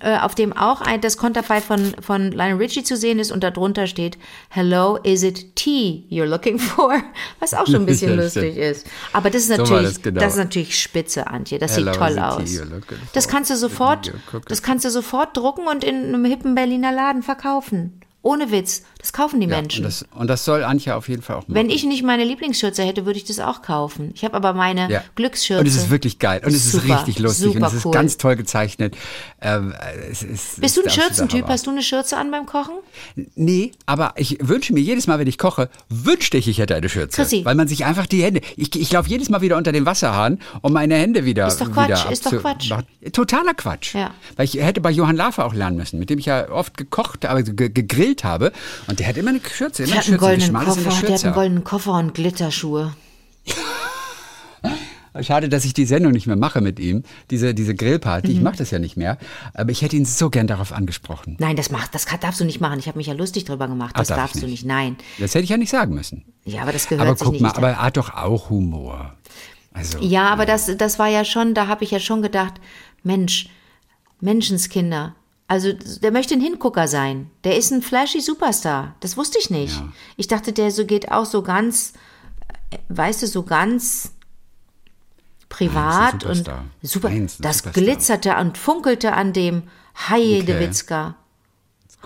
äh, 0.01 0.19
auf 0.19 0.35
dem 0.35 0.53
auch 0.53 0.81
ein, 0.81 1.01
das 1.01 1.17
Konterfei 1.17 1.61
von, 1.61 1.95
von 2.01 2.33
Lionel 2.33 2.57
Richie 2.57 2.83
zu 2.83 2.97
sehen 2.97 3.21
ist 3.21 3.31
und 3.31 3.45
darunter 3.45 3.87
steht, 3.87 4.19
Hello, 4.49 4.97
is 5.05 5.23
it 5.23 5.55
tea 5.55 6.05
you're 6.11 6.27
looking 6.27 6.59
for? 6.59 7.01
Was 7.41 7.55
auch 7.55 7.67
schon 7.67 7.83
ein 7.83 7.87
bisschen 7.87 8.17
Ja, 8.17 8.23
lustig 8.25 8.57
ist. 8.57 8.87
Aber 9.13 9.31
das 9.31 9.43
ist 9.43 9.55
So 9.55 9.63
natürlich, 9.63 9.95
das 9.95 10.03
genau. 10.03 10.21
das 10.21 10.33
ist 10.33 10.39
natürlich 10.39 10.81
spitze, 10.81 11.29
Antje. 11.29 11.61
Das 11.61 11.77
Hello, 11.77 11.93
sieht 11.93 12.01
toll 12.01 12.19
aus. 12.19 12.61
Das 13.13 13.29
kannst 13.29 13.53
du 13.53 13.57
sofort, 13.57 14.13
das 14.49 14.63
kannst 14.63 14.85
du 14.85 14.91
sofort 14.91 15.37
drucken 15.37 15.69
und 15.69 15.85
in 15.85 16.07
einem 16.07 16.25
hippen 16.25 16.57
Berliner 16.57 16.91
Laden 16.91 17.23
verkaufen. 17.23 17.98
Ohne 18.29 18.51
Witz. 18.51 18.83
Das 18.99 19.15
kaufen 19.15 19.41
die 19.41 19.47
Ja, 19.47 19.57
Menschen. 19.57 19.85
Und 19.85 19.91
das, 19.91 20.05
und 20.15 20.27
das 20.29 20.45
soll 20.45 20.63
Antje 20.63 20.95
auf 20.95 21.09
jeden 21.09 21.23
Fall 21.23 21.37
auch 21.37 21.49
machen. 21.49 21.55
Wenn 21.55 21.71
ich 21.71 21.85
nicht 21.85 22.03
meine 22.03 22.25
Lieblingsschürze 22.25 22.83
hätte, 22.83 23.07
würde 23.07 23.19
ich 23.19 23.25
das 23.25 23.39
auch 23.41 23.63
kaufen. 23.63 24.11
Ich 24.15 24.23
habe 24.23 24.35
aber 24.35 24.53
meine 24.53 24.91
Ja. 24.91 25.03
Glücksschürze. 25.15 25.61
Und 25.61 25.67
es 25.67 25.77
ist 25.77 25.89
wirklich 25.89 26.19
geil. 26.19 26.43
Und 26.45 26.49
es 26.53 26.67
ist 26.67 26.73
Super, 26.73 26.97
richtig 26.99 27.19
lustig. 27.21 27.57
Und 27.57 27.63
es 27.63 27.73
ist 27.73 27.87
cool. 27.87 27.93
ganz 27.93 28.19
toll 28.19 28.37
gezeichnet. 28.37 28.97
Ähm, 29.41 29.73
es 30.11 30.23
ist, 30.23 30.61
Bist 30.61 30.77
du 30.77 30.83
ein 30.83 30.91
Schürzentyp? 30.91 31.47
Hast 31.47 31.67
du 31.67 31.71
eine 31.71 31.83
Schürze 31.83 32.19
an 32.19 32.31
beim 32.31 32.45
Kochen? 32.45 32.75
Nee, 33.35 33.73
aber 33.87 34.13
ich 34.17 34.37
wünsche 34.43 34.75
mir 34.75 34.81
jedes 34.81 35.07
Mal, 35.07 35.19
wenn 35.19 35.29
ich 35.29 35.39
koche, 35.39 35.71
wünschte 35.89 36.37
ich, 36.37 36.47
ich 36.49 36.59
hätte 36.59 36.75
eine 36.75 36.91
Schürze. 36.91 37.23
Chrissy. 37.23 37.45
Weil 37.47 37.55
man 37.55 37.67
sich 37.67 37.87
einfach 37.87 38.07
die 38.07 38.23
Hände. 38.23 38.43
Ich, 38.57 38.75
ich 38.79 38.93
laufe 38.93 39.09
jedes 39.09 39.31
Mal 39.31 39.41
wieder 39.41 39.57
unter 39.57 39.73
den 39.73 39.87
Wasserhahn, 39.87 40.39
um 40.61 40.75
meine 40.75 40.97
Hände 40.97 41.25
wieder. 41.25 41.47
Ist 41.47 41.61
doch 41.63 41.73
Quatsch, 41.73 42.11
ist 42.11 42.27
doch 42.27 42.33
Quatsch. 42.41 42.71
Totaler 43.13 43.55
Quatsch. 43.55 43.95
Ja. 43.95 44.11
Weil 44.37 44.45
ich 44.45 44.55
hätte 44.55 44.81
bei 44.83 44.91
Johann 44.91 45.17
Lafer 45.17 45.47
auch 45.47 45.55
lernen 45.55 45.77
müssen, 45.79 45.99
mit 45.99 46.11
dem 46.11 46.19
ich 46.19 46.27
ja 46.27 46.51
oft 46.51 46.77
gekocht, 46.77 47.25
aber 47.25 47.43
ge 47.43 47.69
gegrillt 48.19 48.25
habe. 48.25 48.53
Und 48.87 48.99
der 49.01 49.09
hat 49.09 49.17
immer 49.17 49.31
eine 49.31 49.41
Schürze, 49.41 49.85
immer 49.85 49.93
eine 49.93 50.01
hat 50.01 50.09
einen 50.09 50.19
Schürze. 50.19 50.19
goldenen 50.19 50.49
in 50.49 50.55
der 50.55 50.65
Koffer, 50.65 50.83
der 50.83 50.91
hat 50.93 50.99
Schürze. 51.09 51.27
einen 51.27 51.35
goldenen 51.35 51.65
Koffer 51.65 51.93
und 51.95 52.15
Glitterschuhe. 52.15 52.95
Schade, 55.21 55.49
dass 55.49 55.65
ich 55.65 55.75
die 55.75 55.87
Sendung 55.87 56.13
nicht 56.13 56.29
mehr 56.29 56.37
mache 56.37 56.61
mit 56.61 56.79
ihm, 56.79 57.03
diese, 57.31 57.53
diese 57.53 57.75
Grillparty. 57.75 58.29
Mhm. 58.29 58.35
Ich 58.37 58.41
mache 58.41 58.57
das 58.59 58.71
ja 58.71 58.79
nicht 58.79 58.97
mehr. 58.97 59.19
Aber 59.53 59.71
ich 59.73 59.83
hätte 59.83 59.97
ihn 59.97 60.05
so 60.05 60.31
gern 60.31 60.47
darauf 60.47 60.71
angesprochen. 60.73 61.35
Nein, 61.41 61.57
das 61.57 61.71
macht, 61.73 61.93
das 61.95 62.05
darfst 62.21 62.39
du 62.41 62.45
nicht 62.45 62.61
machen. 62.61 62.79
Ich 62.79 62.87
habe 62.87 62.99
mich 62.99 63.09
ja 63.09 63.15
lustig 63.15 63.45
drüber 63.45 63.67
gemacht. 63.67 63.93
Ah, 63.97 64.01
Das 64.01 64.09
darf 64.09 64.17
ich 64.19 64.23
darfst 64.23 64.37
du 64.37 64.47
nicht. 64.47 64.51
nicht. 64.65 64.67
Nein. 64.67 64.97
Das 65.19 65.35
hätte 65.35 65.43
ich 65.45 65.51
ja 65.51 65.57
nicht 65.57 65.71
sagen 65.71 65.93
müssen. 65.95 66.25
Ja, 66.45 66.63
aber 66.63 66.73
das 66.73 66.87
gehört 66.89 67.09
Aber 67.09 67.17
guck 67.17 67.33
nicht. 67.33 67.41
mal, 67.41 67.51
aber 67.53 67.71
er 67.71 67.83
hat 67.83 67.97
doch 67.97 68.15
auch 68.15 68.51
Humor. 68.51 69.15
Also, 69.73 69.99
Ja, 70.01 70.29
aber 70.29 70.47
das, 70.47 70.71
das 70.77 71.01
war 71.01 71.09
ja 71.09 71.25
schon, 71.25 71.53
da 71.55 71.67
habe 71.67 71.83
ich 71.83 71.91
ja 71.91 71.99
schon 71.99 72.23
gedacht, 72.23 72.55
Mensch, 73.03 73.49
Menschenskinder. 74.21 75.17
Also 75.49 75.73
der 75.73 76.13
möchte 76.13 76.35
ein 76.35 76.43
Hingucker 76.43 76.87
sein. 76.87 77.31
Der 77.43 77.57
ist 77.57 77.73
ein 77.73 77.81
flashy 77.81 78.21
Superstar. 78.21 78.95
Das 79.01 79.17
wusste 79.17 79.39
ich 79.39 79.49
nicht. 79.49 79.77
Ja. 79.77 79.89
Ich 80.17 80.29
dachte, 80.29 80.53
der 80.53 80.71
so 80.71 80.85
geht 80.85 81.11
auch 81.11 81.25
so 81.25 81.43
ganz, 81.43 81.95
äh, 82.71 82.77
weißt 82.91 83.23
du, 83.23 83.27
so 83.27 83.43
ganz 83.43 84.13
privat 85.49 86.23
Nein, 86.23 86.31
und 86.31 86.51
super. 86.83 87.09
Nein, 87.09 87.27
das 87.39 87.59
Superstar. 87.59 87.73
glitzerte 87.73 88.37
und 88.37 88.59
funkelte 88.59 89.15
an 89.15 89.33
dem 89.33 89.63
Heidewitzka. 90.09 91.17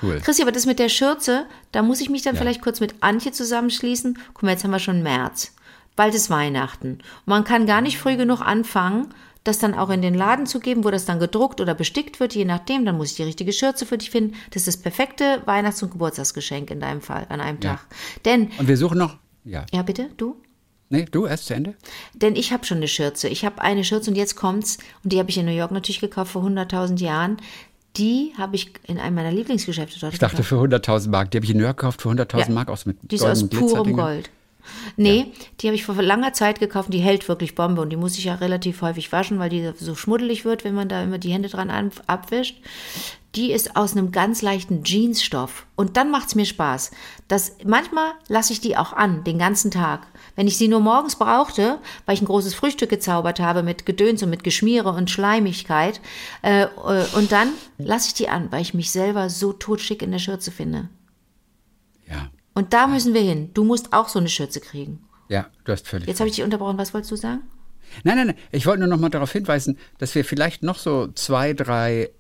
cool. 0.01 0.21
Christi, 0.21 0.43
aber 0.43 0.53
das 0.53 0.65
mit 0.65 0.79
der 0.79 0.89
Schürze, 0.89 1.47
da 1.73 1.83
muss 1.83 2.01
ich 2.01 2.11
mich 2.11 2.23
dann 2.23 2.37
vielleicht 2.37 2.63
kurz 2.63 2.79
mit 2.79 2.95
Antje 3.01 3.33
zusammenschließen. 3.33 4.19
Guck 4.35 4.43
mal, 4.45 4.53
jetzt 4.53 4.63
haben 4.63 4.71
wir 4.71 4.79
schon 4.79 5.03
März. 5.03 5.53
Bald 5.97 6.15
ist 6.15 6.31
Weihnachten. 6.31 6.93
Und 6.93 7.27
man 7.27 7.45
kann 7.45 7.67
gar 7.67 7.81
nicht 7.81 7.99
früh 7.99 8.17
genug 8.17 8.41
anfangen, 8.41 9.13
das 9.45 9.59
dann 9.59 9.75
auch 9.75 9.91
in 9.91 10.03
den 10.03 10.15
Laden 10.15 10.47
zu 10.47 10.61
geben, 10.61 10.85
wo 10.85 10.91
das 10.91 11.05
dann 11.05 11.19
gedruckt 11.19 11.61
oder 11.61 11.75
bestickt 11.75 12.21
wird, 12.21 12.35
je 12.35 12.45
nachdem. 12.45 12.85
Dann 12.85 12.97
muss 12.97 13.11
ich 13.11 13.17
die 13.17 13.25
richtige 13.25 13.53
Schürze 13.53 13.87
für 13.87 13.99
dich 13.99 14.11
finden. 14.11 14.35
Das 14.51 14.63
ist 14.63 14.69
das 14.69 14.77
perfekte 14.77 15.43
Weihnachts- 15.47 15.83
und 15.83 15.91
Geburtstagsgeschenk 15.91 16.71
in 16.71 16.81
deinem 16.81 17.01
Fall, 17.01 17.27
an 17.29 17.41
einem 17.41 17.61
Tag. 17.61 17.81
Denn, 18.25 18.51
Und 18.59 18.69
wir 18.69 18.77
suchen 18.77 18.99
noch. 18.99 19.17
Ja. 19.45 19.67
ja 19.73 19.83
bitte, 19.83 20.11
du? 20.17 20.37
Nee, 20.89 21.07
du 21.11 21.27
erst 21.27 21.47
zu 21.47 21.55
Ende? 21.55 21.75
Denn 22.13 22.37
ich 22.37 22.53
habe 22.53 22.67
schon 22.67 22.77
eine 22.77 22.87
Schürze. 22.87 23.29
Ich 23.29 23.45
habe 23.45 23.63
eine 23.63 23.83
Schürze 23.83 24.11
und 24.11 24.17
jetzt 24.17 24.37
kommt's. 24.37 24.79
Und 25.03 25.13
die 25.13 25.19
habe 25.19 25.31
ich 25.31 25.39
in 25.39 25.47
New 25.47 25.53
York 25.53 25.71
natürlich 25.71 26.01
gekauft 26.01 26.33
vor 26.33 26.45
100.000 26.45 27.01
Jahren. 27.01 27.39
Die 27.97 28.33
habe 28.39 28.57
ich 28.57 28.73
in 28.87 28.99
einem 28.99 29.17
meiner 29.17 29.33
Lieblingsgeschäfte 29.33 29.99
dort 29.99 30.13
Ich 30.13 30.19
dachte 30.19 30.43
für 30.43 30.57
100.000 30.57 31.09
Mark. 31.11 31.31
Die 31.31 31.39
habe 31.39 31.45
ich 31.45 31.51
in 31.51 31.57
New 31.59 31.65
York 31.65 31.79
gekauft 31.79 32.03
für 32.03 32.11
100.000 32.11 32.53
Mark 32.53 32.69
aus 32.69 32.87
mit 32.87 32.99
Die 33.03 33.17
ist 33.17 33.23
aus 33.23 33.49
purem. 33.49 33.97
Gold. 33.97 34.31
Nee, 34.97 35.33
die 35.61 35.67
habe 35.67 35.75
ich 35.75 35.85
vor 35.85 35.95
langer 36.01 36.33
Zeit 36.33 36.61
gekauft 36.61 36.89
und 36.89 36.95
die 36.95 37.01
hält 37.01 37.29
wirklich 37.29 37.55
Bombe 37.55 37.81
und 37.81 37.91
die 37.91 37.97
muss 37.97 38.19
ich 38.19 38.25
ja 38.25 38.35
relativ 38.37 38.83
häufig 38.83 39.11
waschen, 39.13 39.39
weil 39.39 39.51
die 39.51 39.73
so 39.77 39.95
schmuddelig 39.95 40.45
wird, 40.45 40.65
wenn 40.65 40.75
man 40.75 40.89
da 40.89 41.03
immer 41.03 41.19
die 41.19 41.33
Hände 41.33 41.49
dran 41.49 41.71
an- 41.71 41.93
abwischt. 42.07 42.57
Die 43.35 43.51
ist 43.51 43.77
aus 43.77 43.93
einem 43.97 44.13
ganz 44.13 44.43
leichten 44.43 44.85
Jeansstoff 44.85 45.65
und 45.75 45.97
dann 45.97 46.11
macht's 46.11 46.35
mir 46.35 46.45
Spaß. 46.45 46.91
Das, 47.29 47.57
manchmal 47.65 48.13
lasse 48.29 48.53
ich 48.53 48.61
die 48.61 48.77
auch 48.77 48.93
an, 48.93 49.25
den 49.25 49.39
ganzen 49.39 49.71
Tag. 49.71 50.07
Wenn 50.37 50.47
ich 50.47 50.59
sie 50.59 50.69
nur 50.69 50.81
morgens 50.81 51.17
brauchte, 51.17 51.79
weil 52.05 52.15
ich 52.15 52.21
ein 52.21 52.27
großes 52.27 52.53
Frühstück 52.53 52.91
gezaubert 52.91 53.41
habe 53.41 53.63
mit 53.63 53.87
Gedöns 53.87 54.23
und 54.23 54.29
mit 54.29 54.45
Geschmiere 54.45 54.91
und 54.93 55.11
Schleimigkeit, 55.11 56.03
äh, 56.43 56.65
äh, 56.65 56.69
und 57.17 57.33
dann 57.33 57.53
lasse 57.79 58.09
ich 58.09 58.15
die 58.15 58.29
an, 58.29 58.49
weil 58.53 58.61
ich 58.61 58.75
mich 58.75 58.91
selber 58.91 59.31
so 59.31 59.55
totschick 59.55 60.03
in 60.03 60.11
der 60.13 60.19
Schürze 60.19 60.51
finde. 60.51 60.91
Und 62.55 62.73
da 62.73 62.87
müssen 62.87 63.15
wir 63.15 63.23
hin. 63.23 63.51
Du 63.55 63.65
musst 63.65 63.93
auch 63.93 64.09
so 64.09 64.19
eine 64.19 64.29
Schürze 64.29 64.61
kriegen. 64.61 65.01
Ja, 65.29 65.47
du 65.65 65.73
hast 65.73 65.89
völlig 65.89 66.07
Jetzt 66.09 66.21
habe 66.21 66.29
ich 66.29 66.37
dich 66.37 66.45
unterbrochen. 66.45 66.77
Was 66.79 66.93
wolltest 66.93 67.11
du 67.13 67.17
sagen? 67.17 67.41
Nein, 68.05 68.17
nein, 68.17 68.27
nein. 68.29 68.37
Ich 68.51 68.67
wollte 68.67 68.81
nur 68.81 68.89
noch 68.89 68.99
mal 68.99 69.09
darauf 69.09 69.33
hinweisen, 69.33 69.79
dass 69.99 70.15
wir 70.15 70.25
vielleicht 70.25 70.63
noch 70.63 70.79
so 70.79 71.09
zwei, 71.15 71.53
drei 71.55 72.11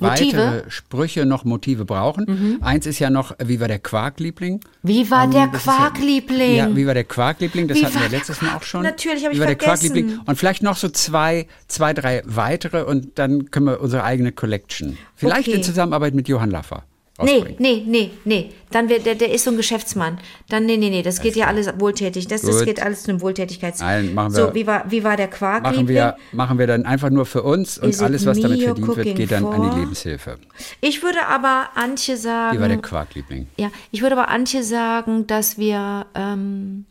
Motive? 0.00 0.36
Mhm. 0.36 0.40
weitere 0.40 0.70
Sprüche, 0.70 1.26
noch 1.26 1.44
Motive 1.44 1.84
brauchen. 1.84 2.58
Eins 2.62 2.86
ist 2.86 2.98
ja 3.00 3.10
noch, 3.10 3.34
wie 3.44 3.60
war 3.60 3.68
der 3.68 3.78
Quarkliebling? 3.78 4.60
Wie 4.82 5.10
war 5.10 5.24
Ähm, 5.24 5.30
der 5.32 5.52
ist 5.52 5.66
ja- 5.66 5.74
Quarkliebling? 5.76 6.56
Ja, 6.56 6.74
wie 6.74 6.86
war 6.86 6.94
der 6.94 7.04
Quarkliebling? 7.04 7.68
Das 7.68 7.76
Wie 7.78 7.84
hatten 7.86 8.00
wir 8.00 8.08
letztes 8.08 8.40
Mal 8.40 8.56
auch 8.56 8.62
schon. 8.62 8.82
Natürlich, 8.82 9.24
hab 9.24 9.32
ich 9.32 9.36
Wie 9.36 9.40
war 9.40 9.46
der. 9.46 9.56
Quarkliebling? 9.56 10.20
Und 10.24 10.36
vielleicht 10.36 10.62
noch 10.62 10.76
so 10.78 10.88
zwei, 10.88 11.46
zwei, 11.68 11.92
drei 11.92 12.22
weitere 12.24 12.84
und 12.84 13.18
dann 13.18 13.50
können 13.50 13.66
wir 13.66 13.80
unsere 13.82 14.04
eigene 14.04 14.32
Collection. 14.32 14.96
Vielleicht 15.16 15.48
Okay. 15.48 15.58
in 15.58 15.62
Zusammenarbeit 15.62 16.14
mit 16.14 16.28
Johann 16.28 16.50
Laffer. 16.50 16.84
Nee, 17.22 17.30
rausbringen. 17.36 17.56
nee, 17.60 17.82
nee, 17.86 18.10
nee. 18.24 18.50
Dann 18.72 18.88
wird 18.88 19.06
der, 19.06 19.14
der 19.14 19.32
ist 19.32 19.44
so 19.44 19.50
ein 19.52 19.56
Geschäftsmann. 19.56 20.18
Dann, 20.48 20.66
nee, 20.66 20.76
nee, 20.76 20.90
nee, 20.90 21.02
das 21.02 21.20
geht 21.20 21.36
ja 21.36 21.46
alles 21.46 21.68
wohltätig. 21.78 22.26
Das, 22.26 22.42
das 22.42 22.56
Gut. 22.56 22.64
geht 22.66 22.82
alles 22.82 23.04
zu 23.04 23.12
einem 23.12 23.20
Wohltätigkeits. 23.20 23.78
Nein, 23.80 24.14
machen 24.14 24.34
wir- 24.34 24.46
So, 24.48 24.54
wie 24.54 24.66
war, 24.66 24.90
wie 24.90 25.04
war 25.04 25.16
der 25.16 25.28
Quarkliebling? 25.28 25.84
Machen 25.84 25.88
wir, 25.88 26.16
machen 26.32 26.58
wir 26.58 26.66
dann 26.66 26.84
einfach 26.86 27.10
nur 27.10 27.24
für 27.24 27.44
uns 27.44 27.78
und 27.78 28.00
alles, 28.02 28.26
was 28.26 28.40
damit 28.40 28.62
verdient 28.62 28.96
wird, 28.96 29.14
geht 29.16 29.30
dann 29.30 29.46
an 29.46 29.70
die 29.70 29.78
Lebenshilfe. 29.78 30.38
Ich 30.80 31.04
würde 31.04 31.24
aber 31.28 31.68
Antje 31.76 32.16
sagen. 32.16 32.56
Wie 32.56 32.60
war 32.60 32.68
der 32.68 32.78
Quarkliebling? 32.78 33.46
Ja, 33.58 33.70
ich 33.92 34.02
würde 34.02 34.16
aber 34.18 34.28
Antje 34.28 34.64
sagen, 34.64 35.28
dass 35.28 35.56
wir 35.56 36.06
ähm, 36.16 36.84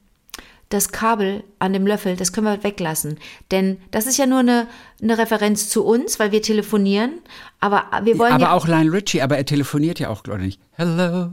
das 0.74 0.90
Kabel 0.90 1.44
an 1.60 1.74
dem 1.74 1.86
Löffel, 1.86 2.16
das 2.16 2.34
können 2.34 2.48
wir 2.48 2.64
weglassen. 2.64 3.18
Denn 3.52 3.78
das 3.92 4.08
ist 4.08 4.18
ja 4.18 4.26
nur 4.26 4.40
eine, 4.40 4.68
eine 5.02 5.18
Referenz 5.18 5.70
zu 5.70 5.86
uns, 5.86 6.20
weil 6.20 6.32
wir 6.32 6.42
telefonieren. 6.42 7.20
Aber 7.60 7.86
wir 8.04 8.18
wollen 8.18 8.34
aber 8.34 8.46
ja. 8.46 8.54
auch 8.54 8.68
Lionel 8.68 8.90
Richie, 8.90 9.22
aber 9.22 9.38
er 9.38 9.46
telefoniert 9.46 10.00
ja 10.00 10.10
auch, 10.10 10.24
oder 10.24 10.40
nicht? 10.40 10.60
Hello. 10.72 11.30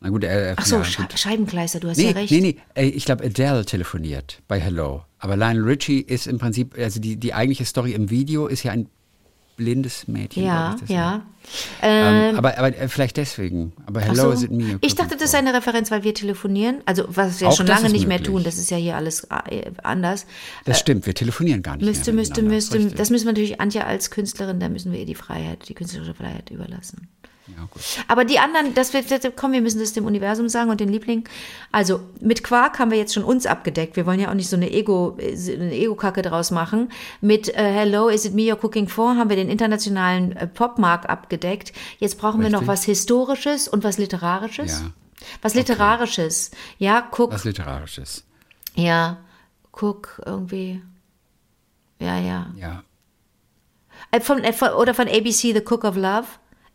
Na 0.00 0.10
gut, 0.10 0.24
er. 0.24 0.54
ach 0.56 0.64
so, 0.64 0.76
ja, 0.76 0.82
gut. 0.96 1.18
Scheibenkleister, 1.18 1.80
du 1.80 1.88
hast 1.88 1.96
Nee, 1.96 2.04
ja 2.04 2.10
recht. 2.12 2.30
nee, 2.30 2.56
nee. 2.74 2.82
Ich 2.82 3.04
glaube, 3.04 3.24
Adele 3.24 3.64
telefoniert 3.64 4.40
bei 4.48 4.60
Hello. 4.60 5.02
Aber 5.18 5.36
Lionel 5.36 5.64
Richie 5.64 6.00
ist 6.00 6.26
im 6.26 6.38
Prinzip, 6.38 6.76
also 6.78 7.00
die, 7.00 7.16
die 7.16 7.34
eigentliche 7.34 7.64
Story 7.64 7.92
im 7.92 8.08
Video 8.08 8.46
ist 8.46 8.62
ja 8.62 8.72
ein 8.72 8.88
blindes 9.58 10.08
Mädchen. 10.08 10.44
Ja, 10.44 10.76
das 10.80 10.88
ja. 10.88 11.22
Ähm, 11.82 12.36
aber, 12.36 12.56
aber 12.56 12.68
äh, 12.68 12.88
vielleicht 12.88 13.18
deswegen. 13.18 13.72
Aber 13.86 14.00
Hello 14.00 14.24
so. 14.24 14.30
is 14.30 14.42
it 14.44 14.50
me. 14.50 14.78
Ich 14.80 14.94
dachte, 14.94 15.16
das 15.16 15.24
ist 15.24 15.34
eine 15.34 15.52
Referenz, 15.52 15.90
weil 15.90 16.04
wir 16.04 16.14
telefonieren. 16.14 16.80
Also, 16.86 17.04
was 17.08 17.40
wir 17.40 17.52
schon 17.52 17.66
lange 17.66 17.90
nicht 17.90 18.06
mehr 18.06 18.18
möglich. 18.18 18.34
tun. 18.34 18.44
Das 18.44 18.56
ist 18.56 18.70
ja 18.70 18.76
hier 18.78 18.96
alles 18.96 19.24
äh, 19.24 19.70
anders. 19.82 20.26
Das 20.64 20.78
stimmt, 20.78 21.04
wir 21.04 21.14
telefonieren 21.14 21.62
gar 21.62 21.76
nicht 21.76 21.84
Müsste, 21.84 22.12
mehr 22.12 22.20
müsste, 22.20 22.42
müsste. 22.42 22.78
Richtig. 22.78 22.96
Das 22.96 23.10
müssen 23.10 23.26
wir 23.26 23.32
natürlich 23.32 23.60
Antje 23.60 23.84
als 23.84 24.10
Künstlerin, 24.10 24.60
da 24.60 24.68
müssen 24.68 24.92
wir 24.92 25.00
ihr 25.00 25.06
die 25.06 25.14
Freiheit, 25.14 25.68
die 25.68 25.74
künstlerische 25.74 26.14
Freiheit 26.14 26.50
überlassen. 26.50 27.08
Ja. 27.56 27.68
Aber 28.08 28.24
die 28.24 28.38
anderen, 28.38 28.74
das 28.74 28.92
wird, 28.92 29.06
komm, 29.36 29.52
wir 29.52 29.60
müssen 29.60 29.78
das 29.78 29.92
dem 29.92 30.06
Universum 30.06 30.48
sagen 30.48 30.70
und 30.70 30.80
den 30.80 30.88
Lieblingen. 30.88 31.24
Also 31.72 32.00
mit 32.20 32.44
Quark 32.44 32.78
haben 32.78 32.90
wir 32.90 32.98
jetzt 32.98 33.14
schon 33.14 33.24
uns 33.24 33.46
abgedeckt. 33.46 33.96
Wir 33.96 34.06
wollen 34.06 34.20
ja 34.20 34.30
auch 34.30 34.34
nicht 34.34 34.48
so 34.48 34.56
eine 34.56 34.70
Ego, 34.70 35.16
eine 35.18 35.74
Ego-Kacke 35.74 36.22
draus 36.22 36.50
machen. 36.50 36.90
Mit 37.20 37.48
äh, 37.54 37.72
Hello, 37.72 38.08
is 38.08 38.24
it 38.24 38.34
me 38.34 38.42
you're 38.42 38.60
cooking 38.60 38.88
for 38.88 39.16
haben 39.16 39.28
wir 39.28 39.36
den 39.36 39.48
internationalen 39.48 40.32
äh, 40.32 40.46
Popmarkt 40.46 41.08
abgedeckt. 41.08 41.72
Jetzt 41.98 42.18
brauchen 42.18 42.40
wir 42.40 42.50
noch 42.50 42.60
Richtig. 42.60 42.68
was 42.68 42.84
Historisches 42.84 43.68
und 43.68 43.84
was 43.84 43.98
Literarisches. 43.98 44.80
Ja. 44.80 44.90
Was 45.42 45.54
Literarisches. 45.54 46.50
Ja, 46.78 47.06
guck. 47.10 47.32
Was 47.32 47.44
Literarisches. 47.44 48.24
Ja, 48.74 49.18
guck 49.72 50.22
irgendwie. 50.24 50.82
Ja, 51.98 52.18
ja. 52.18 52.46
Ja. 52.56 52.82
Äh, 54.10 54.20
Von, 54.20 54.44
äh, 54.44 54.52
von, 54.52 54.70
oder 54.70 54.94
von 54.94 55.08
ABC, 55.08 55.52
The 55.52 55.62
Cook 55.64 55.84
of 55.84 55.96
Love. 55.96 56.26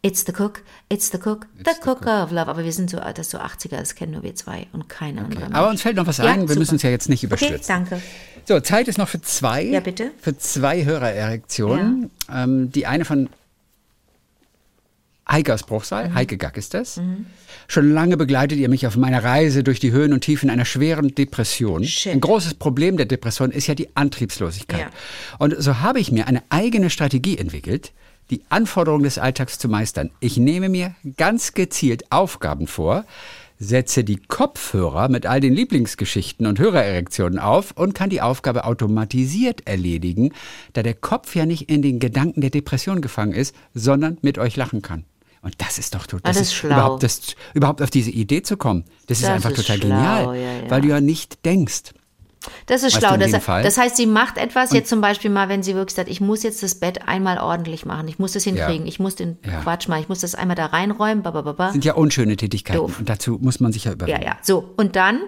It's 0.06 0.26
the 0.26 0.34
Cook, 0.38 0.64
it's 0.90 1.10
the 1.12 1.18
Cook, 1.18 1.48
the, 1.56 1.62
It's 1.62 1.80
the 1.80 1.90
cook, 1.90 2.06
of 2.06 2.32
Love. 2.32 2.48
Aber 2.50 2.66
wir 2.66 2.74
sind 2.74 2.90
so 2.90 3.00
alt, 3.00 3.18
das 3.18 3.28
ist 3.28 3.32
so 3.32 3.38
80er, 3.40 3.78
das 3.78 3.96
kennen 3.96 4.12
nur 4.12 4.22
wir 4.24 4.36
zwei 4.36 4.68
und 4.74 4.90
keine 4.90 5.22
andere. 5.24 5.54
Aber 5.54 5.70
uns 5.70 5.82
fällt 5.82 5.96
noch 5.96 6.06
was 6.06 6.18
Ja, 6.18 6.26
ein, 6.26 6.42
wir 6.42 6.48
super. 6.50 6.60
müssen 6.60 6.74
uns 6.74 6.84
ja 6.84 6.90
jetzt 6.90 7.08
nicht 7.08 7.20
Okay, 7.24 7.28
überstürzen. 7.28 7.68
danke. 7.68 8.02
So, 8.46 8.60
Zeit 8.60 8.90
ist 8.90 8.98
noch 8.98 9.08
für 9.08 9.22
zwei. 9.22 9.64
Ja, 9.64 9.80
bitte. 9.80 10.12
Für 10.20 10.38
zwei 10.38 10.84
Hörererektionen. 10.84 12.12
Ähm, 12.30 12.70
die 12.74 12.86
eine 12.86 13.06
von 13.06 13.30
Heike 15.30 15.54
aus 15.54 15.64
Bruchsal. 15.64 16.10
Mhm. 16.10 16.16
Heike 16.16 16.38
Gack 16.38 16.58
ist 16.58 16.74
das. 16.74 17.00
Schon 17.70 17.92
lange 17.94 18.18
begleitet 18.18 18.60
ihr 18.60 18.68
mich 18.68 18.86
auf 18.86 18.98
meiner 18.98 19.24
Reise 19.24 19.64
durch 19.64 19.80
die 19.80 19.94
Höhen 19.94 20.12
und 20.12 20.20
Tiefen 20.22 20.50
einer 20.50 20.66
schweren 20.66 21.16
Depression. 21.16 21.86
Shit. 21.86 22.12
Ein 22.12 22.20
großes 22.20 22.56
Problem 22.56 22.98
der 22.98 23.06
Depression 23.06 23.52
ist 23.52 23.68
ja 23.68 23.76
die 23.76 23.96
Antriebslosigkeit. 23.96 24.82
Ja. 24.82 24.90
Und 25.40 25.56
so 25.58 25.80
habe 25.80 26.02
ich 26.02 26.12
mir 26.12 26.28
eine 26.28 26.44
eigene 26.50 26.90
Strategie 26.90 27.38
entwickelt, 27.38 27.94
die 28.30 28.42
Anforderungen 28.50 29.04
des 29.04 29.18
Alltags 29.18 29.60
zu 29.60 29.68
meistern. 29.70 30.10
Ich 30.20 30.38
nehme 30.38 30.70
mir 30.70 30.96
ganz 31.18 31.54
gezielt 31.54 32.12
Aufgaben 32.12 32.68
vor, 32.68 33.06
setze 33.60 34.04
die 34.04 34.18
Kopfhörer 34.18 35.08
mit 35.10 35.26
all 35.26 35.40
den 35.40 35.54
Lieblingsgeschichten 35.54 36.48
und 36.48 36.60
Hörererektionen 36.60 37.40
auf 37.40 37.72
und 37.72 37.94
kann 37.96 38.10
die 38.10 38.22
Aufgabe 38.22 38.66
automatisiert 38.66 39.66
erledigen, 39.68 40.32
da 40.74 40.84
der 40.84 40.96
Kopf 40.96 41.36
ja 41.36 41.46
nicht 41.46 41.70
in 41.70 41.82
den 41.82 42.00
Gedanken 42.00 42.42
der 42.42 42.50
Depression 42.50 43.02
gefangen 43.02 43.34
ist, 43.34 43.56
sondern 43.74 44.18
mit 44.22 44.38
euch 44.38 44.56
lachen 44.56 44.82
kann. 44.82 45.06
Und 45.42 45.56
das 45.60 45.78
ist 45.78 45.94
doch 45.94 46.08
total, 46.08 46.32
Ah, 46.32 46.34
das 46.34 46.42
ist 46.42 46.54
schlau. 46.54 46.70
überhaupt, 46.76 47.04
das, 47.04 47.36
überhaupt 47.54 47.82
auf 47.82 47.90
diese 47.90 48.12
Idee 48.12 48.42
zu 48.44 48.56
kommen. 48.58 48.86
Das, 49.08 49.20
ist 49.20 49.26
Das 49.26 49.32
einfach 49.32 49.52
ist 49.52 49.58
total 49.58 49.78
schlau, 49.78 49.88
genial, 49.90 50.36
ja, 50.38 50.54
ja. 50.64 50.70
weil 50.70 50.82
du 50.82 50.88
ja 50.88 51.02
nicht 51.02 51.46
denkst. 51.46 51.94
Das 52.66 52.84
ist 52.84 52.96
Weißt 52.96 53.06
schlau. 53.06 53.18
Das, 53.18 53.32
das 53.32 53.78
heißt, 53.78 53.96
sie 53.96 54.06
macht 54.06 54.38
etwas 54.38 54.72
jetzt 54.72 54.90
zum 54.90 55.02
Beispiel 55.02 55.30
mal, 55.30 55.50
wenn 55.50 55.64
sie 55.64 55.76
wirklich 55.76 55.96
sagt, 55.96 56.10
ich 56.10 56.22
muss 56.22 56.44
jetzt 56.44 56.64
das 56.64 56.76
Bett 56.76 57.08
einmal 57.08 57.38
ordentlich 57.38 57.86
machen, 57.86 58.08
ich 58.08 58.20
muss 58.20 58.34
das 58.34 58.44
hinkriegen, 58.44 58.88
ich 58.88 59.00
muss 59.00 59.16
den 59.16 59.38
Ja. 59.46 59.62
Quatsch 59.62 59.88
machen, 59.88 60.02
ich 60.02 60.10
muss 60.10 60.20
das 60.20 60.36
einmal 60.36 60.56
da 60.56 60.68
reinräumen, 60.68 61.24
babababa. 61.24 61.72
sind 61.72 61.86
ja 61.86 61.94
unschöne 61.94 62.36
Tätigkeiten 62.36 62.80
Doof. 62.80 63.00
und 63.00 63.10
dazu 63.10 63.40
muss 63.42 63.60
man 63.60 63.72
sich 63.72 63.86
ja 63.86 63.94
überwinden. 63.94 64.22
Ja, 64.22 64.28
ja. 64.30 64.38
So, 64.42 64.74
und 64.78 64.96
dann 64.96 65.20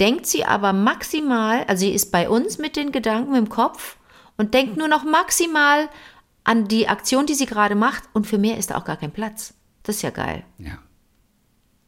denkt 0.00 0.26
sie 0.26 0.44
aber 0.44 0.72
maximal, 0.72 1.64
also 1.68 1.80
sie 1.86 1.92
ist 1.92 2.10
bei 2.12 2.28
uns 2.28 2.58
mit 2.58 2.76
den 2.76 2.92
Gedanken 2.92 3.34
im 3.34 3.48
Kopf 3.48 3.96
und 4.36 4.54
denkt 4.54 4.76
nur 4.76 4.88
noch 4.88 5.04
maximal 5.04 5.88
an 6.44 6.66
die 6.66 6.88
Aktion, 6.88 7.26
die 7.26 7.34
sie 7.34 7.46
gerade 7.46 7.74
macht 7.74 8.02
und 8.12 8.26
für 8.26 8.38
mehr 8.38 8.58
ist 8.58 8.70
da 8.70 8.76
auch 8.76 8.84
gar 8.84 8.96
kein 8.96 9.12
Platz. 9.12 9.54
Das 9.84 9.96
ist 9.96 10.02
ja 10.02 10.10
geil. 10.10 10.44
Ja. 10.58 10.78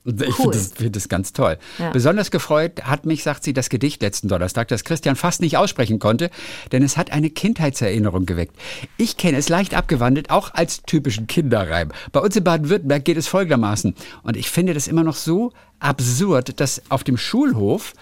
Ich 0.07 0.13
Cool. 0.13 0.33
finde 0.33 0.51
das, 0.53 0.73
find 0.73 0.97
das 0.97 1.09
ganz 1.09 1.33
toll. 1.33 1.57
Ja. 1.79 1.91
Besonders 1.91 2.31
gefreut 2.31 2.85
hat 2.85 3.07
mich, 3.07 3.23
sagt 3.23 3.43
sie, 3.43 3.55
das 3.55 3.71
Gedicht 3.71 4.03
letzten 4.03 4.29
Donnerstag, 4.29 4.69
das 4.69 4.85
Christian 4.85 5.17
fast 5.17 5.41
nicht 5.41 5.57
aussprechen 5.57 5.99
konnte, 5.99 6.31
denn 6.73 6.83
es 6.83 6.99
hat 6.99 7.11
eine 7.11 7.31
Kindheitserinnerung 7.31 8.27
geweckt. 8.27 8.55
Ich 8.99 9.17
kenne 9.17 9.39
es 9.39 9.49
leicht 9.49 9.75
abgewandelt, 9.75 10.29
auch 10.31 10.53
als 10.53 10.83
typischen 10.83 11.27
Kinderreim. 11.27 11.91
Bei 12.13 12.21
uns 12.21 12.37
in 12.37 12.45
Baden-Württemberg 12.45 13.05
geht 13.05 13.17
es 13.17 13.29
folgendermaßen. 13.29 13.95
Und 14.23 14.37
ich 14.37 14.51
finde 14.51 14.75
das 14.75 14.89
immer 14.89 15.05
noch 15.05 15.17
so 15.17 15.53
absurd, 15.81 16.61
dass 16.61 16.83
auf 16.91 17.03
dem 17.03 17.17
Schulhof 17.17 17.95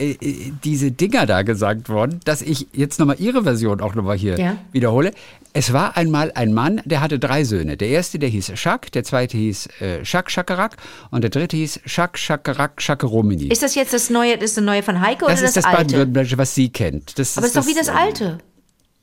äh, 0.00 0.12
äh, 0.12 0.52
diese 0.64 0.90
Dinger 0.90 1.26
da 1.26 1.42
gesagt 1.42 1.88
wurden, 1.88 2.20
dass 2.24 2.42
ich 2.42 2.66
jetzt 2.72 2.98
nochmal 2.98 3.16
Ihre 3.20 3.42
Version 3.44 3.80
auch 3.80 3.94
nochmal 3.94 4.16
hier 4.16 4.38
Ja. 4.38 4.56
wiederhole. 4.72 5.12
Es 5.52 5.72
war 5.72 5.96
einmal 5.96 6.32
ein 6.34 6.52
Mann, 6.54 6.80
der 6.84 7.00
hatte 7.00 7.18
drei 7.18 7.44
Söhne. 7.44 7.76
Der 7.76 7.88
erste, 7.88 8.18
der 8.18 8.28
hieß 8.28 8.52
Schak, 8.54 8.92
der 8.92 9.04
zweite 9.04 9.36
hieß 9.36 9.68
äh, 9.80 10.04
Schak 10.04 10.30
Schakarak 10.30 10.76
und 11.10 11.22
der 11.22 11.30
dritte 11.30 11.56
hieß 11.56 11.80
Schak 11.84 12.18
Schakarak 12.18 12.80
Schakeromini. 12.80 13.48
Ist 13.48 13.62
das 13.62 13.74
jetzt 13.74 13.92
das 13.92 14.10
neue, 14.10 14.36
das 14.36 14.50
ist 14.50 14.56
das 14.56 14.64
neue 14.64 14.82
von 14.82 15.00
Heiko 15.00 15.26
Das 15.26 15.40
oder 15.40 15.48
ist 15.48 15.56
das, 15.56 15.64
das 15.64 15.64
alte? 15.66 15.76
Baden-Württembergische, 15.84 16.38
was 16.38 16.54
sie 16.54 16.70
kennt. 16.70 17.18
Das 17.18 17.36
Aber 17.36 17.46
es 17.46 17.54
ist 17.54 17.62
doch 17.62 17.66
wie 17.68 17.74
das 17.74 17.88
äh, 17.88 17.92
alte. 17.92 18.38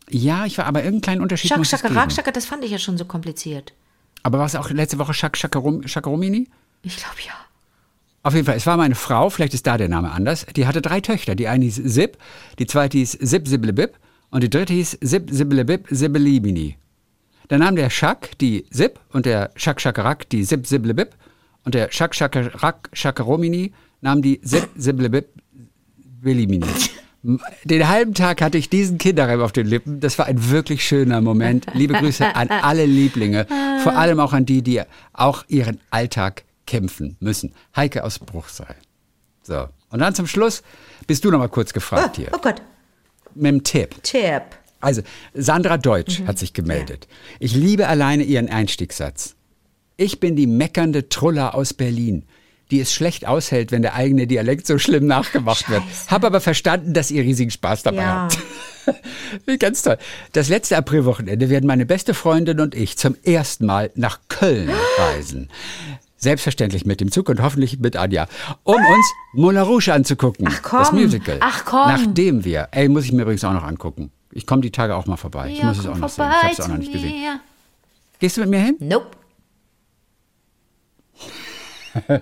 Ja, 0.09 0.45
ich 0.45 0.57
war, 0.57 0.65
aber 0.65 0.79
irgendeinen 0.79 1.01
kleinen 1.01 1.21
Unterschied 1.21 1.49
Schak, 1.49 1.65
Schakarak, 1.65 2.03
geben. 2.07 2.11
Schaka, 2.15 2.31
das 2.31 2.45
fand 2.45 2.63
ich 2.63 2.71
ja 2.71 2.77
schon 2.79 2.97
so 2.97 3.05
kompliziert. 3.05 3.73
Aber 4.23 4.39
war 4.39 4.45
es 4.45 4.55
auch 4.55 4.69
letzte 4.69 4.97
Woche 4.99 5.13
Schak 5.13 5.35
Schakarom, 5.37 5.85
Schakeromini? 5.87 6.47
Ich 6.81 6.95
glaube 6.97 7.17
ja. 7.25 7.33
Auf 8.27 8.33
jeden 8.33 8.45
Fall, 8.45 8.57
es 8.57 8.67
war 8.67 8.75
meine 8.75 8.93
Frau, 8.93 9.29
vielleicht 9.29 9.53
ist 9.53 9.65
da 9.67 9.77
der 9.77 9.87
Name 9.87 10.11
anders, 10.11 10.45
die 10.53 10.67
hatte 10.67 10.81
drei 10.81 10.99
Töchter. 10.99 11.33
Die 11.33 11.47
eine 11.47 11.63
hieß 11.63 11.77
Sib, 11.77 12.17
die 12.59 12.67
zweite 12.67 12.97
hieß 12.97 13.13
Sib 13.21 13.47
Siblebib 13.47 13.91
und 14.31 14.43
die 14.43 14.49
dritte 14.49 14.73
hieß 14.73 14.97
Sib 14.99 15.29
Siblebib 15.31 15.87
Sibelimini. 15.89 16.75
Dann 17.47 17.61
nahm 17.61 17.77
der 17.77 17.89
Schak 17.89 18.37
die 18.39 18.65
Sib 18.69 18.99
und 19.13 19.25
der 19.25 19.51
Schak 19.55 19.79
Schakarak 19.79 20.27
die 20.27 20.43
Sib 20.43 20.67
Siblebib 20.67 21.11
und 21.63 21.73
der 21.73 21.89
Schak 21.89 22.13
Schakarak 22.15 22.89
Schakeromini 22.91 23.71
nahm 24.01 24.21
die 24.21 24.41
Sib 24.43 24.67
Siblebib 24.75 25.27
Sibelimini. 26.19 26.67
Den 27.63 27.87
halben 27.87 28.13
Tag 28.13 28.41
hatte 28.41 28.57
ich 28.57 28.69
diesen 28.69 28.97
Kinderreim 28.97 29.39
auf 29.39 29.53
den 29.53 29.67
Lippen. 29.67 30.01
Das 30.01 30.19
war 30.19 30.25
ein 30.25 30.49
wirklich 30.49 30.85
schöner 30.85 31.21
Moment. 31.21 31.65
Liebe 31.73 31.93
Grüße 31.93 32.35
an 32.35 32.49
alle 32.49 32.85
Lieblinge, 32.85 33.47
vor 33.83 33.95
allem 33.95 34.19
auch 34.19 34.33
an 34.33 34.45
die, 34.45 34.61
die 34.61 34.81
auch 35.13 35.45
ihren 35.47 35.79
Alltag 35.91 36.43
kämpfen 36.67 37.17
müssen. 37.19 37.53
Heike 37.75 38.03
aus 38.03 38.19
Bruchsal. 38.19 38.75
So. 39.41 39.67
Und 39.89 39.99
dann 39.99 40.13
zum 40.13 40.27
Schluss 40.27 40.61
bist 41.07 41.25
du 41.25 41.31
noch 41.31 41.39
mal 41.39 41.47
kurz 41.49 41.73
gefragt 41.73 42.17
hier. 42.17 42.29
Oh 42.33 42.37
Gott. 42.39 42.61
Mit 43.33 43.45
dem 43.51 43.63
Tipp. 43.63 43.95
Tipp. 44.03 44.43
Also, 44.79 45.01
Sandra 45.33 45.77
Deutsch 45.77 46.21
hat 46.27 46.37
sich 46.37 46.53
gemeldet. 46.53 47.07
Ich 47.39 47.55
liebe 47.55 47.87
alleine 47.87 48.23
ihren 48.23 48.49
Einstiegssatz. 48.49 49.35
Ich 49.95 50.19
bin 50.19 50.35
die 50.35 50.45
meckernde 50.45 51.09
Truller 51.09 51.55
aus 51.55 51.73
Berlin, 51.73 52.25
die 52.69 52.79
es 52.81 52.93
schlecht 52.93 53.25
aushält, 53.25 53.71
wenn 53.71 53.81
der 53.81 53.95
eigene 53.95 54.27
Dialekt 54.27 54.67
so 54.67 54.77
schlimm 54.77 55.07
nachgemacht 55.07 55.67
wird. 55.69 55.81
Scheiße. 55.83 56.09
Hab 56.11 56.23
aber 56.25 56.41
verstanden, 56.41 56.93
dass 56.93 57.09
ihr 57.09 57.23
riesigen 57.23 57.49
Spaß 57.49 57.83
dabei 57.83 57.97
Ja. 58.03 58.27
habt. 58.85 59.59
Ganz 59.59 59.81
toll. 59.81 59.97
Das 60.33 60.47
letzte 60.49 60.77
Aprilwochenende 60.77 61.49
werden 61.49 61.65
meine 61.65 61.85
beste 61.85 62.13
Freundin 62.13 62.59
und 62.59 62.75
ich 62.75 62.97
zum 62.97 63.15
ersten 63.23 63.65
Mal 63.65 63.89
nach 63.95 64.19
Köln 64.29 64.69
reisen. 64.97 65.49
Selbstverständlich 66.17 66.85
mit 66.85 66.99
dem 66.99 67.11
Zug 67.11 67.29
und 67.29 67.41
hoffentlich 67.41 67.79
mit 67.79 67.95
Anja, 67.95 68.27
um 68.63 68.75
uns 68.75 69.13
Moulin 69.33 69.61
Rouge 69.61 69.93
anzugucken. 69.93 70.47
Ach 70.49 70.61
komm. 70.63 70.79
Das 70.79 70.91
Musical. 70.91 71.37
Ach 71.41 71.63
komm. 71.63 71.87
Nachdem 71.87 72.43
wir, 72.43 72.69
ey, 72.71 72.89
muss 72.89 73.05
ich 73.05 73.11
mir 73.11 73.21
übrigens 73.21 73.43
auch 73.43 73.53
noch 73.53 73.63
angucken. 73.63 74.11
Ich 74.31 74.45
komme 74.45 74.61
die 74.61 74.71
Tage 74.71 74.95
auch 74.95 75.05
mal 75.05 75.17
vorbei. 75.17 75.51
ich 75.51 75.59
Ja, 75.59 75.65
muss 75.65 75.79
es 75.79 75.85
auch 75.85 75.97
noch 75.97 76.09
sehen. 76.09 76.25
Ich 76.29 76.43
habe 76.43 76.53
es 76.53 76.61
auch 76.61 76.67
noch 76.67 76.77
nicht 76.77 76.91
gesehen. 76.91 77.21
mir. 77.21 77.39
Gehst 78.19 78.37
du 78.37 78.41
mit 78.41 78.49
mir 78.49 78.59
hin? 78.59 78.75
Nope. 78.79 79.07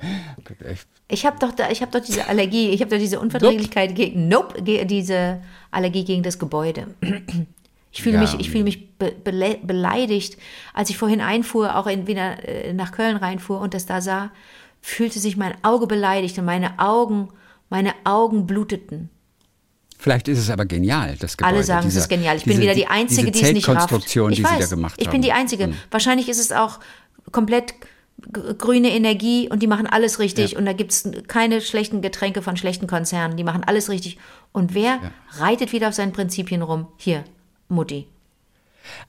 Ich 1.08 1.26
habe 1.26 1.38
doch, 1.40 1.52
da, 1.52 1.70
ich 1.70 1.82
hab 1.82 1.92
doch 1.92 2.00
diese 2.00 2.28
Allergie, 2.28 2.70
ich 2.70 2.82
habe 2.82 2.90
doch 2.90 2.98
diese 2.98 3.20
Unverträglichkeit 3.20 3.96
gegen, 3.96 4.28
nope, 4.28 4.62
diese 4.62 5.42
Allergie 5.70 6.04
gegen 6.04 6.24
das 6.24 6.40
Gebäude. 6.40 6.88
Ich 7.96 8.04
fühle 8.04 8.16
Ja. 8.16 8.22
mich, 8.22 8.34
ich 8.40 8.52
fühle 8.52 8.66
mich 8.66 8.98
be, 8.98 9.14
bele- 9.24 9.58
beleidigt, 9.64 10.38
als 10.74 10.90
ich 10.90 10.98
vorhin 10.98 11.22
einfuhr, 11.22 11.78
auch 11.78 11.88
in, 11.88 12.08
wieder 12.08 12.46
äh, 12.48 12.74
nach 12.74 12.92
Köln 12.92 13.16
reinfuhr 13.16 13.62
und 13.62 13.74
das 13.74 13.86
da 13.86 14.02
sah, 14.02 14.32
fühlte 14.82 15.18
sich 15.20 15.38
mein 15.38 15.54
Auge 15.64 15.88
beleidigt 15.88 16.38
und 16.38 16.44
meine 16.46 16.78
Augen, 16.78 17.30
meine 17.70 17.94
Augen 18.04 18.46
bluteten. 18.48 19.10
Vielleicht 19.98 20.28
ist 20.28 20.40
es 20.40 20.50
aber 20.50 20.66
genial, 20.66 21.16
das 21.18 21.38
Gebäude. 21.38 21.56
Alle 21.56 21.64
sagen, 21.64 21.86
Dieser- 21.88 22.00
es 22.00 22.04
ist 22.04 22.10
genial. 22.10 22.36
Ich 22.36 22.44
diese- 22.44 22.56
bin 22.56 22.62
wieder 22.64 22.76
die 22.76 22.88
Einzige, 22.88 23.32
die 23.32 23.42
es 23.42 23.54
nicht 23.54 23.70
rafft. 23.70 23.92
Ich 23.94 24.12
die 24.12 24.20
weiß, 24.22 24.36
sie 24.36 24.60
da 24.60 24.68
gemacht 24.68 24.96
ich 25.00 25.08
haben. 25.08 25.14
bin 25.14 25.22
die 25.22 25.32
Einzige. 25.32 25.74
Wahrscheinlich 25.90 26.28
ist 26.28 26.40
es 26.40 26.52
auch 26.52 26.80
komplett 27.32 27.74
grüne 28.58 28.90
Energie 28.90 29.48
und 29.50 29.64
die 29.64 29.68
machen 29.68 29.88
alles 29.88 30.20
richtig 30.20 30.58
und 30.58 30.66
da 30.66 30.74
gibt 30.74 30.92
es 30.92 31.10
keine 31.28 31.62
schlechten 31.62 32.02
Getränke 32.02 32.42
von 32.42 32.58
schlechten 32.58 32.88
Konzernen. 32.88 33.38
Die 33.38 33.44
machen 33.46 33.64
alles 33.64 33.90
richtig. 33.90 34.18
Und 34.52 34.74
wer 34.74 35.00
reitet 35.38 35.72
wieder 35.72 35.88
auf 35.88 35.94
seinen 35.94 36.12
Prinzipien 36.12 36.62
rum? 36.62 36.88
Hier, 36.98 37.24
Mutti. 37.70 38.08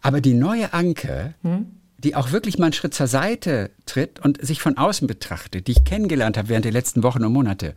Aber 0.02 0.20
die 0.20 0.34
neue 0.34 0.72
Anke, 0.72 1.34
Hm? 1.42 1.66
die 1.98 2.14
auch 2.14 2.30
wirklich 2.32 2.58
mal 2.58 2.66
einen 2.66 2.72
Schritt 2.72 2.94
zur 2.94 3.06
Seite 3.06 3.70
tritt 3.86 4.20
und 4.20 4.44
sich 4.44 4.60
von 4.60 4.76
außen 4.76 5.06
betrachtet, 5.06 5.66
die 5.66 5.72
ich 5.72 5.84
kennengelernt 5.84 6.36
habe 6.36 6.48
während 6.48 6.64
der 6.64 6.72
letzten 6.72 7.02
Wochen 7.02 7.24
und 7.24 7.32
Monate, 7.32 7.74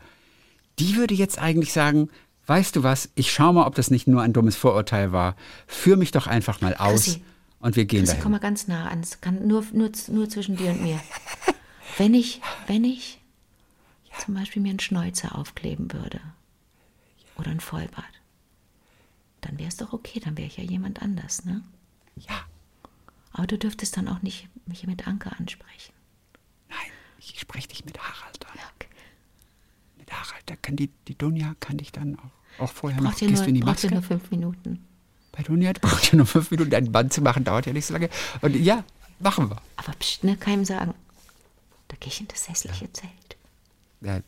die 0.77 0.95
würde 0.95 1.13
jetzt 1.13 1.39
eigentlich 1.39 1.73
sagen, 1.73 2.09
weißt 2.47 2.75
du 2.75 2.83
was, 2.83 3.09
ich 3.15 3.31
schau 3.31 3.53
mal, 3.53 3.65
ob 3.65 3.75
das 3.75 3.91
nicht 3.91 4.07
nur 4.07 4.21
ein 4.21 4.33
dummes 4.33 4.55
Vorurteil 4.55 5.11
war. 5.11 5.35
Führ 5.67 5.97
mich 5.97 6.11
doch 6.11 6.27
einfach 6.27 6.61
mal 6.61 6.75
aus 6.75 7.05
Chrissy. 7.05 7.21
und 7.59 7.75
wir 7.75 7.85
gehen 7.85 8.01
Chrissy, 8.05 8.15
komm 8.15 8.31
dahin. 8.31 8.31
mal 8.33 8.39
ganz 8.39 8.67
nah 8.67 8.87
an. 8.87 9.01
Es 9.01 9.21
kann 9.21 9.47
nur, 9.47 9.63
nur, 9.73 9.91
nur 10.09 10.29
zwischen 10.29 10.55
dir 10.57 10.71
und 10.71 10.81
mir. 10.83 10.99
Wenn 11.97 12.13
ich, 12.13 12.41
wenn 12.67 12.83
ich 12.85 13.19
zum 14.25 14.33
Beispiel 14.35 14.61
mir 14.61 14.69
einen 14.69 14.79
Schnäuzer 14.79 15.35
aufkleben 15.37 15.91
würde 15.93 16.19
oder 17.37 17.51
ein 17.51 17.59
Vollbart, 17.59 18.05
dann 19.41 19.57
wäre 19.57 19.69
es 19.69 19.77
doch 19.77 19.93
okay, 19.93 20.19
dann 20.19 20.37
wäre 20.37 20.47
ich 20.47 20.57
ja 20.57 20.63
jemand 20.63 21.01
anders, 21.01 21.45
ne? 21.45 21.63
Ja, 22.15 22.41
Aber 23.31 23.47
du 23.47 23.57
dürftest 23.57 23.95
dann 23.97 24.07
auch 24.07 24.21
nicht 24.21 24.47
mich 24.65 24.85
mit 24.85 25.07
Anke 25.07 25.31
ansprechen. 25.31 25.93
nein, 26.69 26.91
ich 27.19 27.39
spreche 27.39 27.67
dich 27.69 27.85
mit 27.85 27.97
Harald 27.97 28.45
an. 28.47 28.59
Okay. 28.75 28.89
Mit 29.97 30.11
Harald, 30.11 30.43
da 30.47 30.55
kann 30.57 30.75
die, 30.75 30.89
die 31.07 31.17
Dunja 31.17 31.55
kann 31.59 31.77
dich 31.77 31.91
dann 31.91 32.17
auch, 32.19 32.63
auch 32.63 32.71
vorher 32.71 32.99
noch, 33.01 33.11
Braucht 33.11 33.19
gehst 33.19 33.33
nur, 33.35 33.43
du 33.43 33.49
in 33.49 33.55
die 33.55 33.61
braucht 33.61 33.75
Maske? 33.83 33.91
nur 33.91 34.03
fünf 34.03 34.31
Minuten. 34.31 34.85
Bei 35.31 35.43
Dunja 35.43 35.71
braucht 35.79 36.11
ihr 36.11 36.17
nur 36.17 36.25
fünf 36.25 36.51
Minuten, 36.51 36.73
einen 36.75 36.91
Band 36.91 37.13
zu 37.13 37.21
machen, 37.21 37.43
dauert 37.45 37.65
ja 37.65 37.73
nicht 37.73 37.85
so 37.85 37.93
lange. 37.93 38.09
Und 38.41 38.55
ja, 38.55 38.83
machen 39.19 39.49
wir. 39.49 39.61
Aber 39.77 39.93
pst, 39.93 40.23
ne, 40.25 40.35
keinem 40.35 40.65
sagen. 40.65 40.93
Da 41.87 41.95
gehe 41.99 42.09
ich 42.09 42.19
in 42.19 42.27
das 42.27 42.49
hässliche 42.49 42.91
Zelt. 42.91 43.37
Ja. 44.01 44.19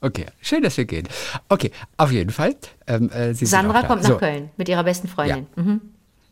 Okay, 0.00 0.26
schön, 0.40 0.62
dass 0.62 0.76
wir 0.76 0.84
gehen. 0.84 1.06
Okay, 1.48 1.70
auf 1.96 2.12
jeden 2.12 2.30
Fall. 2.30 2.54
Ähm, 2.86 3.10
äh, 3.10 3.34
Sandra 3.34 3.82
kommt 3.82 4.02
nach 4.02 4.10
So, 4.10 4.16
Köln 4.18 4.50
mit 4.56 4.68
ihrer 4.68 4.84
besten 4.84 5.08
Freundin. 5.08 5.46
Mhm. 5.56 5.80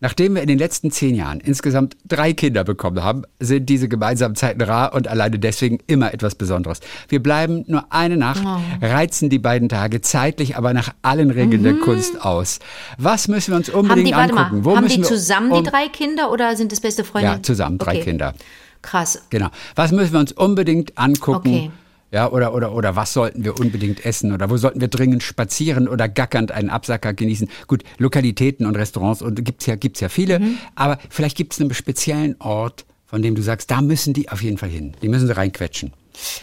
Nachdem 0.01 0.37
wir 0.37 0.43
in 0.43 0.47
den 0.49 0.59
letzten 0.61 0.93
zehn 0.93 1.17
Jahren 1.17 1.41
insgesamt 1.41 1.97
drei 2.07 2.33
Kinder 2.33 2.63
bekommen 2.63 3.03
haben, 3.03 3.25
sind 3.41 3.69
diese 3.69 3.89
gemeinsamen 3.89 4.37
Zeiten 4.37 4.61
rar 4.63 4.95
und 4.95 5.09
alleine 5.09 5.41
deswegen 5.41 5.81
immer 5.89 6.15
etwas 6.15 6.37
Besonderes. 6.37 6.79
Wir 7.09 7.21
bleiben 7.21 7.65
nur 7.67 7.93
eine 7.93 8.17
Nacht, 8.17 8.45
Oh. 8.47 8.61
reizen 8.81 9.29
die 9.29 9.41
beiden 9.41 9.69
Tage 9.69 10.01
zeitlich, 10.01 10.57
aber 10.57 10.73
nach 10.73 10.95
allen 11.03 11.33
Regeln 11.33 11.65
der 11.65 11.75
Kunst 11.75 12.25
aus. 12.25 12.61
Was 12.97 13.27
müssen 13.27 13.51
wir 13.51 13.57
uns 13.57 13.67
Mhm. 13.67 13.73
Haben 13.73 13.81
unbedingt 13.81 14.09
die, 14.09 14.13
warte 14.13 14.35
mal, 14.35 14.43
angucken? 14.45 14.65
Wo 14.65 14.77
haben 14.77 14.85
müssen 14.85 14.99
die 14.99 15.03
wir 15.03 15.09
zusammen 15.09 15.51
um- 15.51 15.65
die 15.65 15.69
drei 15.69 15.89
Kinder 15.89 16.31
oder 16.31 16.55
sind 16.55 16.73
es 16.73 16.81
beste 16.81 17.03
Freunde? 17.03 17.31
Ja, 17.31 17.43
zusammen, 17.43 17.79
drei 17.79 17.95
Okay. 17.97 18.05
Kinder. 18.05 18.35
Krass. 18.83 19.25
Genau. 19.31 19.49
Was 19.75 19.91
müssen 19.91 20.13
wir 20.13 20.21
uns 20.21 20.31
unbedingt 20.31 20.97
angucken? 20.97 21.49
Okay. 21.49 21.71
Ja, 22.11 22.31
oder, 22.33 22.55
oder, 22.55 22.73
oder 22.75 22.97
was 22.97 23.13
sollten 23.13 23.45
wir 23.45 23.59
unbedingt 23.61 24.05
essen? 24.07 24.33
Oder 24.33 24.49
wo 24.49 24.57
sollten 24.57 24.81
wir 24.81 24.89
dringend 24.89 25.23
spazieren 25.23 25.89
oder 25.89 26.09
gackernd 26.09 26.53
einen 26.53 26.71
Absacker 26.71 27.13
genießen? 27.13 27.49
Gut, 27.67 27.83
Lokalitäten 27.99 28.65
und 28.67 28.77
Restaurants 28.77 29.21
und 29.21 29.45
gibt's 29.45 29.67
ja, 29.67 29.77
gibt's 29.77 30.01
ja 30.01 30.09
viele. 30.09 30.39
Mhm. 30.41 30.59
Aber 30.75 30.99
vielleicht 31.11 31.37
gibt's 31.37 31.61
einen 31.61 31.73
speziellen 31.75 32.37
Ort, 32.41 32.87
von 33.05 33.21
dem 33.21 33.35
du 33.35 33.43
sagst, 33.43 33.71
da 33.71 33.83
müssen 33.83 34.15
die 34.15 34.31
auf 34.31 34.43
jeden 34.43 34.57
Fall 34.59 34.71
hin. 34.71 34.93
Die 35.03 35.09
müssen 35.09 35.27
sie 35.27 35.37
reinquetschen. 35.37 35.93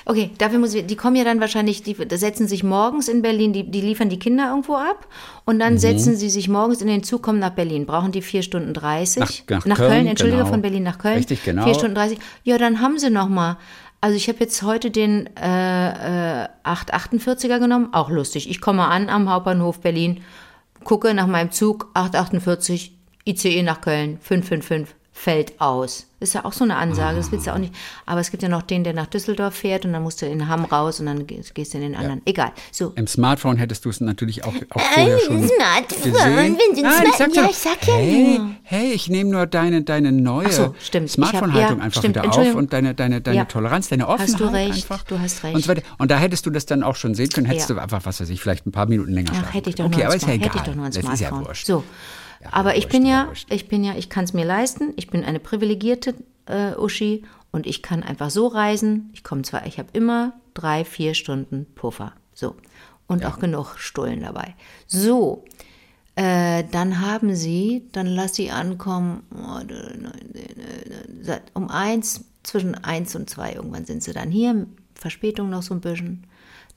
Okay, 0.06 0.30
dafür 0.38 0.60
muss 0.60 0.74
ich, 0.74 0.86
die 0.86 0.96
kommen 0.96 1.18
ja 1.18 1.26
dann 1.26 1.42
wahrscheinlich, 1.42 1.84
die 1.84 1.98
setzen 2.14 2.48
sich 2.48 2.64
morgens 2.64 3.10
in 3.10 3.22
Berlin, 3.22 3.52
die, 3.52 3.70
die 3.70 3.82
liefern 3.82 4.08
die 4.08 4.20
Kinder 4.20 4.50
irgendwo 4.50 4.76
ab 4.76 5.06
und 5.46 5.56
Mhm. 5.56 5.60
dann 5.60 5.78
setzen 5.78 6.16
sie 6.16 6.30
sich 6.30 6.48
morgens 6.48 6.82
in 6.82 6.88
den 6.88 7.04
Zug, 7.04 7.22
kommen 7.24 7.40
nach 7.40 7.50
Berlin. 7.50 7.86
Brauchen 7.86 8.14
die 8.14 8.22
vier 8.22 8.42
Stunden 8.42 8.74
30? 8.74 9.44
Nach- 9.50 9.66
nach 9.66 9.76
Köln, 9.78 9.90
Köln, 9.92 10.08
Entschuldige, 10.08 10.38
genau. 10.38 10.50
von 10.50 10.62
Berlin 10.62 10.84
nach 10.84 10.98
Köln. 10.98 11.18
Richtig, 11.18 11.44
genau. 11.44 11.66
Vier 11.66 11.74
Stunden 11.74 11.96
30. 11.96 12.20
Ja, 12.44 12.58
dann 12.58 12.80
haben 12.80 12.98
sie 13.00 13.10
noch 13.10 13.28
mal. 13.28 13.58
Also 14.06 14.18
ich 14.18 14.30
habe 14.30 14.38
jetzt 14.42 14.62
heute 14.62 14.92
den 14.92 15.36
äh, 15.36 16.44
äh, 16.44 16.48
848er 16.64 17.58
genommen, 17.58 17.92
auch 17.92 18.12
lustig. 18.12 18.48
Ich 18.52 18.62
komme 18.62 18.84
an 18.84 19.10
am 19.10 19.32
Hauptbahnhof 19.32 19.80
Berlin, 19.80 20.22
gucke 20.84 21.12
nach 21.16 21.26
meinem 21.26 21.50
Zug, 21.50 21.90
848, 21.96 22.96
ICE 23.26 23.64
nach 23.64 23.82
Köln, 23.82 24.20
555, 24.22 24.96
fällt 25.18 25.60
aus. 25.62 26.08
Ist 26.20 26.34
ja 26.34 26.44
auch 26.44 26.52
so 26.54 26.64
eine 26.66 26.76
Ansage, 26.76 27.16
das 27.18 27.32
willst 27.32 27.48
du 27.48 27.54
auch 27.54 27.58
nicht. 27.58 27.74
Aber 28.06 28.20
es 28.20 28.32
gibt 28.32 28.44
ja 28.44 28.50
noch 28.50 28.64
den, 28.64 28.84
der 28.84 28.94
nach 28.94 29.06
Düsseldorf 29.08 29.54
fährt 29.56 29.86
und 29.86 29.94
dann 29.94 30.04
musst 30.04 30.22
du 30.22 30.26
in 30.26 30.48
Hamm 30.50 30.66
raus 30.66 31.00
und 31.00 31.06
dann 31.06 31.26
gehst, 31.26 31.56
gehst 31.56 31.74
du 31.74 31.78
in 31.78 31.84
den 31.84 31.96
anderen. 31.96 32.22
Egal. 32.26 32.52
So. 32.72 32.92
Im 32.96 33.08
Smartphone 33.08 33.56
hättest 33.58 33.86
du 33.86 33.90
es 33.90 34.02
natürlich 34.02 34.44
auch, 34.44 34.54
auch 34.72 34.82
vorher 34.82 35.20
schon 35.20 35.48
Smartphone, 35.48 36.12
gesehen. 36.12 36.58
wenn 36.58 36.76
sie 36.76 36.84
ein 36.84 36.92
Nein, 36.92 37.04
ich 37.10 37.16
sag, 37.16 37.34
ja, 37.36 37.48
ich 37.50 37.58
sag 37.58 37.88
ja 37.88 37.94
hey, 37.96 38.38
nur. 38.40 38.50
hey, 38.64 38.92
ich 38.92 39.08
nehme 39.10 39.30
nur 39.30 39.46
deine, 39.46 39.84
deine 39.84 40.12
neue 40.12 40.52
so, 40.52 40.76
Smartphone-Haltung 41.08 41.78
ja, 41.80 41.84
einfach 41.84 42.02
stimmt. 42.02 42.16
wieder 42.18 42.30
auf 42.30 42.56
und 42.56 42.74
deine, 42.74 42.94
deine, 42.94 43.22
deine 43.22 43.38
Ja. 43.38 43.46
Toleranz, 43.46 43.88
deine 43.88 44.08
Offenheit 44.08 44.30
Hast 44.34 44.40
du 44.40 44.46
recht, 44.46 44.74
einfach. 44.92 45.04
du 45.04 45.20
hast 45.20 45.44
recht. 45.44 45.56
Und, 45.56 45.62
so 45.64 45.70
weiter. 45.70 45.82
und 45.98 46.12
da 46.12 46.18
hättest 46.18 46.46
du 46.46 46.50
das 46.50 46.66
dann 46.66 46.84
auch 46.84 46.96
schon 46.98 47.16
sehen 47.16 47.30
können, 47.30 47.46
hättest 47.48 47.70
Ja. 47.70 47.76
du 47.76 47.82
einfach, 47.82 48.02
was 48.06 48.20
weiß 48.20 48.30
ich, 48.30 48.42
vielleicht 48.42 48.66
ein 48.66 48.72
paar 48.74 48.88
Minuten 48.88 49.14
länger 49.14 49.30
Ach, 49.32 49.36
schlafen 49.38 49.54
hätte 49.54 49.70
ich 49.70 49.76
doch 49.76 49.84
können. 49.86 49.92
nur 49.92 49.98
Okay, 50.00 50.04
ein 50.04 50.08
aber 50.08 50.16
ist 50.18 50.28
ja 50.28 50.34
egal. 50.34 50.48
hätte 50.50 50.58
ich 50.58 50.64
doch 50.64 50.76
nur 50.76 50.86
ein 50.86 50.92
das 50.92 51.02
Smartphone. 51.02 51.14
ist 51.14 51.40
ja 51.42 51.48
wurscht. 51.48 51.66
So. 51.68 51.84
Aber 52.52 52.78
ich 52.78 52.88
bin 52.88 53.06
ja 53.06 53.16
ja, 53.16 53.34
ich 53.50 53.68
bin 53.68 53.84
ja, 53.84 53.96
ich 53.96 54.10
kann 54.10 54.26
es 54.26 54.34
mir 54.34 54.46
leisten. 54.46 54.94
Ich 54.96 55.10
bin 55.10 55.24
eine 55.24 55.40
privilegierte 55.40 56.16
äh, 56.48 56.76
Uschi 56.76 57.24
und 57.52 57.66
ich 57.66 57.82
kann 57.82 58.04
einfach 58.04 58.30
so 58.30 58.48
reisen. 58.48 59.10
Ich 59.14 59.24
komme 59.24 59.44
zwar, 59.44 59.66
ich 59.66 59.80
habe 59.80 59.90
immer 59.94 60.34
drei, 60.54 60.84
vier 60.84 61.14
Stunden 61.14 61.66
Puffer. 61.76 62.14
So. 62.34 62.56
Und 63.08 63.26
auch 63.26 63.40
genug 63.40 63.78
Stullen 63.78 64.22
dabei. 64.22 64.56
So. 64.88 65.46
Äh, 66.16 66.64
dann 66.72 67.02
haben 67.02 67.36
sie, 67.36 67.88
dann 67.92 68.08
lass 68.08 68.36
sie 68.36 68.50
ankommen, 68.50 69.24
um 71.54 71.70
eins, 71.70 72.24
zwischen 72.44 72.76
eins 72.76 73.16
und 73.16 73.30
zwei 73.30 73.54
irgendwann 73.54 73.86
sind 73.86 74.02
sie 74.02 74.14
dann 74.14 74.32
hier, 74.32 74.66
Verspätung 74.94 75.50
noch 75.50 75.62
so 75.62 75.74
ein 75.74 75.82
bisschen. 75.82 76.26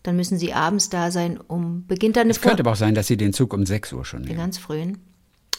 Dann 0.02 0.16
müssen 0.16 0.38
sie 0.38 0.52
abends 0.54 0.90
da 0.90 1.10
sein, 1.10 1.38
um, 1.38 1.86
beginnt 1.86 2.16
dann 2.16 2.22
eine 2.22 2.30
Es 2.32 2.40
könnte 2.40 2.60
aber 2.60 2.72
auch 2.72 2.76
sein, 2.76 2.94
dass 2.94 3.06
sie 3.06 3.16
den 3.16 3.32
Zug 3.32 3.52
um 3.52 3.64
6 3.64 3.92
Uhr 3.92 4.04
schon 4.04 4.22
den 4.22 4.28
nehmen. 4.28 4.38
ganz 4.38 4.58
frühen. 4.58 4.98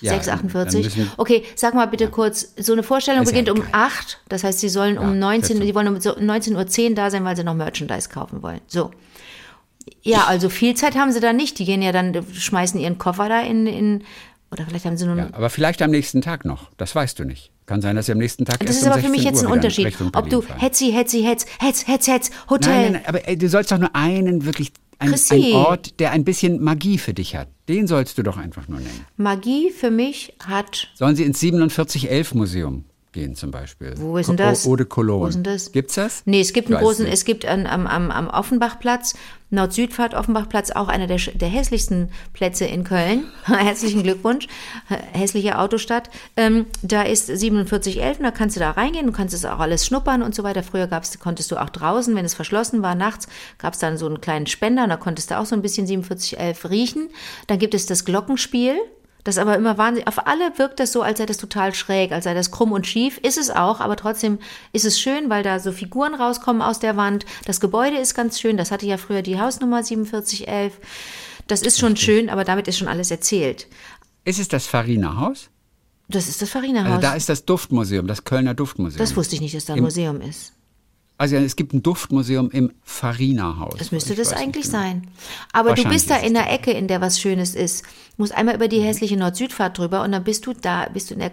Ja, 0.01 0.13
6,48. 0.13 0.71
dann 0.73 0.81
müssen- 0.81 1.11
Okay, 1.17 1.43
sag 1.55 1.73
mal 1.73 1.85
bitte 1.87 2.07
kurz, 2.09 2.53
so 2.57 2.73
eine 2.73 2.83
Vorstellung 2.83 3.23
Ist 3.23 3.31
ja 3.31 3.37
beginnt 3.41 3.49
um 3.59 3.65
egal. 3.67 3.81
8, 3.87 4.19
das 4.29 4.43
heißt, 4.43 4.59
sie 4.59 4.69
sollen 4.69 4.95
Ja, 4.95 5.01
um 5.01 5.19
19, 5.19 5.57
dazu. 5.57 5.65
die 5.67 5.75
wollen 5.75 5.87
um 5.87 5.99
so 5.99 6.11
19.10 6.17 6.89
Uhr 6.91 6.95
da 6.95 7.09
sein, 7.11 7.23
weil 7.25 7.35
sie 7.35 7.43
noch 7.43 7.55
Merchandise 7.55 8.09
kaufen 8.09 8.41
wollen. 8.41 8.61
So. 8.67 8.91
Ja, 10.01 10.25
also 10.27 10.49
viel 10.49 10.75
Zeit 10.75 10.95
haben 10.95 11.11
sie 11.11 11.19
da 11.19 11.33
nicht. 11.33 11.57
Die 11.59 11.65
gehen 11.65 11.81
ja 11.81 11.91
dann, 11.91 12.15
schmeißen 12.33 12.79
ihren 12.79 12.97
Koffer 12.97 13.27
da 13.29 13.41
in, 13.41 13.65
in 13.67 14.03
oder 14.51 14.65
vielleicht 14.65 14.85
haben 14.85 14.97
sie 14.97 15.05
nur 15.05 15.15
Ja, 15.15 15.27
aber 15.33 15.49
vielleicht 15.49 15.81
am 15.81 15.91
nächsten 15.91 16.21
Tag 16.21 16.43
noch. 16.45 16.71
Das 16.77 16.95
weißt 16.95 17.19
du 17.19 17.23
nicht. 17.23 17.51
Kann 17.65 17.81
sein, 17.81 17.95
dass 17.95 18.07
sie 18.07 18.13
am 18.13 18.17
nächsten 18.17 18.45
Tag 18.45 18.59
Das 18.65 18.75
ist 18.77 18.83
um 18.83 18.91
aber 18.91 19.01
für 19.01 19.09
mich 19.09 19.21
16 19.21 19.33
jetzt 19.33 19.41
ein 19.43 19.47
Uhr 19.47 19.53
Unterschied. 19.53 19.95
Ob 20.13 20.29
du. 20.29 20.43
Hetzi, 20.57 20.91
Hetzi, 20.91 21.21
Hetz, 21.21 21.45
Hetz, 21.59 21.87
Hetz, 21.87 22.07
Hetz, 22.07 22.31
Hotel. 22.49 22.71
Nein, 22.73 22.81
nein, 22.83 22.91
nein, 22.93 23.01
aber 23.05 23.27
ey, 23.27 23.37
du 23.37 23.47
sollst 23.47 23.71
doch 23.71 23.77
nur 23.77 23.95
einen 23.95 24.45
wirklich, 24.45 24.71
ein, 24.99 25.13
ein 25.13 25.53
Ort, 25.53 25.99
der 25.99 26.11
ein 26.11 26.23
bisschen 26.23 26.61
Magie 26.61 26.97
für 26.97 27.13
dich 27.13 27.35
hat. 27.35 27.47
Den 27.67 27.87
sollst 27.87 28.17
du 28.17 28.23
doch 28.23 28.37
einfach 28.37 28.67
nur 28.67 28.79
nennen. 28.79 29.05
Magie 29.17 29.71
für 29.71 29.91
mich 29.91 30.33
hat 30.45 30.89
Sollen 30.93 31.15
sie 31.15 31.23
ins 31.23 31.39
4711 31.39 32.33
Museum 32.35 32.85
gehen 33.11 33.35
zum 33.35 33.51
Beispiel? 33.51 33.93
Wo 33.97 34.17
ist 34.17 34.29
denn 34.29 34.37
das? 34.37 34.65
Eau 34.65 34.75
de 34.75 34.85
Cologne. 34.85 35.23
Wo 35.23 35.27
ist 35.27 35.35
denn 35.35 35.43
das? 35.43 35.71
Gibt's 35.71 35.95
das? 35.95 36.21
Nee, 36.25 36.41
es 36.41 36.53
gibt 36.53 36.69
einen 36.69 36.79
großen, 36.79 37.05
nicht. 37.05 37.13
es 37.13 37.25
gibt 37.25 37.45
an, 37.45 37.65
am, 37.65 37.87
am, 37.87 38.11
am 38.11 38.27
Offenbachplatz, 38.27 39.15
Nord-Südfahrt 39.49 40.13
Offenbachplatz, 40.13 40.71
auch 40.71 40.87
einer 40.87 41.07
der, 41.07 41.17
der 41.17 41.49
hässlichsten 41.49 42.09
Plätze 42.33 42.65
in 42.65 42.83
Köln. 42.83 43.25
Herzlichen 43.45 44.03
Glückwunsch. 44.03 44.47
Hässliche 45.13 45.57
Autostadt. 45.57 46.09
Ähm, 46.37 46.67
da 46.83 47.01
ist 47.01 47.27
4711 47.27 48.19
und 48.19 48.23
da 48.23 48.31
kannst 48.31 48.55
du 48.55 48.59
da 48.59 48.71
reingehen, 48.71 49.07
du 49.07 49.11
kannst 49.11 49.33
es 49.33 49.45
auch 49.45 49.59
alles 49.59 49.85
schnuppern 49.87 50.21
und 50.21 50.35
so 50.35 50.43
weiter. 50.43 50.61
Früher 50.61 50.87
gab's, 50.87 51.17
konntest 51.19 51.51
du 51.51 51.57
auch 51.57 51.69
draußen, 51.69 52.15
wenn 52.15 52.25
es 52.25 52.35
verschlossen 52.35 52.83
war, 52.83 52.93
nachts, 52.93 53.27
gab 53.57 53.73
es 53.73 53.79
dann 53.79 53.97
so 53.97 54.05
einen 54.05 54.21
kleinen 54.21 54.45
Spender 54.45 54.83
und 54.83 54.89
da 54.89 54.97
konntest 54.97 55.31
du 55.31 55.39
auch 55.39 55.45
so 55.45 55.55
ein 55.55 55.63
bisschen 55.63 55.87
4711 55.87 56.69
riechen. 56.69 57.09
Dann 57.47 57.57
gibt 57.57 57.73
es 57.73 57.87
das 57.87 58.05
Glockenspiel. 58.05 58.75
Das 59.23 59.37
aber 59.37 59.55
immer 59.57 59.77
wahnsinnig, 59.77 60.07
auf 60.07 60.27
alle 60.27 60.57
wirkt 60.57 60.79
das 60.79 60.91
so, 60.93 61.01
als 61.01 61.19
sei 61.19 61.25
das 61.25 61.37
total 61.37 61.73
schräg, 61.75 62.11
als 62.11 62.23
sei 62.23 62.33
das 62.33 62.51
krumm 62.51 62.71
und 62.71 62.87
schief. 62.87 63.17
Ist 63.17 63.37
es 63.37 63.49
auch, 63.49 63.79
aber 63.81 63.95
trotzdem 63.97 64.39
ist 64.71 64.85
es 64.85 64.99
schön, 64.99 65.29
weil 65.29 65.43
da 65.43 65.59
so 65.59 65.71
Figuren 65.71 66.15
rauskommen 66.15 66.61
aus 66.61 66.79
der 66.79 66.95
Wand. 66.95 67.25
Das 67.45 67.59
Gebäude 67.59 67.97
ist 67.97 68.15
ganz 68.15 68.39
schön, 68.39 68.55
das 68.55 68.71
hatte 68.71 68.85
ja 68.85 68.97
früher 68.97 69.21
die 69.21 69.39
Hausnummer 69.39 69.83
4711. 69.83 70.79
Das 71.47 71.61
ist 71.61 71.79
schon 71.79 71.97
schön, 71.97 72.29
aber 72.29 72.43
damit 72.43 72.67
ist 72.67 72.77
schon 72.77 72.87
alles 72.87 73.11
erzählt. 73.11 73.67
Ist 74.23 74.39
es 74.39 74.47
das 74.47 74.67
Farina 74.67 75.17
Haus? 75.17 75.49
Das 76.09 76.27
ist 76.27 76.41
das 76.41 76.49
Farina-Haus. 76.49 76.91
Also 76.91 77.01
da 77.01 77.13
ist 77.13 77.29
das 77.29 77.45
Duftmuseum, 77.45 78.07
das 78.07 78.23
Kölner 78.23 78.55
Duftmuseum. 78.55 78.97
das 78.97 79.15
wusste 79.15 79.35
ich 79.35 79.41
nicht, 79.41 79.55
dass 79.55 79.65
da 79.65 79.73
ein 79.73 79.77
Im- 79.77 79.83
Museum 79.83 80.21
ist. 80.21 80.53
also 81.17 81.35
es 81.35 81.55
gibt 81.55 81.71
ein 81.73 81.83
Duftmuseum 81.83 82.49
im 82.49 82.71
Farina 82.81 83.59
Haus. 83.59 83.75
Das 83.77 83.91
müsste 83.91 84.15
das 84.15 84.33
eigentlich 84.33 84.65
genau. 84.65 84.79
sein. 84.79 85.07
Aber 85.53 85.75
du 85.75 85.83
bist 85.87 86.09
da 86.09 86.17
in 86.17 86.33
der. 86.33 86.51
Ecke, 86.51 86.71
in 86.71 86.87
der 86.87 86.99
was 86.99 87.19
Schönes 87.19 87.53
ist. 87.53 87.83
Musst 88.19 88.35
einmal 88.35 88.55
über 88.55 88.65
Mhm. 88.65 88.69
die 88.69 88.81
hässliche 88.81 89.15
Nord-Süd-Fahrt 89.15 89.77
drüber 89.77 90.03
und 90.03 90.11
dann 90.11 90.25
bist 90.25 90.45
du 90.45 90.53
da, 90.53 90.87
bist 90.93 91.09
du 91.09 91.13
in 91.13 91.21
der, 91.21 91.31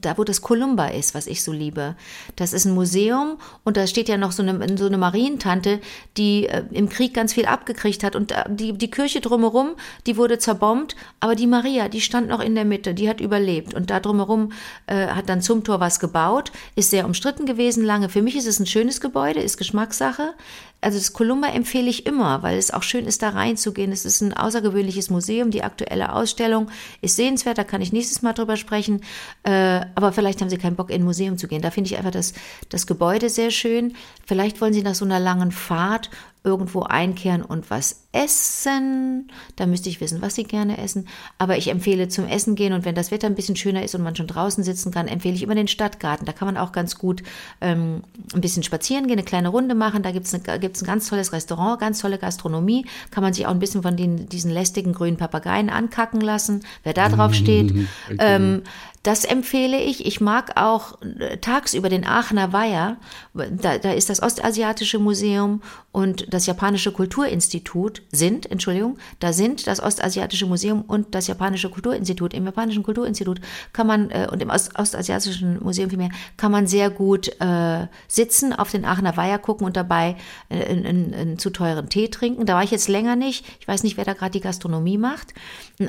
da 0.00 0.16
wo 0.16 0.22
das 0.22 0.40
Columba 0.40 0.86
ist, 0.86 1.14
was 1.16 1.26
ich 1.26 1.42
so 1.42 1.50
liebe. 1.50 1.96
Das 2.36 2.52
ist 2.52 2.64
ein 2.64 2.74
Museum 2.74 3.38
und 3.64 3.76
da 3.76 3.88
steht 3.88 4.08
ja 4.08 4.16
noch 4.16 4.30
so 4.30 4.44
eine, 4.44 4.78
so 4.78 4.86
eine 4.86 4.98
Marientante, 4.98 5.80
die 6.16 6.46
äh, 6.46 6.62
im 6.70 6.88
Krieg 6.88 7.12
ganz 7.12 7.34
viel 7.34 7.46
abgekriegt 7.46 8.04
hat 8.04 8.14
und 8.14 8.30
äh, 8.30 8.44
die, 8.48 8.72
die 8.72 8.88
Kirche 8.90 9.20
drumherum, 9.20 9.72
die 10.06 10.16
wurde 10.16 10.38
zerbombt, 10.38 10.94
aber 11.18 11.34
die 11.34 11.48
Maria, 11.48 11.88
die 11.88 12.00
stand 12.00 12.28
noch 12.28 12.40
in 12.40 12.54
der 12.54 12.64
Mitte, 12.64 12.94
die 12.94 13.08
hat 13.08 13.20
überlebt 13.20 13.74
und 13.74 13.90
da 13.90 13.98
drumherum 13.98 14.52
äh, 14.86 15.08
hat 15.08 15.28
dann 15.28 15.42
zum 15.42 15.64
Tor 15.64 15.80
was 15.80 15.98
gebaut, 15.98 16.52
ist 16.76 16.90
sehr 16.90 17.04
umstritten 17.04 17.46
gewesen 17.46 17.84
lange. 17.84 18.08
Für 18.08 18.22
mich 18.22 18.36
ist 18.36 18.46
es 18.46 18.60
ein 18.60 18.66
schönes 18.66 19.00
Gebäude, 19.00 19.40
ist 19.40 19.56
Geschmackssache. 19.56 20.34
Also 20.82 20.98
das 20.98 21.12
Columba 21.12 21.48
empfehle 21.48 21.88
ich 21.88 22.06
immer, 22.06 22.42
weil 22.42 22.58
es 22.58 22.72
auch 22.72 22.82
schön 22.82 23.06
ist, 23.06 23.22
da 23.22 23.30
reinzugehen. 23.30 23.92
Es 23.92 24.04
ist 24.04 24.20
ein 24.20 24.34
außergewöhnliches 24.34 25.10
Museum. 25.10 25.52
Die 25.52 25.62
aktuelle 25.62 26.12
Ausstellung 26.12 26.70
ist 27.00 27.14
sehenswert, 27.14 27.56
da 27.56 27.64
kann 27.64 27.80
ich 27.80 27.92
nächstes 27.92 28.20
Mal 28.20 28.32
drüber 28.32 28.56
sprechen. 28.56 29.00
Äh, 29.44 29.86
aber 29.94 30.12
vielleicht 30.12 30.40
haben 30.40 30.50
Sie 30.50 30.58
keinen 30.58 30.74
Bock, 30.74 30.90
in 30.90 31.02
ein 31.02 31.04
Museum 31.04 31.38
zu 31.38 31.46
gehen. 31.46 31.62
Da 31.62 31.70
finde 31.70 31.88
ich 31.88 31.96
einfach 31.96 32.10
das, 32.10 32.34
das 32.68 32.88
Gebäude 32.88 33.30
sehr 33.30 33.52
schön. 33.52 33.94
Vielleicht 34.26 34.60
wollen 34.60 34.74
Sie 34.74 34.82
nach 34.82 34.96
so 34.96 35.04
einer 35.04 35.20
langen 35.20 35.52
Fahrt 35.52 36.10
irgendwo 36.44 36.82
einkehren 36.82 37.42
und 37.42 37.70
was 37.70 38.02
essen. 38.12 39.30
Da 39.56 39.66
müsste 39.66 39.88
ich 39.88 40.00
wissen, 40.00 40.20
was 40.20 40.34
Sie 40.34 40.44
gerne 40.44 40.78
essen. 40.78 41.06
Aber 41.38 41.56
ich 41.56 41.68
empfehle 41.68 42.08
zum 42.08 42.26
Essen 42.26 42.56
gehen 42.56 42.72
und 42.72 42.84
wenn 42.84 42.94
das 42.94 43.10
Wetter 43.10 43.26
ein 43.26 43.34
bisschen 43.34 43.56
schöner 43.56 43.82
ist 43.82 43.94
und 43.94 44.02
man 44.02 44.16
schon 44.16 44.26
draußen 44.26 44.64
sitzen 44.64 44.90
kann, 44.90 45.08
empfehle 45.08 45.34
ich 45.34 45.42
immer 45.42 45.54
den 45.54 45.68
Stadtgarten. 45.68 46.26
Da 46.26 46.32
kann 46.32 46.46
man 46.46 46.56
auch 46.56 46.72
ganz 46.72 46.98
gut 46.98 47.22
ähm, 47.60 48.02
ein 48.34 48.40
bisschen 48.40 48.62
spazieren 48.62 49.06
gehen, 49.06 49.18
eine 49.18 49.24
kleine 49.24 49.48
Runde 49.48 49.74
machen. 49.74 50.02
Da 50.02 50.10
eine, 50.10 50.18
gibt's 50.58 50.82
ein 50.82 50.86
ganz 50.86 51.08
tolles 51.08 51.32
Restaurant, 51.32 51.80
ganz 51.80 52.00
tolle 52.00 52.18
Gastronomie. 52.18 52.86
Kann 53.10 53.22
man 53.22 53.32
sich 53.32 53.46
auch 53.46 53.52
ein 53.52 53.60
bisschen 53.60 53.82
von 53.82 53.96
den, 53.96 54.28
diesen 54.28 54.50
lästigen 54.50 54.92
grünen 54.92 55.16
Papageien 55.16 55.70
ankacken 55.70 56.20
lassen, 56.20 56.64
wer 56.82 56.92
da 56.92 57.08
drauf 57.08 57.34
steht. 57.34 57.72
ähm, 58.18 58.62
das 59.02 59.24
empfehle 59.24 59.80
ich. 59.80 60.06
Ich 60.06 60.20
mag 60.20 60.60
auch 60.60 61.00
äh, 61.02 61.38
tagsüber 61.38 61.88
den 61.88 62.06
Aachener 62.06 62.52
Weiher. 62.52 62.98
Da, 63.34 63.78
da 63.78 63.92
ist 63.92 64.10
das 64.10 64.22
Ostasiatische 64.22 64.98
Museum 64.98 65.62
und 65.90 66.32
das 66.32 66.46
Japanische 66.46 66.92
Kulturinstitut 66.92 68.02
sind, 68.12 68.50
Entschuldigung, 68.50 68.98
da 69.18 69.32
sind 69.32 69.66
das 69.66 69.82
Ostasiatische 69.82 70.46
Museum 70.46 70.82
und 70.82 71.14
das 71.14 71.26
Japanische 71.26 71.68
Kulturinstitut. 71.68 72.32
Im 72.32 72.44
Japanischen 72.44 72.82
Kulturinstitut 72.82 73.40
kann 73.72 73.86
man 73.86 74.10
äh, 74.10 74.28
und 74.30 74.40
im 74.40 74.50
Ost, 74.50 74.78
Ostasiatischen 74.78 75.62
Museum 75.62 75.90
vielmehr 75.90 76.10
kann 76.36 76.52
man 76.52 76.66
sehr 76.66 76.88
gut 76.90 77.28
äh, 77.40 77.86
sitzen, 78.08 78.52
auf 78.52 78.70
den 78.70 78.84
Aachener 78.84 79.16
Weiher 79.16 79.38
gucken 79.38 79.66
und 79.66 79.76
dabei 79.76 80.16
äh, 80.48 80.64
einen, 80.64 81.12
einen 81.14 81.38
zu 81.38 81.50
teuren 81.50 81.88
Tee 81.88 82.08
trinken. 82.08 82.46
Da 82.46 82.54
war 82.54 82.62
ich 82.62 82.70
jetzt 82.70 82.88
länger 82.88 83.16
nicht. 83.16 83.44
Ich 83.60 83.66
weiß 83.66 83.82
nicht, 83.82 83.96
wer 83.96 84.04
da 84.04 84.12
gerade 84.12 84.30
die 84.32 84.40
Gastronomie 84.40 84.98
macht. 84.98 85.34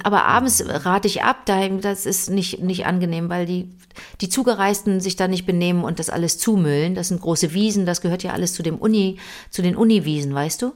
Aber 0.04 0.26
abends 0.26 0.64
rate 0.68 1.08
ich 1.08 1.24
ab, 1.24 1.46
da- 1.46 1.68
das 1.68 2.06
ist 2.06 2.30
nicht, 2.30 2.62
nicht 2.64 2.86
angenehm, 2.86 3.03
weil 3.30 3.46
die, 3.46 3.70
die 4.22 4.30
Zugereisten 4.30 5.00
sich 5.00 5.16
da 5.16 5.28
nicht 5.28 5.46
benehmen 5.46 5.84
und 5.84 6.00
das 6.00 6.10
alles 6.10 6.38
zumüllen. 6.38 6.96
Das 6.96 7.10
sind 7.10 7.22
große 7.22 7.54
Wiesen, 7.54 7.86
das 7.86 8.02
gehört 8.02 8.24
ja 8.24 8.32
alles 8.32 8.54
zu 8.54 8.64
dem 8.64 8.78
Uni, 8.78 9.18
zu 9.50 9.62
den 9.62 9.76
Uniwiesen, 9.76 10.34
weißt 10.34 10.62
du? 10.62 10.74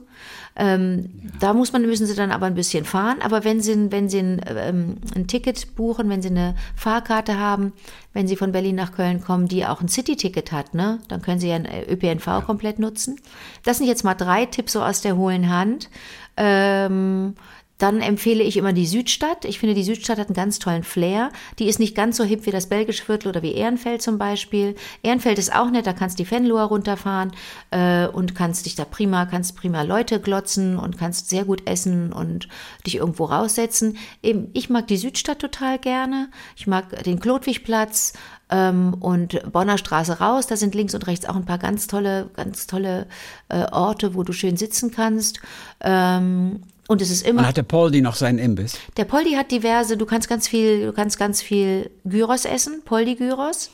Ähm, 0.56 1.10
Da 1.38 1.54
muss 1.54 1.72
man, 1.72 1.82
müssen 1.82 2.06
sie 2.06 2.16
dann 2.16 2.32
aber 2.32 2.46
ein 2.46 2.54
bisschen 2.54 2.84
fahren. 2.84 3.18
Aber 3.22 3.44
wenn 3.44 3.60
sie, 3.60 3.92
wenn 3.92 4.08
sie 4.08 4.18
ein, 4.18 4.40
ähm, 4.46 4.96
ein 5.14 5.28
Ticket 5.28 5.76
buchen, 5.76 6.08
wenn 6.08 6.20
sie 6.20 6.30
eine 6.30 6.56
Fahrkarte 6.74 7.38
haben, 7.38 7.72
wenn 8.12 8.26
sie 8.26 8.36
von 8.36 8.50
Berlin 8.50 8.74
nach 8.74 8.92
Köln 8.92 9.22
kommen, 9.22 9.46
die 9.46 9.64
auch 9.64 9.80
ein 9.80 9.88
City-Ticket 9.88 10.50
hat, 10.50 10.74
ne, 10.74 10.98
dann 11.08 11.22
können 11.22 11.38
sie 11.38 11.48
ja 11.48 11.54
ein 11.54 11.66
ÖPNV 11.66 12.44
komplett 12.44 12.80
nutzen. 12.80 13.20
Das 13.64 13.78
sind 13.78 13.86
jetzt 13.86 14.04
mal 14.04 14.14
drei 14.14 14.46
Tipps 14.46 14.72
so 14.72 14.82
aus 14.82 15.00
der 15.00 15.16
hohlen 15.16 15.48
Hand. 15.48 15.88
Ähm, 16.36 17.34
Dann 17.78 18.00
empfehle 18.00 18.42
ich 18.42 18.56
immer 18.56 18.72
die 18.72 18.86
Südstadt. 18.86 19.44
Ich 19.44 19.60
finde, 19.60 19.74
die 19.74 19.84
Südstadt 19.84 20.18
hat 20.18 20.28
einen 20.28 20.34
ganz 20.34 20.58
tollen 20.58 20.82
Flair. 20.82 21.30
Die 21.58 21.68
ist 21.68 21.78
nicht 21.78 21.94
ganz 21.94 22.16
so 22.16 22.24
hip 22.24 22.44
wie 22.44 22.50
das 22.50 22.68
belgische 22.68 23.04
Viertel 23.04 23.28
oder 23.28 23.42
wie 23.42 23.54
Ehrenfeld 23.54 24.02
zum 24.02 24.18
Beispiel. 24.18 24.74
Ehrenfeld 25.04 25.38
ist 25.38 25.54
auch 25.54 25.70
nett, 25.70 25.86
da 25.86 25.92
kannst 25.92 26.18
du 26.18 26.24
die 26.24 26.28
Fenloher 26.28 26.64
runterfahren 26.64 27.32
äh, 27.70 28.06
und 28.08 28.34
kannst 28.34 28.66
dich 28.66 28.74
da 28.74 28.84
prima, 28.84 29.26
kannst 29.26 29.56
prima 29.56 29.82
Leute 29.82 30.20
glotzen 30.20 30.76
und 30.76 30.98
kannst 30.98 31.30
sehr 31.30 31.44
gut 31.44 31.68
essen 31.68 32.12
und 32.12 32.48
dich 32.84 32.96
irgendwo 32.96 33.26
raussetzen. 33.26 33.96
Eben, 34.22 34.50
ich 34.54 34.68
mag 34.70 34.88
die 34.88 34.96
Südstadt 34.96 35.38
total 35.38 35.78
gerne. 35.78 36.30
Ich 36.56 36.66
mag 36.66 37.04
den 37.04 37.20
Klotwigplatz 37.20 38.12
ähm, 38.50 38.94
und 38.98 39.52
Bonner 39.52 39.78
Straße 39.78 40.18
raus. 40.18 40.48
Da 40.48 40.56
sind 40.56 40.74
links 40.74 40.94
und 40.94 41.06
rechts 41.06 41.26
auch 41.26 41.36
ein 41.36 41.44
paar 41.44 41.58
ganz 41.58 41.86
tolle, 41.86 42.30
ganz 42.34 42.66
tolle 42.66 43.06
äh, 43.48 43.70
Orte, 43.70 44.14
wo 44.14 44.24
du 44.24 44.32
schön 44.32 44.56
sitzen 44.56 44.90
kannst. 44.90 45.40
Ähm, 45.80 46.62
und 46.88 47.02
es 47.02 47.10
ist 47.10 47.26
immer. 47.26 47.42
Und 47.42 47.46
hat 47.46 47.58
der 47.58 47.64
Poldi 47.64 48.00
noch 48.00 48.14
seinen 48.14 48.38
Imbiss? 48.38 48.78
Der 48.96 49.04
Poldi 49.04 49.32
hat 49.32 49.50
diverse, 49.50 49.98
du 49.98 50.06
kannst 50.06 50.26
ganz 50.26 50.48
viel, 50.48 50.86
du 50.86 50.92
kannst 50.94 51.18
ganz 51.18 51.42
viel 51.42 51.90
Gyros 52.04 52.46
essen, 52.46 52.82
Poldi-Gyros. 52.82 53.70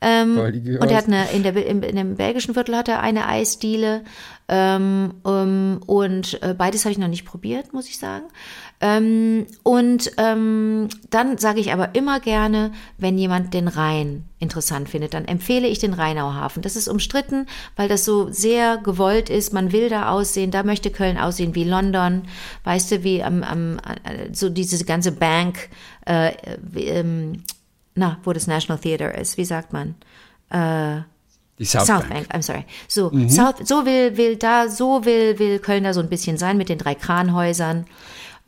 Ähm, 0.00 0.34
Poldi-Gyros. 0.34 0.82
und 0.82 0.90
er 0.90 0.96
hat 0.96 1.06
eine, 1.06 1.30
in, 1.30 1.44
der, 1.44 1.54
in, 1.54 1.82
in 1.84 1.94
dem 1.94 2.16
belgischen 2.16 2.54
Viertel 2.54 2.76
hat 2.76 2.88
er 2.88 3.00
eine 3.00 3.28
Eisdiele. 3.28 4.02
Ähm, 4.48 5.14
um, 5.22 5.80
und 5.86 6.42
äh, 6.42 6.54
beides 6.54 6.84
habe 6.84 6.92
ich 6.92 6.98
noch 6.98 7.08
nicht 7.08 7.24
probiert, 7.24 7.72
muss 7.72 7.88
ich 7.88 7.98
sagen. 7.98 8.24
Ähm, 8.80 9.46
und 9.62 10.12
ähm, 10.18 10.88
dann 11.08 11.38
sage 11.38 11.60
ich 11.60 11.72
aber 11.72 11.94
immer 11.94 12.20
gerne, 12.20 12.72
wenn 12.98 13.16
jemand 13.16 13.54
den 13.54 13.68
Rhein 13.68 14.24
interessant 14.38 14.90
findet, 14.90 15.14
dann 15.14 15.24
empfehle 15.24 15.66
ich 15.66 15.78
den 15.78 15.94
Rheinauhafen. 15.94 16.62
Das 16.62 16.76
ist 16.76 16.88
umstritten, 16.88 17.46
weil 17.76 17.88
das 17.88 18.04
so 18.04 18.30
sehr 18.30 18.76
gewollt 18.76 19.30
ist. 19.30 19.54
Man 19.54 19.72
will 19.72 19.88
da 19.88 20.10
aussehen, 20.10 20.50
da 20.50 20.62
möchte 20.62 20.90
Köln 20.90 21.16
aussehen 21.16 21.54
wie 21.54 21.64
London, 21.64 22.22
weißt 22.64 22.92
du, 22.92 23.02
wie 23.02 23.22
am, 23.22 23.42
am 23.42 23.78
äh, 23.78 24.32
so 24.32 24.50
diese 24.50 24.84
ganze 24.84 25.12
Bank, 25.12 25.70
äh, 26.04 26.32
wie, 26.60 26.84
ähm, 26.84 27.44
na, 27.94 28.18
wo 28.24 28.34
das 28.34 28.46
National 28.46 28.78
Theater 28.78 29.16
ist, 29.16 29.38
wie 29.38 29.46
sagt 29.46 29.72
man? 29.72 29.94
Äh, 30.50 31.02
Die 31.58 31.64
South, 31.64 31.86
South 31.86 32.06
Bank. 32.08 32.28
Bank, 32.28 32.34
I'm 32.34 32.42
sorry. 32.42 32.66
So, 32.88 33.10
South, 33.28 33.66
so 33.66 33.86
will, 33.86 34.18
will 34.18 34.36
da, 34.36 34.68
so 34.68 35.06
will, 35.06 35.38
will 35.38 35.58
Köln 35.60 35.84
da 35.84 35.94
so 35.94 36.00
ein 36.00 36.10
bisschen 36.10 36.36
sein 36.36 36.58
mit 36.58 36.68
den 36.68 36.76
drei 36.76 36.94
Kranhäusern. 36.94 37.86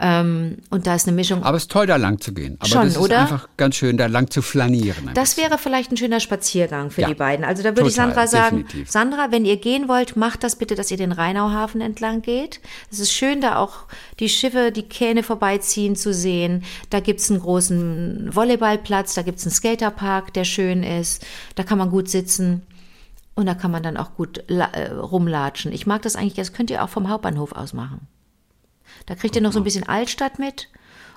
Ähm, 0.01 0.59
und 0.70 0.86
da 0.86 0.94
ist 0.94 1.09
eine 1.09 1.16
Mischung. 1.16 1.42
Aber 1.42 1.57
es 1.57 1.64
ist 1.64 1.72
toll, 1.72 1.86
da 1.86 1.96
lang 1.96 2.20
zu 2.20 2.32
gehen. 2.32 2.57
Aber 2.61 2.68
Schon, 2.68 2.82
das 2.84 2.92
ist 2.92 2.99
oder? 2.99 3.18
einfach 3.20 3.49
ganz 3.57 3.74
schön, 3.74 3.96
da 3.96 4.07
lang 4.07 4.30
zu 4.30 4.42
flanieren. 4.42 5.11
Das 5.14 5.34
bisschen. 5.34 5.51
wäre 5.51 5.59
vielleicht 5.59 5.90
ein 5.90 5.96
schöner 5.96 6.20
Spaziergang 6.20 6.90
für 6.90 7.01
Ja, 7.01 7.09
die 7.09 7.14
beiden. 7.14 7.44
Also 7.44 7.64
da 7.64 7.70
würde 7.70 7.88
ich 7.88 7.96
total, 7.96 8.14
Sandra 8.14 8.26
sagen, 8.28 8.59
definitiv. 8.59 8.90
Sandra, 8.90 9.32
wenn 9.32 9.44
ihr 9.44 9.57
gehen 9.57 9.88
wollt, 9.88 10.16
macht 10.16 10.44
das 10.44 10.55
bitte, 10.55 10.76
dass 10.76 10.92
ihr 10.92 10.99
den 10.99 11.11
Rheinauhafen 11.11 11.80
entlang 11.80 12.22
geht. 12.22 12.61
Es 12.92 13.01
ist 13.01 13.12
schön, 13.12 13.40
da 13.40 13.57
auch 13.57 13.86
die 14.20 14.28
Schiffe, 14.28 14.70
die 14.70 14.84
Kähne 14.84 15.24
vorbeiziehen 15.24 15.96
zu 15.96 16.14
sehen. 16.14 16.62
Da 16.90 17.01
gibt's 17.01 17.28
einen 17.28 17.40
großen 17.40 18.30
Volleyballplatz, 18.32 19.14
da 19.14 19.22
gibt's 19.22 19.44
einen 19.44 19.53
Skaterpark, 19.53 20.32
der 20.32 20.44
schön 20.44 20.84
ist. 20.84 21.26
Da 21.57 21.64
kann 21.64 21.78
man 21.78 21.90
gut 21.90 22.09
sitzen. 22.09 22.62
Und 23.34 23.46
da 23.46 23.55
kann 23.55 23.72
man 23.72 23.82
dann 23.82 23.96
auch 23.96 24.14
gut 24.14 24.44
äh, 24.49 24.90
rumlatschen. 24.92 25.72
Ich 25.72 25.86
mag 25.86 26.03
das 26.03 26.14
eigentlich, 26.14 26.34
das 26.34 26.53
könnt 26.53 26.70
ihr 26.70 26.84
auch 26.84 26.88
vom 26.88 27.09
Hauptbahnhof 27.09 27.53
aus 27.53 27.72
machen. 27.72 28.07
Da 29.07 29.14
kriegt 29.14 29.36
ihr 29.36 29.43
noch 29.43 29.53
so 29.53 29.61
ein 29.61 29.64
bisschen 29.64 29.89
Altstadt 29.89 30.39
mit. 30.39 30.68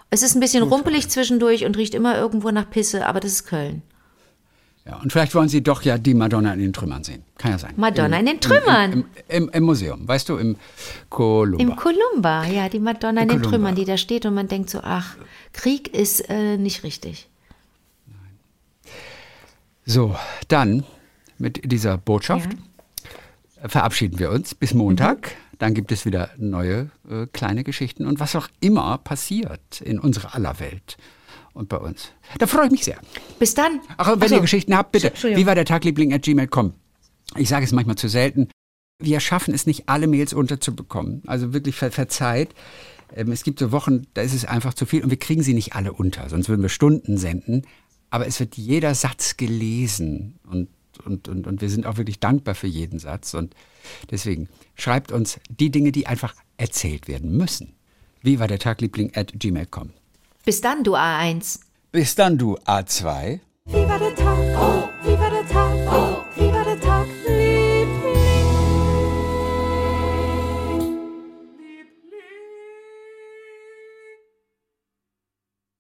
Es 0.10 0.24
ist 0.24 0.36
ein 0.36 0.40
bisschen 0.40 0.64
rumpelig 0.64 1.10
zwischendurch 1.10 1.66
und 1.66 1.78
riecht 1.78 1.96
immer 1.96 2.18
irgendwo 2.18 2.52
nach 2.52 2.70
Pisse, 2.70 3.06
aber 3.06 3.20
das 3.20 3.32
ist 3.32 3.46
Köln. 3.46 3.82
Ja, 4.86 4.98
und 4.98 5.12
vielleicht 5.12 5.36
wollen 5.36 5.48
Sie 5.48 5.62
doch 5.62 5.84
ja 5.84 5.98
die 5.98 6.16
Madonna 6.16 6.54
in 6.54 6.60
den 6.60 6.74
Trümmern 6.74 7.04
sehen. 7.04 7.24
Kann 7.38 7.52
ja 7.52 7.60
sein. 7.60 7.74
Madonna 7.78 8.18
Im, 8.18 8.20
in 8.22 8.26
den 8.26 8.40
Trümmern. 8.42 8.92
Im, 8.92 9.00
im, 9.28 9.44
im, 9.44 9.50
Im 9.50 9.64
Museum, 9.64 10.08
weißt 10.08 10.28
du, 10.30 10.38
im 10.38 10.58
Columba. 11.10 11.62
Im 11.62 11.76
Columba, 11.76 12.46
ja, 12.46 12.68
die 12.68 12.80
Madonna 12.80 13.22
in 13.22 13.28
den 13.28 13.38
Columba. 13.38 13.50
Trümmern, 13.50 13.76
die 13.76 13.86
da 13.86 13.98
steht 13.98 14.26
und 14.26 14.34
man 14.34 14.48
denkt 14.48 14.70
so, 14.72 14.80
ach, 14.82 15.16
Krieg 15.54 15.94
ist 15.94 16.30
äh, 16.30 16.58
nicht 16.58 16.84
richtig. 16.84 17.30
So, 19.86 20.16
dann 20.48 20.84
mit 21.38 21.72
dieser 21.72 21.98
Botschaft 21.98 22.50
verabschieden 23.66 24.20
wir 24.20 24.32
uns 24.32 24.56
bis 24.56 24.74
Montag. 24.74 25.36
Dann 25.62 25.76
gibt 25.76 25.92
es 25.92 26.08
wieder 26.08 26.32
neue 26.38 26.90
äh, 27.08 27.28
kleine 27.32 27.64
Geschichten 27.64 28.08
und 28.08 28.20
was 28.20 28.36
auch 28.36 28.48
immer 28.62 28.98
passiert 28.98 29.80
in 29.82 30.00
unserer 30.00 30.34
aller 30.34 30.60
Welt 30.60 30.98
und 31.54 31.70
bei 31.70 31.78
uns. 31.78 32.14
Da 32.40 32.48
freue 32.48 32.66
ich 32.66 32.72
mich 32.72 32.84
sehr. 32.84 32.98
Bis 33.38 33.54
dann. 33.54 33.80
Ach, 33.98 34.08
wenn 34.08 34.24
Ach 34.24 34.28
so. 34.28 34.36
ihr 34.38 34.42
Geschichten 34.42 34.76
habt, 34.76 34.92
bitte. 34.92 35.14
Wie 35.22 35.46
war 35.46 35.54
der 35.54 35.66
Tagliebling 35.66 36.14
at 36.14 36.24
gmail.com? 36.24 36.74
Ich 37.38 37.48
sage 37.48 37.64
es 37.64 37.74
manchmal 37.74 37.96
zu 37.96 38.08
selten. 38.08 38.48
Wir 38.98 39.20
schaffen 39.20 39.54
es 39.54 39.68
nicht, 39.68 39.88
alle 39.88 40.08
Mails 40.08 40.34
unterzubekommen. 40.34 41.22
Also 41.28 41.54
wirklich 41.54 41.76
ver 41.76 41.92
verzeiht. 41.92 42.56
Ähm, 43.16 43.32
Es 43.32 43.44
gibt 43.44 43.60
so 43.60 43.72
Wochen, 43.72 44.08
da 44.16 44.24
ist 44.24 44.34
es 44.34 44.46
einfach 44.46 44.74
zu 44.74 44.88
viel 44.88 45.04
und 45.04 45.12
wir 45.12 45.20
kriegen 45.20 45.44
sie 45.44 45.54
nicht 45.54 45.76
alle 45.76 45.94
unter. 45.94 46.28
Sonst 46.28 46.50
würden 46.50 46.64
wir 46.64 46.70
Stunden 46.70 47.20
senden. 47.20 47.68
Aber 48.10 48.26
es 48.26 48.40
wird 48.40 48.58
jeder 48.58 48.96
Satz 48.96 49.38
gelesen 49.38 50.40
und, 50.50 50.70
und, 51.00 51.28
und, 51.28 51.48
und 51.48 51.62
wir 51.62 51.70
sind 51.70 51.86
auch 51.86 51.98
wirklich 51.98 52.20
dankbar 52.20 52.56
für 52.56 52.68
jeden 52.68 53.00
Satz. 53.00 53.34
Und 53.34 53.56
deswegen 54.10 54.50
schreibt 54.76 55.12
uns 55.12 55.40
die 55.50 55.72
Dinge, 55.72 55.92
die 55.92 56.08
einfach 56.08 56.36
erzählt 56.58 57.08
werden 57.08 57.36
müssen. 57.36 57.74
Wie 58.22 58.40
war 58.40 58.48
der 58.48 58.60
Tagliebling 58.60 59.12
at 59.16 59.34
gmail.com? 59.36 59.92
Bis 60.46 60.62
dann, 60.62 60.84
du 60.84 60.96
A1. 60.96 61.60
Bis 61.92 62.16
dann, 62.16 62.38
du 62.38 62.58
A2. 62.60 63.40
Wie 63.66 63.74
war 63.74 64.00
der 64.00 64.16
Tag? 64.16 64.90
Wie 65.04 65.20
war 65.20 65.30
der 65.30 65.48
Tag? 65.48 66.26
Wie 66.36 66.52
war 66.52 66.64
der 66.66 66.80
Tag? 66.80 67.08
Wie 67.26 67.51